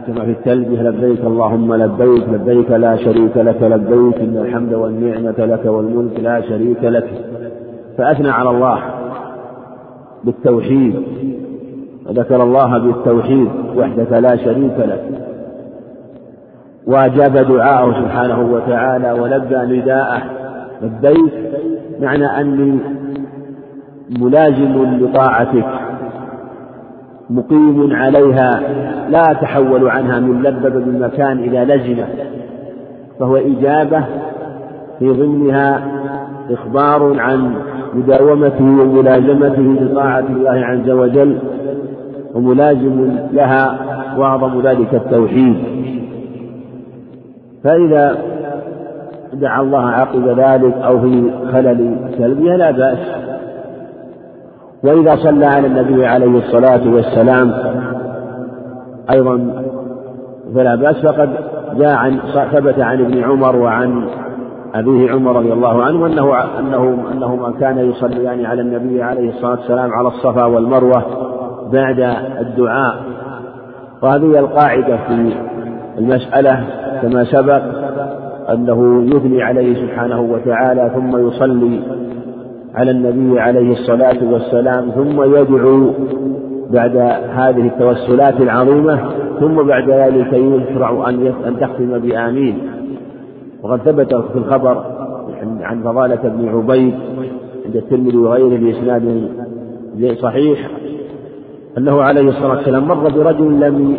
[0.06, 5.64] كما في التلبية لبيك اللهم لبيك لبيك لا شريك لك لبيك إن الحمد والنعمة لك
[5.64, 7.08] والملك لا شريك لك.
[7.98, 8.80] فأثنى على الله
[10.24, 11.02] بالتوحيد
[12.06, 15.04] وذكر الله بالتوحيد وحدك لا شريك لك.
[16.86, 20.22] وأجاب دعاءه سبحانه وتعالى ولبى نداءه.
[20.82, 21.32] لبيك
[22.00, 22.78] معنى أني
[24.20, 25.87] ملازم لطاعتك.
[27.30, 28.60] مقيم عليها
[29.10, 32.06] لا أتحول عنها من لبب بالمكان إلى لزمه
[33.20, 34.04] فهو إجابة
[34.98, 35.80] في ضمنها
[36.50, 37.54] إخبار عن
[37.94, 41.38] مداومته وملازمته لطاعة الله عز وجل
[42.34, 43.78] وملازم لها
[44.18, 45.56] وأعظم ذلك التوحيد.
[47.64, 48.18] فإذا
[49.32, 53.27] دعا الله عقب ذلك أو في خلل تلبية لا بأس.
[54.84, 57.52] وإذا صلى على النبي عليه الصلاة والسلام
[59.10, 59.64] أيضا
[60.54, 61.30] فلا بأس فقد
[61.78, 62.18] جاء عن
[62.52, 64.04] ثبت عن ابن عمر وعن
[64.74, 69.92] أبيه عمر رضي الله عنه أنه أنه أنهما كان يصليان على النبي عليه الصلاة والسلام
[69.92, 71.02] على الصفا والمروة
[71.72, 72.00] بعد
[72.40, 72.96] الدعاء.
[74.02, 75.32] وهذه القاعدة في
[75.98, 76.64] المسألة
[77.02, 77.62] كما سبق
[78.52, 81.80] أنه يثني عليه سبحانه وتعالى ثم يصلي
[82.74, 85.90] على النبي عليه الصلاة والسلام ثم يدعو
[86.70, 86.96] بعد
[87.30, 89.00] هذه التوسلات العظيمة
[89.40, 92.58] ثم بعد ذلك يشرع أن أن تختم بآمين.
[93.62, 94.84] وقد ثبت في الخبر
[95.60, 96.94] عن فضالة بن عبيد
[97.66, 99.28] عند الترمذي وغيره بإسناد
[100.22, 100.70] صحيح
[101.78, 103.96] أنه عليه الصلاة والسلام مر برجل لم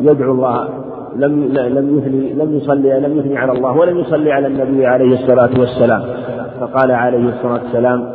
[0.00, 0.68] يدعو الله
[1.16, 5.50] لم لم يثني لم يصلي لم يثني على الله ولم يصلي على النبي عليه الصلاة
[5.60, 6.02] والسلام.
[6.66, 8.08] فقال عليه الصلاة والسلام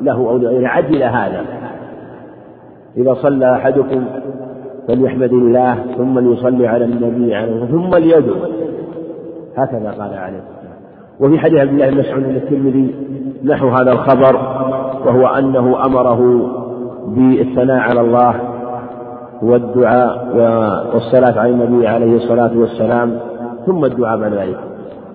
[0.00, 1.44] له أو لغيره عجل هذا.
[2.96, 4.04] إذا صلى أحدكم
[4.88, 8.36] فليحمد الله ثم ليصلي على النبي عليه ثم ليدعو
[9.56, 10.72] هكذا قال عليه الصلاة
[11.20, 12.94] وفي حديث عبد الله بن مسعود الترمذي
[13.44, 14.36] نحو هذا الخبر
[15.06, 16.50] وهو أنه أمره
[17.06, 18.34] بالثناء على الله
[19.42, 20.28] والدعاء
[20.94, 23.18] والصلاة على النبي عليه الصلاة والسلام
[23.66, 24.58] ثم الدعاء بعد ذلك.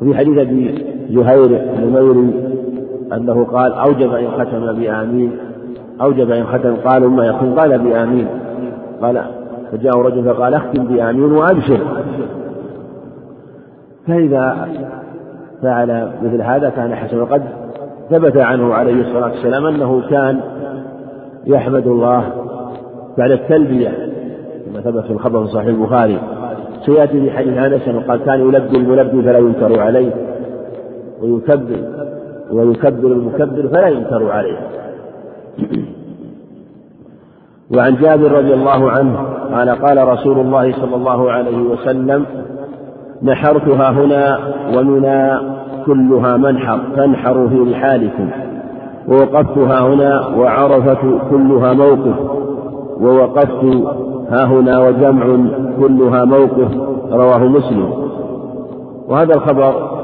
[0.01, 2.56] وفي حديث أبي زهير النميري
[3.13, 5.37] أنه قال أوجب إن ختم بآمين
[6.01, 8.27] أوجب إن ختم قالوا ما يكون قال بآمين
[9.01, 9.21] قال
[9.71, 11.79] فجاء رجل فقال اختم بآمين وأبشر.
[14.07, 14.67] فإذا
[15.61, 17.43] فعل مثل هذا كان حسنا وقد
[18.09, 20.39] ثبت عنه عليه الصلاة والسلام أنه كان
[21.45, 22.23] يحمد الله
[23.17, 23.89] بعد التلبية
[24.65, 26.19] كما ثبت في الخبر في صحيح البخاري.
[26.85, 30.11] سيأتي في حديث أنس وقال كان يلبي الملبي فلا ينكر عليه
[31.21, 31.77] ويكبر.
[32.51, 34.57] ويكبر المكبر فلا ينكر عليه.
[37.75, 39.19] وعن جابر رضي الله عنه
[39.53, 42.25] قال قال رسول الله صلى الله عليه وسلم
[43.23, 44.39] نحرتها هنا
[44.77, 45.39] ومنى
[45.85, 48.29] كلها منحر فانحروا في رحالكم.
[49.07, 52.15] ووقفتها هنا وعرفة كلها موقف.
[53.01, 53.63] ووقفت
[54.29, 55.25] ها هنا وجمع
[55.79, 56.77] كلها موقف
[57.11, 57.93] رواه مسلم.
[59.09, 59.96] وهذا الخبر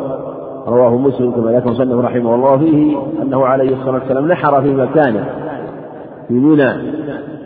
[0.68, 5.26] رواه مسلم كما ذكر مصنف رحمه الله فيه أنه عليه الصلاة والسلام نحر في مكانه
[6.28, 6.74] في منى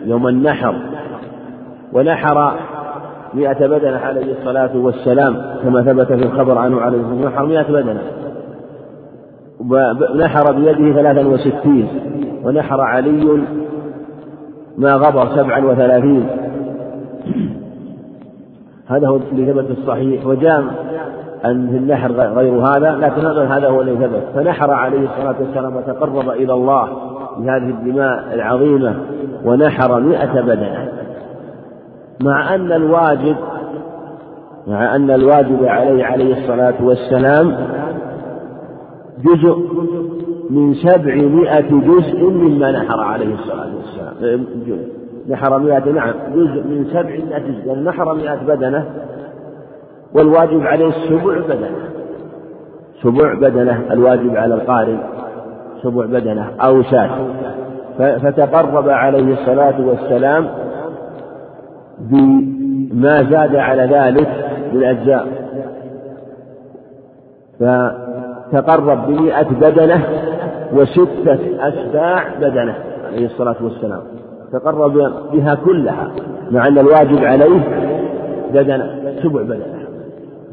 [0.06, 0.74] يوم النحر
[1.92, 2.54] ونحر
[3.34, 7.72] مئة بدنة عليه الصلاة والسلام كما ثبت في الخبر عنه عليه الصلاة والسلام نحر مئة
[7.72, 8.02] بدنة.
[10.16, 11.88] نحر بيده ثلاثا وستين
[12.44, 13.42] ونحر علي
[14.78, 16.26] ما غبر سبعا وثلاثين.
[18.86, 20.64] هذا هو اللي ثبت في الصحيح وجاء
[21.44, 24.22] النحر غير هذا لكن هذا هو الذي ثبت.
[24.34, 26.88] فنحر عليه الصلاة والسلام وتقرب إلى الله
[27.38, 28.94] بهذه الدماء العظيمة
[29.44, 30.88] ونحر مئة بدنة.
[32.22, 33.36] مع أن الواجب
[34.66, 37.56] مع أن الواجب عليه عليه الصلاة والسلام
[39.24, 39.58] جزء
[40.50, 44.46] من سبعمائة جزء مما نحر عليه الصلاة والسلام.
[45.28, 47.66] نحر مئة نعم جزء من سبعمائة جزء.
[47.66, 48.84] يعني نحر مئة بدنة
[50.14, 51.88] والواجب عليه سبع بدنة.
[53.02, 54.96] سبع بدنة الواجب على القارئ
[55.82, 57.10] سبع بدنة أو شاة
[57.98, 60.48] فتقرب عليه الصلاة والسلام
[61.98, 64.28] بما زاد على ذلك
[64.72, 65.26] من أجزاء.
[67.60, 70.04] فتقرب بمئة بدنة
[70.72, 72.74] وستة أتباع بدنة
[73.06, 74.02] عليه الصلاة والسلام.
[74.52, 74.92] تقرب
[75.32, 76.10] بها كلها
[76.50, 77.60] مع أن الواجب عليه
[78.52, 79.77] بدنة سبع بدنة.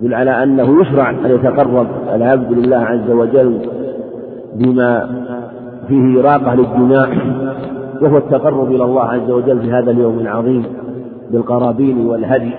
[0.02, 3.60] يدل على أنه يشرع أن يتقرب العبد لله عز وجل
[4.56, 5.10] بما
[5.88, 7.10] فيه إراقة للدماء
[8.02, 10.64] وهو التقرب إلى الله عز وجل في هذا اليوم العظيم
[11.32, 12.52] بالقرابين والهدي.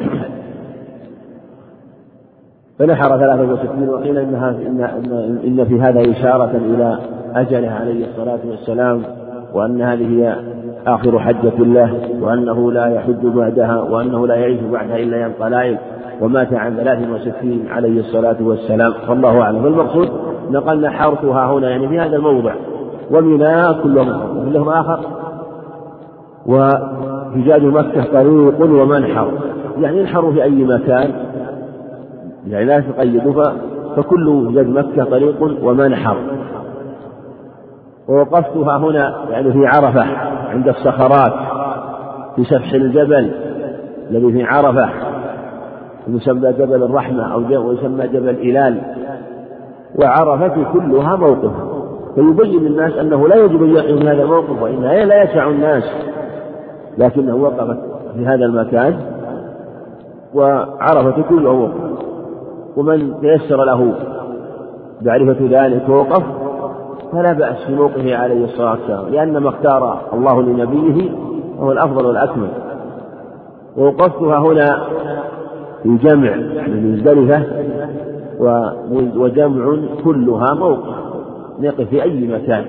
[2.79, 4.81] فنحر ثلاثة وستين وقيل إنها إن,
[5.45, 6.99] إن في هذا إشارة إلى
[7.35, 9.03] أجله عليه الصلاة والسلام
[9.55, 10.37] وأن هذه هي
[10.87, 15.79] آخر حجة الله وأنه لا يحج بعدها وأنه لا يعيش بعدها إلا يوم قلائل
[16.21, 18.93] ومات عن ثلاث وستين عليه الصلاة والسلام.
[19.09, 19.63] والله أعلم.
[19.63, 20.09] فالمقصود
[20.51, 22.55] نقلنا حرثها هنا يعني في هذا الموضع.
[23.11, 24.45] ومنى كلهم.
[24.51, 25.01] كلهم آخر.
[26.47, 29.31] وحجاج مكة طريق ومنحر.
[29.81, 31.11] يعني ينحر في أي مكان.
[32.49, 33.45] يعني لا تقيدوا.
[33.97, 36.17] فكل حجاج مكة طريق ومنحر.
[38.09, 40.05] ووقفتها هنا يعني في عرفة
[40.49, 41.33] عند الصخرات
[42.37, 43.31] في سفح الجبل
[44.11, 45.06] الذي في عرفة.
[46.09, 48.81] يسمى جبل الرحمة أو يسمى جبل إلال
[50.03, 51.53] وعرفة كلها موقف
[52.15, 55.85] فيبين للناس أنه لا يجب أن يقف هذا الموقف وإنها لا يسع الناس.
[56.99, 57.77] لكنه وقف
[58.15, 58.97] في هذا المكان
[60.35, 61.97] وعرفة كله موقف.
[62.77, 63.95] ومن تيسر له
[65.03, 66.23] معرفة ذلك ووقف
[67.13, 69.09] فلا بأس في موقفه عليه الصلاة والسلام.
[69.09, 71.11] لأن ما اختار الله لنبيه
[71.61, 72.49] هو الأفضل والأكمل.
[73.77, 74.79] ووقفتها هنا
[75.83, 76.37] في جمع
[76.67, 77.43] من مزدلفة
[79.17, 80.97] وجمع كلها موقف
[81.61, 82.65] نقف في أي مكان.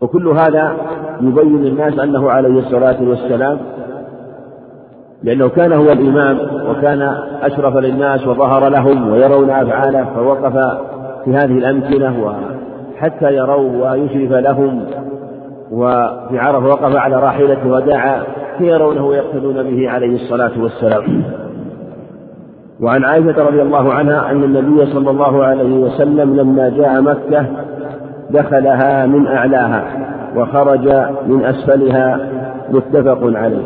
[0.00, 0.76] وكل هذا
[1.20, 3.58] يبين للناس أنه عليه الصلاة والسلام
[5.22, 6.38] لأنه كان هو الإمام
[6.70, 7.02] وكان
[7.42, 10.52] أشرف للناس وظهر لهم ويرون أفعاله فوقف
[11.24, 12.24] في هذه الأمكنة
[12.96, 14.84] وحتى يروا ويشرف لهم.
[15.70, 18.22] وفي عرفة وقف على راحلته ودعا
[18.58, 21.22] فيرونه ويقتدون به عليه الصلاة والسلام.
[22.80, 27.46] وعن عائشة رضي الله عنها أن النبي صلى الله عليه وسلم لما جاء مكة
[28.30, 29.84] دخلها من أعلاها
[30.36, 30.88] وخرج
[31.26, 32.18] من أسفلها
[32.70, 33.64] متفق عليه.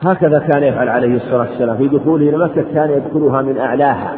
[0.00, 1.76] هكذا كان يفعل عليه الصلاة والسلام.
[1.76, 4.16] في دخوله إلى مكة كان يدخلها من أعلاها.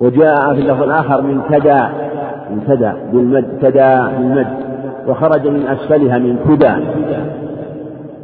[0.00, 1.80] وجاء في اللفظ الآخر من كدى
[2.68, 4.46] كدى بالمد كدى بالمد
[5.08, 6.72] وخرج من أسفلها من كدى.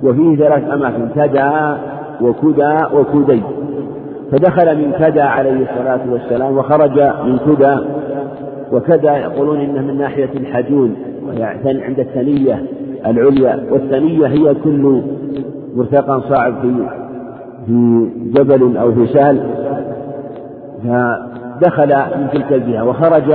[0.03, 1.51] وفيه ثلاث أماكن كدى
[2.21, 3.43] وكدى وكدي.
[4.33, 7.77] فدخل من كدى عليه الصلاة والسلام وخرج من كدى.
[8.73, 10.97] وكدى يقولون إنه من ناحية الحجون
[11.27, 12.63] وهي عند الثنية
[13.07, 13.61] العليا.
[13.71, 15.03] والثنية هي كل
[15.77, 16.75] مرتقى صاعد في
[17.67, 19.41] في جبل أو في سهل.
[20.85, 23.35] فدخل من تلك الجهة وخرج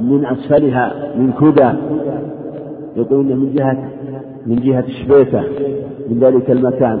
[0.00, 1.70] من أسفلها من كدى
[2.96, 3.78] يقولون من جهة
[4.46, 5.40] من جهة شبيكة
[6.10, 7.00] من ذلك المكان.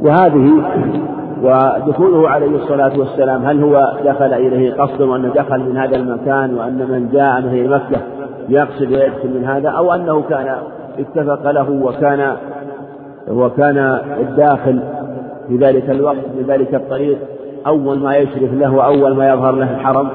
[0.00, 0.64] وهذه
[1.42, 6.78] ودخوله عليه الصلاة والسلام هل هو دخل إليه قصدا وأنه دخل من هذا المكان وأن
[6.90, 8.00] من جاء من مكة
[8.48, 10.56] يقصد ويدخل من هذا أو أنه كان
[10.98, 12.36] اتفق له وكان
[13.30, 13.78] وكان
[14.20, 14.80] الداخل
[15.48, 17.18] في ذلك الوقت في ذلك الطريق
[17.66, 20.08] أول ما يشرف له وأول ما يظهر له الحرم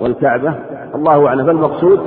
[0.00, 0.54] والكعبة؟
[0.94, 1.46] الله أعلم.
[1.46, 2.00] فالمقصود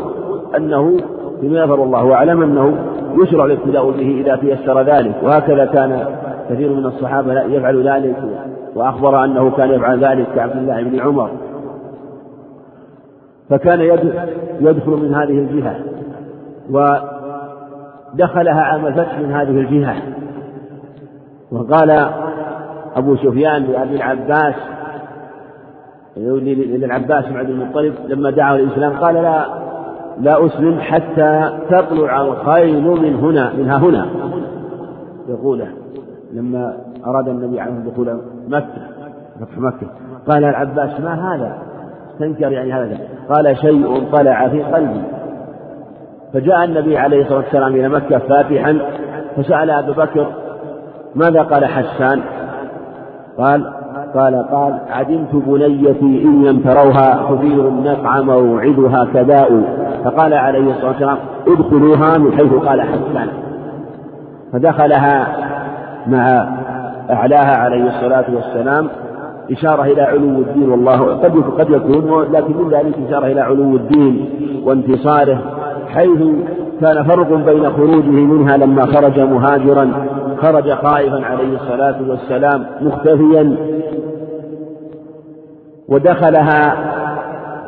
[0.58, 0.98] أنه
[1.42, 2.78] فيما يظهر الله أعلم أنه
[3.24, 5.16] يشرع الابتداء به إذا تيسر ذلك.
[5.24, 6.06] وهكذا كان
[6.50, 8.16] كثير من الصحابة يفعل ذلك
[8.76, 11.30] وأخبر أنه كان يفعل ذلك كعبد الله بن عمر.
[13.50, 13.82] فكان
[14.62, 15.76] يدخل من هذه الجهة
[16.70, 19.96] ودخلها عام الفتح من هذه الجهة.
[21.52, 22.10] وقال
[22.96, 24.56] أبو سفيان لأبي العباس
[26.18, 29.46] للعباس بن عبد المطلب لما دعا الإسلام قال لا
[30.20, 34.06] لا أسلم حتى تطلع الخيل من هنا منها هنا.
[35.30, 35.68] يقوله
[36.34, 38.88] لما أراد النبي عليه دخول مكة
[39.40, 39.88] فتح مكة.
[40.28, 41.58] قال العباس ما هذا؟
[42.14, 42.98] استنكر يعني هذا.
[43.30, 45.02] قال شيء طلع في قلبي.
[46.34, 48.80] فجاء النبي عليه الصلاة والسلام إلى مكة فاتحا
[49.38, 50.28] فسأل أبا بكر
[51.16, 52.22] ماذا قال حسان؟
[53.38, 53.74] قال
[54.16, 59.62] قال قال عدمت بنيتي إن لم تروها خبير النفع موعدها كداء
[60.04, 61.18] فقال عليه الصلاة والسلام
[61.48, 63.28] ادخلوها من حيث قال حسان.
[64.54, 65.28] فدخلها
[66.08, 66.48] مع
[67.10, 68.88] أعلاها عليه الصلاة والسلام
[69.52, 74.30] إشارة إلى علو الدين والله قد قد يكون لكن من ذلك إشارة إلى علو الدين
[74.66, 75.38] وانتصاره
[75.88, 76.20] حيث
[76.82, 79.92] كان فرق بين خروجه منها لما خرج مهاجرا
[80.44, 83.58] خرج خائفا عليه الصلاة والسلام مختفيا.
[85.90, 86.76] ودخلها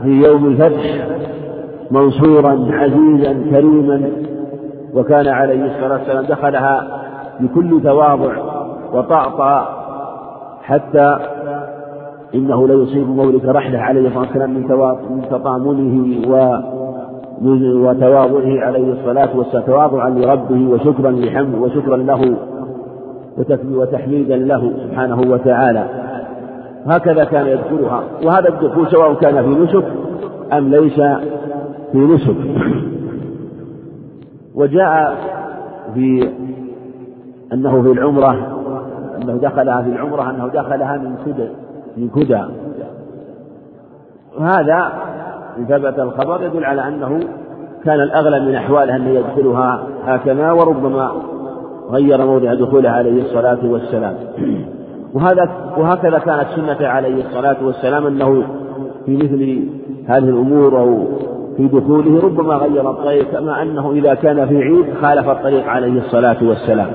[0.03, 1.07] في يوم الفتح
[1.91, 4.11] منصورا عزيزا كريما
[4.93, 6.87] وكان عليه الصلاة والسلام دخلها
[7.39, 8.37] بكل تواضع
[8.93, 9.67] وطأطأ
[10.63, 11.17] حتى
[12.35, 14.53] إنه ليصيب مولك رحلة عليه الصلاة والسلام
[15.09, 16.57] من تطامنه و
[17.87, 22.37] وتواضعه عليه الصلاة والسلام تواضعا لربه وشكرا لحمد وشكرا له.
[23.71, 25.85] وتحميدا له سبحانه وتعالى.
[26.85, 29.85] هكذا كان يذكرها وهذا الدخول سواء كان في نسك
[30.53, 31.01] أم ليس
[31.91, 32.35] في نسك.
[34.55, 35.15] وجاء
[35.93, 36.29] في
[37.53, 38.31] أنه في العمرة
[39.23, 41.49] أنه دخلها في العمرة أنه دخلها من كدى
[41.97, 42.43] من كدى
[44.39, 44.91] وهذا
[45.57, 47.19] إن ثبت الخبر يدل على أنه
[47.83, 51.11] كان الأغلب من أحواله أن يدخلها هكذا وربما
[51.91, 54.13] غير موضع دخوله عليه الصلاة والسلام.
[55.13, 58.43] وهذا وهكذا كانت سنة عليه الصلاة والسلام أنه
[59.05, 59.59] في مثل
[60.07, 61.03] هذه الأمور أو
[61.57, 66.37] في دخوله ربما غير الطريق كما أنه إذا كان في عيد خالف الطريق عليه الصلاة
[66.41, 66.89] والسلام.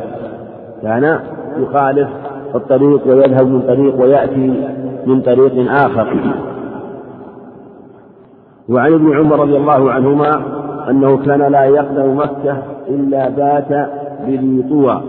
[0.82, 1.20] كان
[1.58, 2.08] يخالف
[2.54, 4.54] الطريق ويذهب من طريق ويأتي
[5.06, 6.34] من طريق آخر.
[8.68, 10.42] وعن ابن عمر رضي الله عنهما
[10.90, 12.56] أنه كان لا يقدم مكة
[12.88, 13.90] إلا بات
[14.26, 15.02] بذي طوى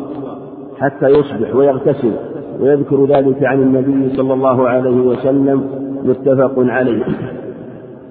[0.79, 2.11] حتى يصبح ويغتسل
[2.59, 5.63] ويذكر ذلك عن النبي صلى الله عليه وسلم
[6.03, 7.03] متفق عليه.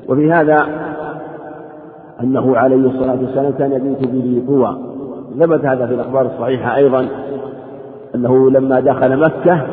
[0.08, 0.56] وفي هذا
[2.22, 4.78] أنه عليه الصلاة والسلام كان يبيت بذي قوى
[5.38, 7.06] ثبت هذا في الأخبار الصحيحة أيضا
[8.14, 9.66] أنه لما دخل مكة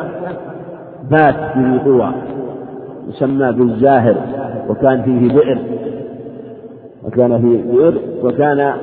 [1.11, 2.11] بات بذي قوى
[3.09, 4.15] يسمى بالزاهر
[4.69, 5.59] وكان فيه بئر.
[7.05, 7.93] وكان فيه بئر
[8.23, 8.73] وكان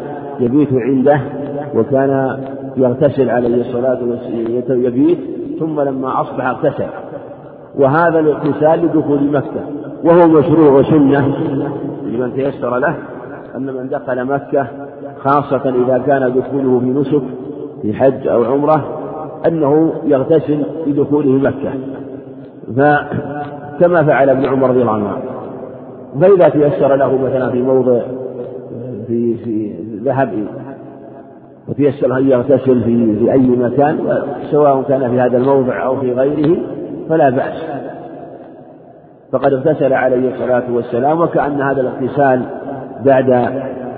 [0.40, 1.20] يبيت عنده
[1.74, 2.38] وكان
[2.76, 5.18] يغتسل عليه الصلاة والسلام يبيت
[5.58, 6.86] ثم لما أصبح اغتسل.
[7.78, 9.60] وهذا الاغتسال لدخول مكة
[10.04, 11.36] وهو مشروع وسنة
[12.06, 12.94] لمن تيسر له
[13.56, 14.66] أن من دخل مكة
[15.18, 17.22] خاصة إذا كان دخوله في نسك
[17.82, 18.84] في حج أو عمرة
[19.46, 21.72] أنه يغتسل بدخوله مكة.
[22.76, 25.16] فكما فعل ابن عمر رضي الله عنه.
[26.20, 28.00] فإذا تيسر له مثلا في موضع
[29.06, 29.74] في في
[30.04, 30.46] ذهب
[31.68, 33.98] وتيسر أن يغتسل في في أي مكان
[34.50, 36.56] سواء كان في هذا الموضع أو في غيره
[37.08, 37.62] فلا بأس.
[39.32, 42.42] فقد اغتسل عليه الصلاة والسلام وكأن هذا الاغتسال
[43.04, 43.48] بعد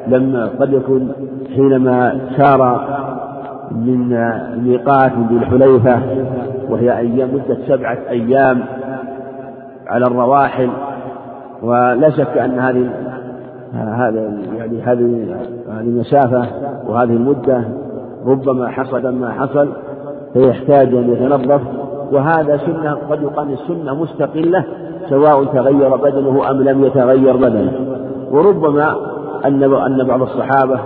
[0.06, 1.12] لما قد يكون
[1.54, 2.88] حينما سار
[3.70, 4.08] من
[4.64, 6.00] ميقات ذي الحليفة
[6.70, 8.62] وهي أيام مدة سبعة أيام
[9.86, 10.70] على الرواحل.
[11.62, 12.88] ولا شك أن هذه
[13.76, 15.36] هذا يعني هذه
[15.68, 16.46] هذه المسافة
[16.88, 17.64] وهذه المدة
[18.26, 19.68] ربما حصل ما حصل
[20.32, 21.60] فيحتاج أن يتنظف.
[22.12, 24.64] وهذا سنة قد يقال السنة مستقلة
[25.08, 27.72] سواء تغير بدنه أم لم يتغير بدنه.
[28.30, 28.96] وربما
[29.44, 30.80] أن أن بعض الصحابة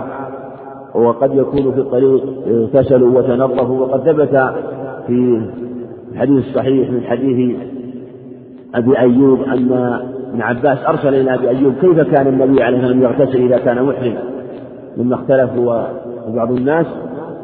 [0.95, 3.79] وقد يكون في الطريق اغتسلوا وتنظفوا.
[3.79, 4.53] وقد ثبت
[5.07, 5.41] في
[6.11, 7.57] الحديث الصحيح من حديث
[8.75, 9.99] أبي أيوب أن
[10.31, 13.83] ابن عباس أرسل إلى أبي أيوب كيف كان النبي عليه الصلاة والسلام يغتسل إذا كان
[13.83, 14.19] محرما
[14.97, 15.83] مما اختلفوا
[16.27, 16.85] بعض الناس.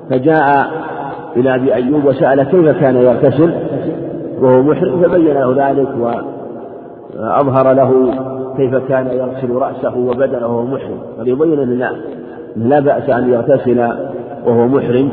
[0.09, 0.67] فجاء
[1.37, 3.53] إلى أبي أيوب وسأل كيف كان يغتسل؟
[4.41, 8.13] وهو محرم فبين له ذلك وأظهر له
[8.57, 10.99] كيف كان يغسل رأسه وبدنه وهو محرم.
[11.17, 11.91] فليبين أن لا
[12.55, 13.79] لا بأس أن يغتسل
[14.45, 15.09] وهو محرم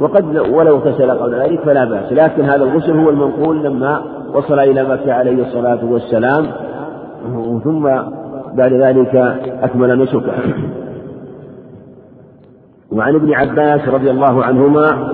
[0.00, 2.12] وقد ولو اغتسل قبل ذلك فلا بأس.
[2.12, 4.02] لكن هذا الغسل هو المنقول لما
[4.34, 6.46] وصل إلى مكة عليه الصلاة والسلام.
[7.64, 7.82] ثم
[8.54, 9.16] بعد ذلك
[9.62, 10.32] أكمل نسكه.
[12.92, 15.12] وعن ابن عباس رضي الله عنهما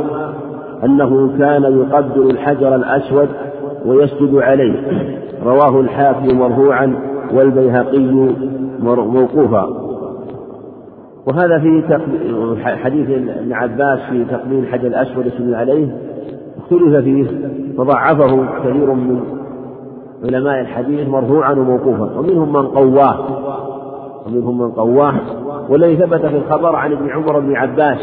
[0.85, 3.29] أنه كان يقبل الحجر الأسود
[3.87, 4.75] ويسجد عليه.
[5.45, 6.97] رواه الحاكم مرفوعا
[7.35, 8.35] والبيهقي
[8.83, 9.69] موقوفا.
[11.27, 11.83] وهذا في
[12.77, 15.97] حديث ابن عباس في تقبيل الحجر الأسود يسجد عليه.
[16.59, 17.27] اختلف فيه
[17.79, 19.21] فضعفه كثير من
[20.27, 22.19] علماء الحديث مرفوعا وموقوفا.
[22.19, 23.19] ومنهم من قواه.
[24.27, 25.15] ومنهم من قواه.
[25.69, 27.99] والذي ثبت في الخبر عن ابن عمر بن عباس.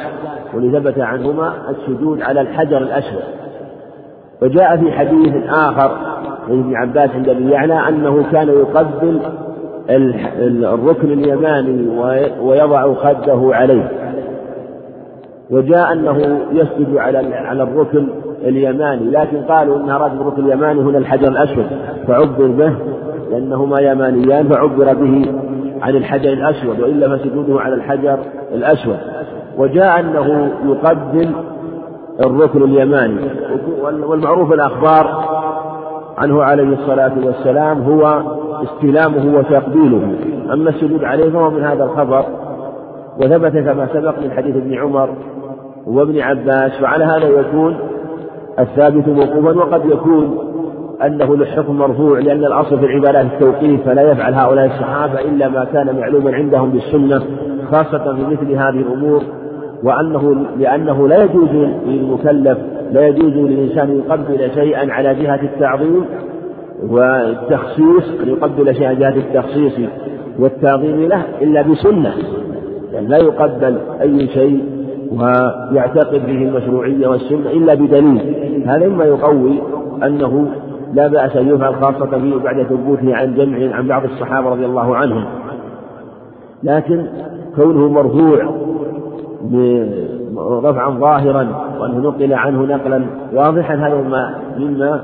[0.53, 3.23] والذي ثبت عنهما السجود على الحجر الأسود.
[4.41, 5.91] وجاء في حديث آخر
[6.49, 9.19] عن ابن عباس عند أبي يعلى أنه كان يقبل
[10.63, 11.87] الركن اليماني
[12.41, 13.91] ويضع خده عليه.
[15.51, 18.07] وجاء أنه يسجد على على الركن
[18.43, 21.65] اليماني لكن قالوا أن أراد الركن اليماني هنا الحجر الأسود
[22.07, 22.73] فعبر به
[23.31, 25.25] لأنهما يمانيان فعبر به
[25.81, 28.19] عن الحجر الأسود وإلا فسجوده على الحجر
[28.53, 28.97] الأسود.
[29.57, 31.29] وجاء أنه يقبل
[32.25, 33.19] الركن اليماني
[34.07, 35.23] والمعروف الأخبار
[36.17, 38.21] عنه عليه الصلاة والسلام هو
[38.63, 40.15] استلامه وتقبيله.
[40.53, 42.25] أما السجود عليه فهو من هذا الخبر
[43.17, 45.09] وثبت كما سبق من حديث ابن عمر
[45.87, 47.77] وابن عباس وعلى هذا يكون
[48.59, 50.37] الثابت موقوفا وقد يكون
[51.05, 55.95] أنه للحكم مرفوع لأن الأصل في العبادات التوقيف فلا يفعل هؤلاء الصحابة إلا ما كان
[55.95, 57.21] معلوما عندهم بالسنة
[57.71, 59.21] خاصة في مثل هذه الأمور
[59.83, 61.49] وأنه لأنه لا يجوز
[61.85, 62.57] للمكلف
[62.91, 66.05] لا يجوز للإنسان أن يقبل شيئا على جهة التعظيم
[66.89, 69.73] والتخصيص أن يقبل شيئا جهة التخصيص
[70.39, 72.13] والتعظيم له إلا بسنة
[72.93, 74.63] يعني لا يقبل أي شيء
[75.13, 78.63] ويعتقد به المشروعية والسنة إلا بدليل.
[78.67, 79.61] هذا مما يقوي
[80.03, 80.47] أنه
[80.93, 84.95] لا بأس أن يفعل خاصة به بعد ثبوته عن جمع عن بعض الصحابة رضي الله
[84.95, 85.25] عنهم.
[86.63, 87.05] لكن
[87.55, 88.53] كونه مرفوع
[90.39, 91.47] رفعا ظاهرا
[91.79, 95.03] وأنه نقل عنه نقلا واضحا هذا مما مما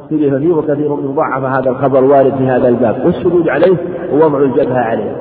[0.00, 3.02] اختلف فيه وكثير من ضعف هذا الخبر وارد في هذا الباب.
[3.04, 3.76] والسجود عليه
[4.12, 5.16] ووضع الجبهة عليه.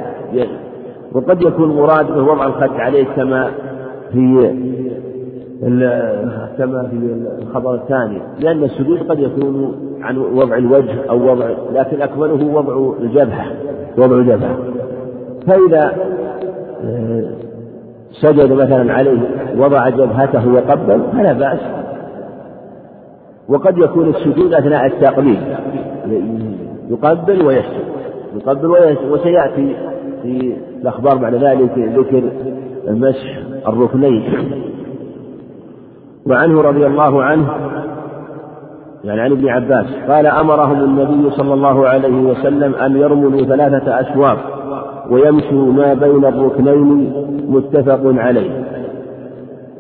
[1.11, 3.51] وقد يكون مراد به وضع الخد عليه كما
[4.11, 4.53] في
[6.57, 6.95] كما في
[7.41, 8.21] الخبر الثاني.
[8.39, 13.45] لأن السجود قد يكون عن وضع الوجه أو وضع لكن أكمله وضع الجبهة
[13.97, 14.57] وضع الجبهة.
[15.47, 15.95] فإذا
[16.85, 17.23] آه،
[18.11, 19.19] سجد مثلا عليه
[19.57, 21.59] وضع جبهته وقبل فلا بأس.
[23.49, 25.39] وقد يكون السجود أثناء التقبيل
[26.89, 27.87] يقبل ويسجد.
[28.35, 29.11] يقبل ويسجد.
[29.11, 29.75] وسيأتي
[30.23, 32.23] في الأخبار بعد ذلك ذكر
[32.87, 34.23] مسح الركنين.
[36.27, 37.47] وعنه رضي الله عنه
[39.03, 44.37] يعني عن ابن عباس قال أمرهم النبي صلى الله عليه وسلم أن يرملوا ثلاثة أشواط
[45.09, 47.13] ويمشوا ما بين الركنين
[47.49, 48.63] متفق عليه.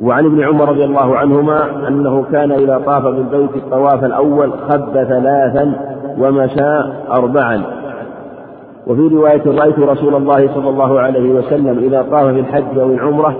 [0.01, 5.73] وعن ابن عمر رضي الله عنهما أنه كان إذا طاف بالبيت الطواف الأول خب ثلاثا
[6.19, 7.63] ومشى أربعا.
[8.87, 13.35] وفي رواية رأيت رسول الله صلى الله عليه وسلم إذا طاف في الحج أو العمرة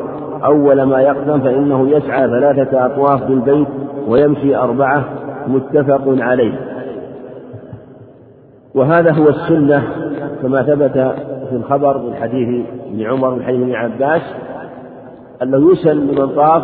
[0.45, 3.68] أول ما يقدم فإنه يسعى ثلاثة أطواف بالبيت
[4.07, 5.03] ويمشي أربعة
[5.48, 6.60] متفق عليه.
[8.76, 9.84] وهذا هو السنة
[10.41, 11.15] كما ثبت
[11.49, 14.22] في الخبر من حديث ابن عمر من حديث ابن عباس
[15.44, 16.64] أنه يسن لمن طاف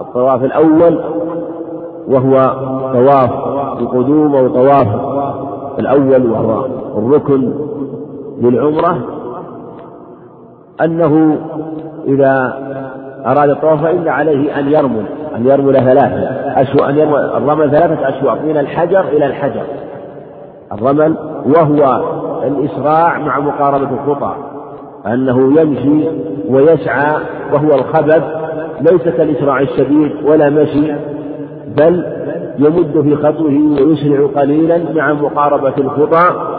[0.00, 1.00] الطواف الأول
[2.08, 2.32] وهو
[2.92, 3.30] طواف
[3.80, 4.88] القدوم أو طواف
[5.78, 6.66] الأول وهو
[6.98, 7.52] الركن
[8.40, 8.98] للعمرة
[10.84, 11.38] أنه
[12.06, 12.58] إذا
[13.26, 15.06] أراد الطواف فإن عليه أن يرمل
[15.36, 16.28] أن يرمل ثلاثة
[16.60, 19.62] أشواط أن يرمل الرمل ثلاثة أشواط من الحجر إلى الحجر.
[20.72, 22.02] الرمل وهو
[22.46, 24.34] الإسراع مع مقاربة الخطى
[25.06, 26.08] أنه يمشي
[26.48, 27.16] ويسعى
[27.52, 28.22] وهو الخبث
[28.80, 30.92] ليس كالإسراع الشديد ولا مشي
[31.76, 32.04] بل
[32.58, 36.50] يمد في خطوه ويسرع قليلا مع مقاربة الخطى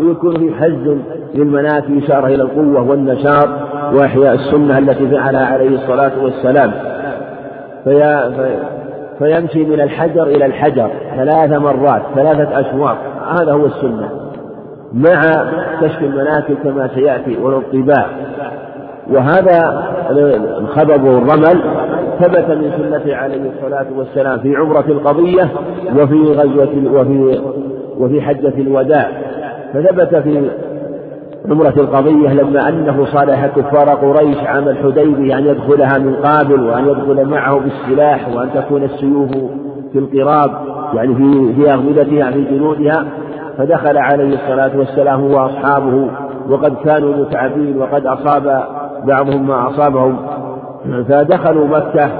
[0.00, 0.96] ويكون في حز
[1.34, 3.48] للمنافي إشارة إلى القوة والنشاط
[3.92, 6.72] وإحياء السنة التي فعلها عليه الصلاة والسلام.
[7.84, 8.18] في
[9.18, 12.96] فيمشي من الحجر إلى الحجر ثلاث مرات ثلاثة أشواط.
[13.40, 14.08] هذا هو السنة.
[14.92, 15.22] مع
[15.80, 18.06] كشف المناكب كما سيأتي والاطباع.
[19.10, 19.84] وهذا
[20.58, 21.60] الخبب والرمل
[22.20, 25.48] ثبت من سنته عليه الصلاة والسلام في عمرة القضية
[25.96, 27.40] وفي غزوة وفي
[27.98, 29.08] وفي حجة الوداع.
[29.74, 30.50] فثبت في
[31.50, 37.24] عمرة القضية لما أنه صالح كفار قريش عام الحديبية أن يدخلها من قابل وأن يدخل
[37.24, 39.30] معه بالسلاح وأن تكون السيوف
[39.92, 40.50] في القراب
[40.94, 43.06] يعني في في أغمدتها في جنودها.
[43.58, 46.10] فدخل عليه الصلاة والسلام هو وأصحابه
[46.48, 48.62] وقد كانوا متعبين وقد أصاب
[49.04, 50.16] بعضهم ما أصابهم.
[51.08, 52.10] فدخلوا مكة.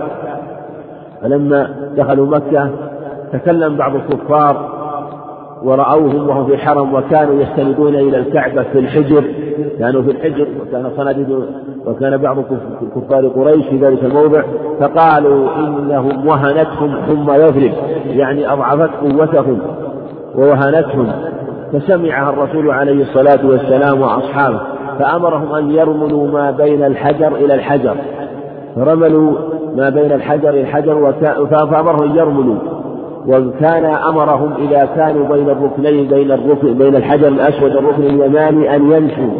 [1.22, 2.70] فلما دخلوا مكة
[3.32, 4.77] تكلم بعض الكفار
[5.62, 9.24] ورأوهم وهم في الحرم وكانوا يستندون إلى الكعبة في الحجر
[9.78, 11.38] كانوا في الحجر وكان صناديد
[11.86, 12.36] وكان بعض
[12.96, 14.42] كفار قريش في ذلك الموضع
[14.80, 17.72] فقالوا إنهم وهنتهم ثم يضرب
[18.06, 19.58] يعني أضعفت قوتهم
[20.34, 21.06] ووهنتهم
[21.72, 24.60] فسمعها الرسول عليه الصلاة والسلام وأصحابه
[24.98, 27.96] فأمرهم أن يرملوا ما بين الحجر إلى الحجر
[28.76, 29.32] فرملوا
[29.76, 31.12] ما بين الحجر إلى الحجر
[31.50, 32.56] فأمرهم أن يرملوا
[33.28, 39.30] وكان أمرهم إذا كانوا بين الركنين بين الركن بين الحجر الأسود والركن اليماني أن يمشوا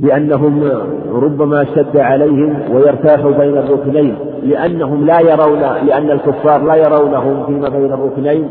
[0.00, 0.70] لأنهم
[1.12, 7.92] ربما اشتد عليهم ويرتاحوا بين الركنين لأنهم لا يرون لأن الكفار لا يرونهم فيما بين
[7.92, 8.48] الركنين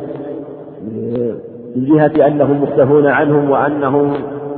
[1.76, 4.14] من جهة أنهم مختفون عنهم وأنهم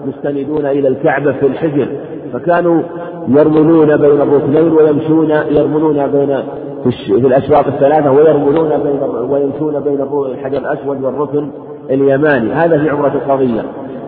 [0.06, 1.88] مستندون إلى الكعبة في الحجر.
[2.34, 2.82] فكانوا
[3.28, 6.38] يرملون بين الركنين ويمشون يرملون بين
[6.84, 9.00] في الأشواط الثلاثة ويرملون بين
[9.30, 11.50] ويمشون بين الحجر الأسود والركن
[11.90, 12.52] اليماني.
[12.54, 13.62] هذا في عمرة القضية.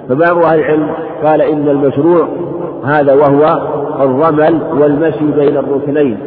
[0.10, 0.90] فبعض أهل العلم
[1.26, 2.28] قال إن المشروع
[2.84, 3.62] هذا وهو
[4.02, 6.18] الرمل والمشي بين الركنين.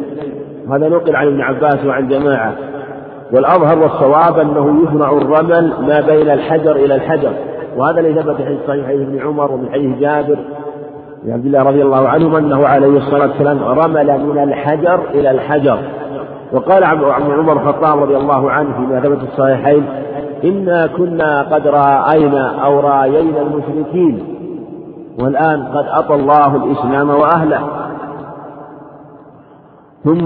[0.69, 2.53] هذا نقل عن ابن عباس وعن جماعة.
[3.31, 7.31] والأظهر والصواب أنه يشرع الرمل ما بين الحجر إلى الحجر.
[7.77, 10.37] وهذا الذي ثبت في صحيح ابن عمر ومن حديث جابر
[11.27, 15.79] عبد الله رضي الله عنهما أنه عليه الصلاة والسلام رمل من الحجر إلى الحجر.
[16.53, 19.85] وقال عن عمر الخطاب رضي الله عنه فيما ثبت في الصحيحين
[20.43, 24.23] إنا كنا قد رأينا أو رايينا المشركين
[25.23, 27.59] والآن قد أطى الله الإسلام وأهله.
[30.03, 30.25] ثم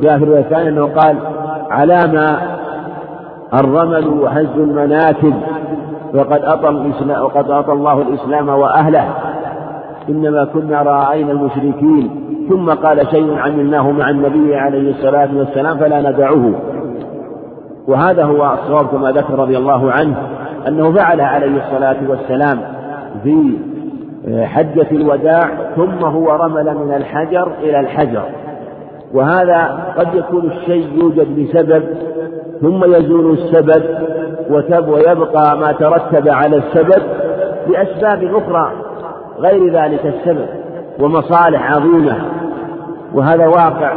[0.00, 1.16] جاء في الرواية الثانية أنه قال
[1.70, 2.38] علامة
[3.54, 5.34] الرمل وهز المناكب
[6.14, 9.08] وقد أطى الإسلام وقد أطى الله الإسلام وأهله.
[10.08, 12.10] إنما كنا رأينا المشركين
[12.50, 16.52] ثم قال شيء عملناه مع النبي عليه الصلاة والسلام فلا ندعه
[17.88, 20.16] وهذا هو الصواب كما ذكر رضي الله عنه
[20.68, 22.58] أنه فعل عليه الصلاة والسلام
[23.22, 23.58] في
[24.44, 28.22] حجة الوداع ثم هو رمل من الحجر إلى الحجر.
[29.14, 31.82] وهذا قد يكون الشيء يوجد بسبب
[32.60, 33.82] ثم يزول السبب
[34.88, 37.02] ويبقى ما ترتب على السبب
[37.68, 38.72] بأسباب أخرى.
[39.38, 40.48] غير ذلك السبب
[41.00, 42.16] ومصالح عظيمة
[43.14, 43.94] وهذا واقع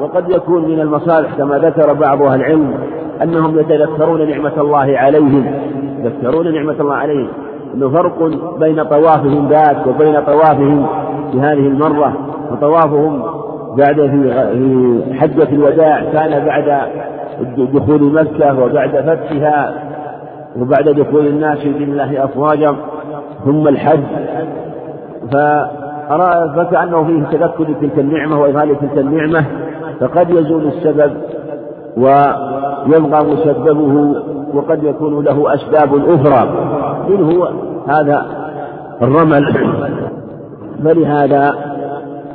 [0.00, 2.74] وقد يكون من المصالح كما ذكر بعض أهل العلم
[3.22, 5.46] أنهم يتذكرون نعمة الله عليهم
[5.98, 7.28] يتذكرون نعمة الله عليهم
[7.74, 8.22] أنه فرق
[8.58, 10.86] بين طوافهم ذاك وبين طوافهم
[11.32, 12.12] في هذه المرة
[12.52, 13.22] وطوافهم
[13.76, 16.88] بعد في حجة الوداع كان بعد
[17.56, 19.74] دخول مكة وبعد فتحها
[20.60, 22.76] وبعد دخول الناس في الله أفواجا
[23.44, 24.00] ثم الحج.
[26.56, 29.44] فكأنه فيه تذكر تلك النعمة وإظهار تلك النعمة
[30.00, 31.12] فقد يزول السبب
[31.96, 34.14] ويبقى مسببه
[34.54, 36.48] وقد يكون له أسباب أخرى.
[37.08, 37.48] منه
[37.88, 38.26] هذا
[39.02, 39.54] الرمل.
[40.84, 41.54] فلهذا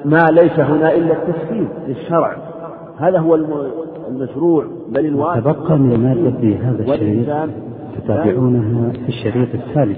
[0.06, 2.36] ما ليس هنا إلا التسبيب للشرع.
[2.98, 3.38] هذا هو
[4.10, 4.66] المشروع.
[4.90, 7.50] بل الواجب تبقى من مادة هذا الشريط
[7.98, 9.98] تتابعونها في الشريط الثالث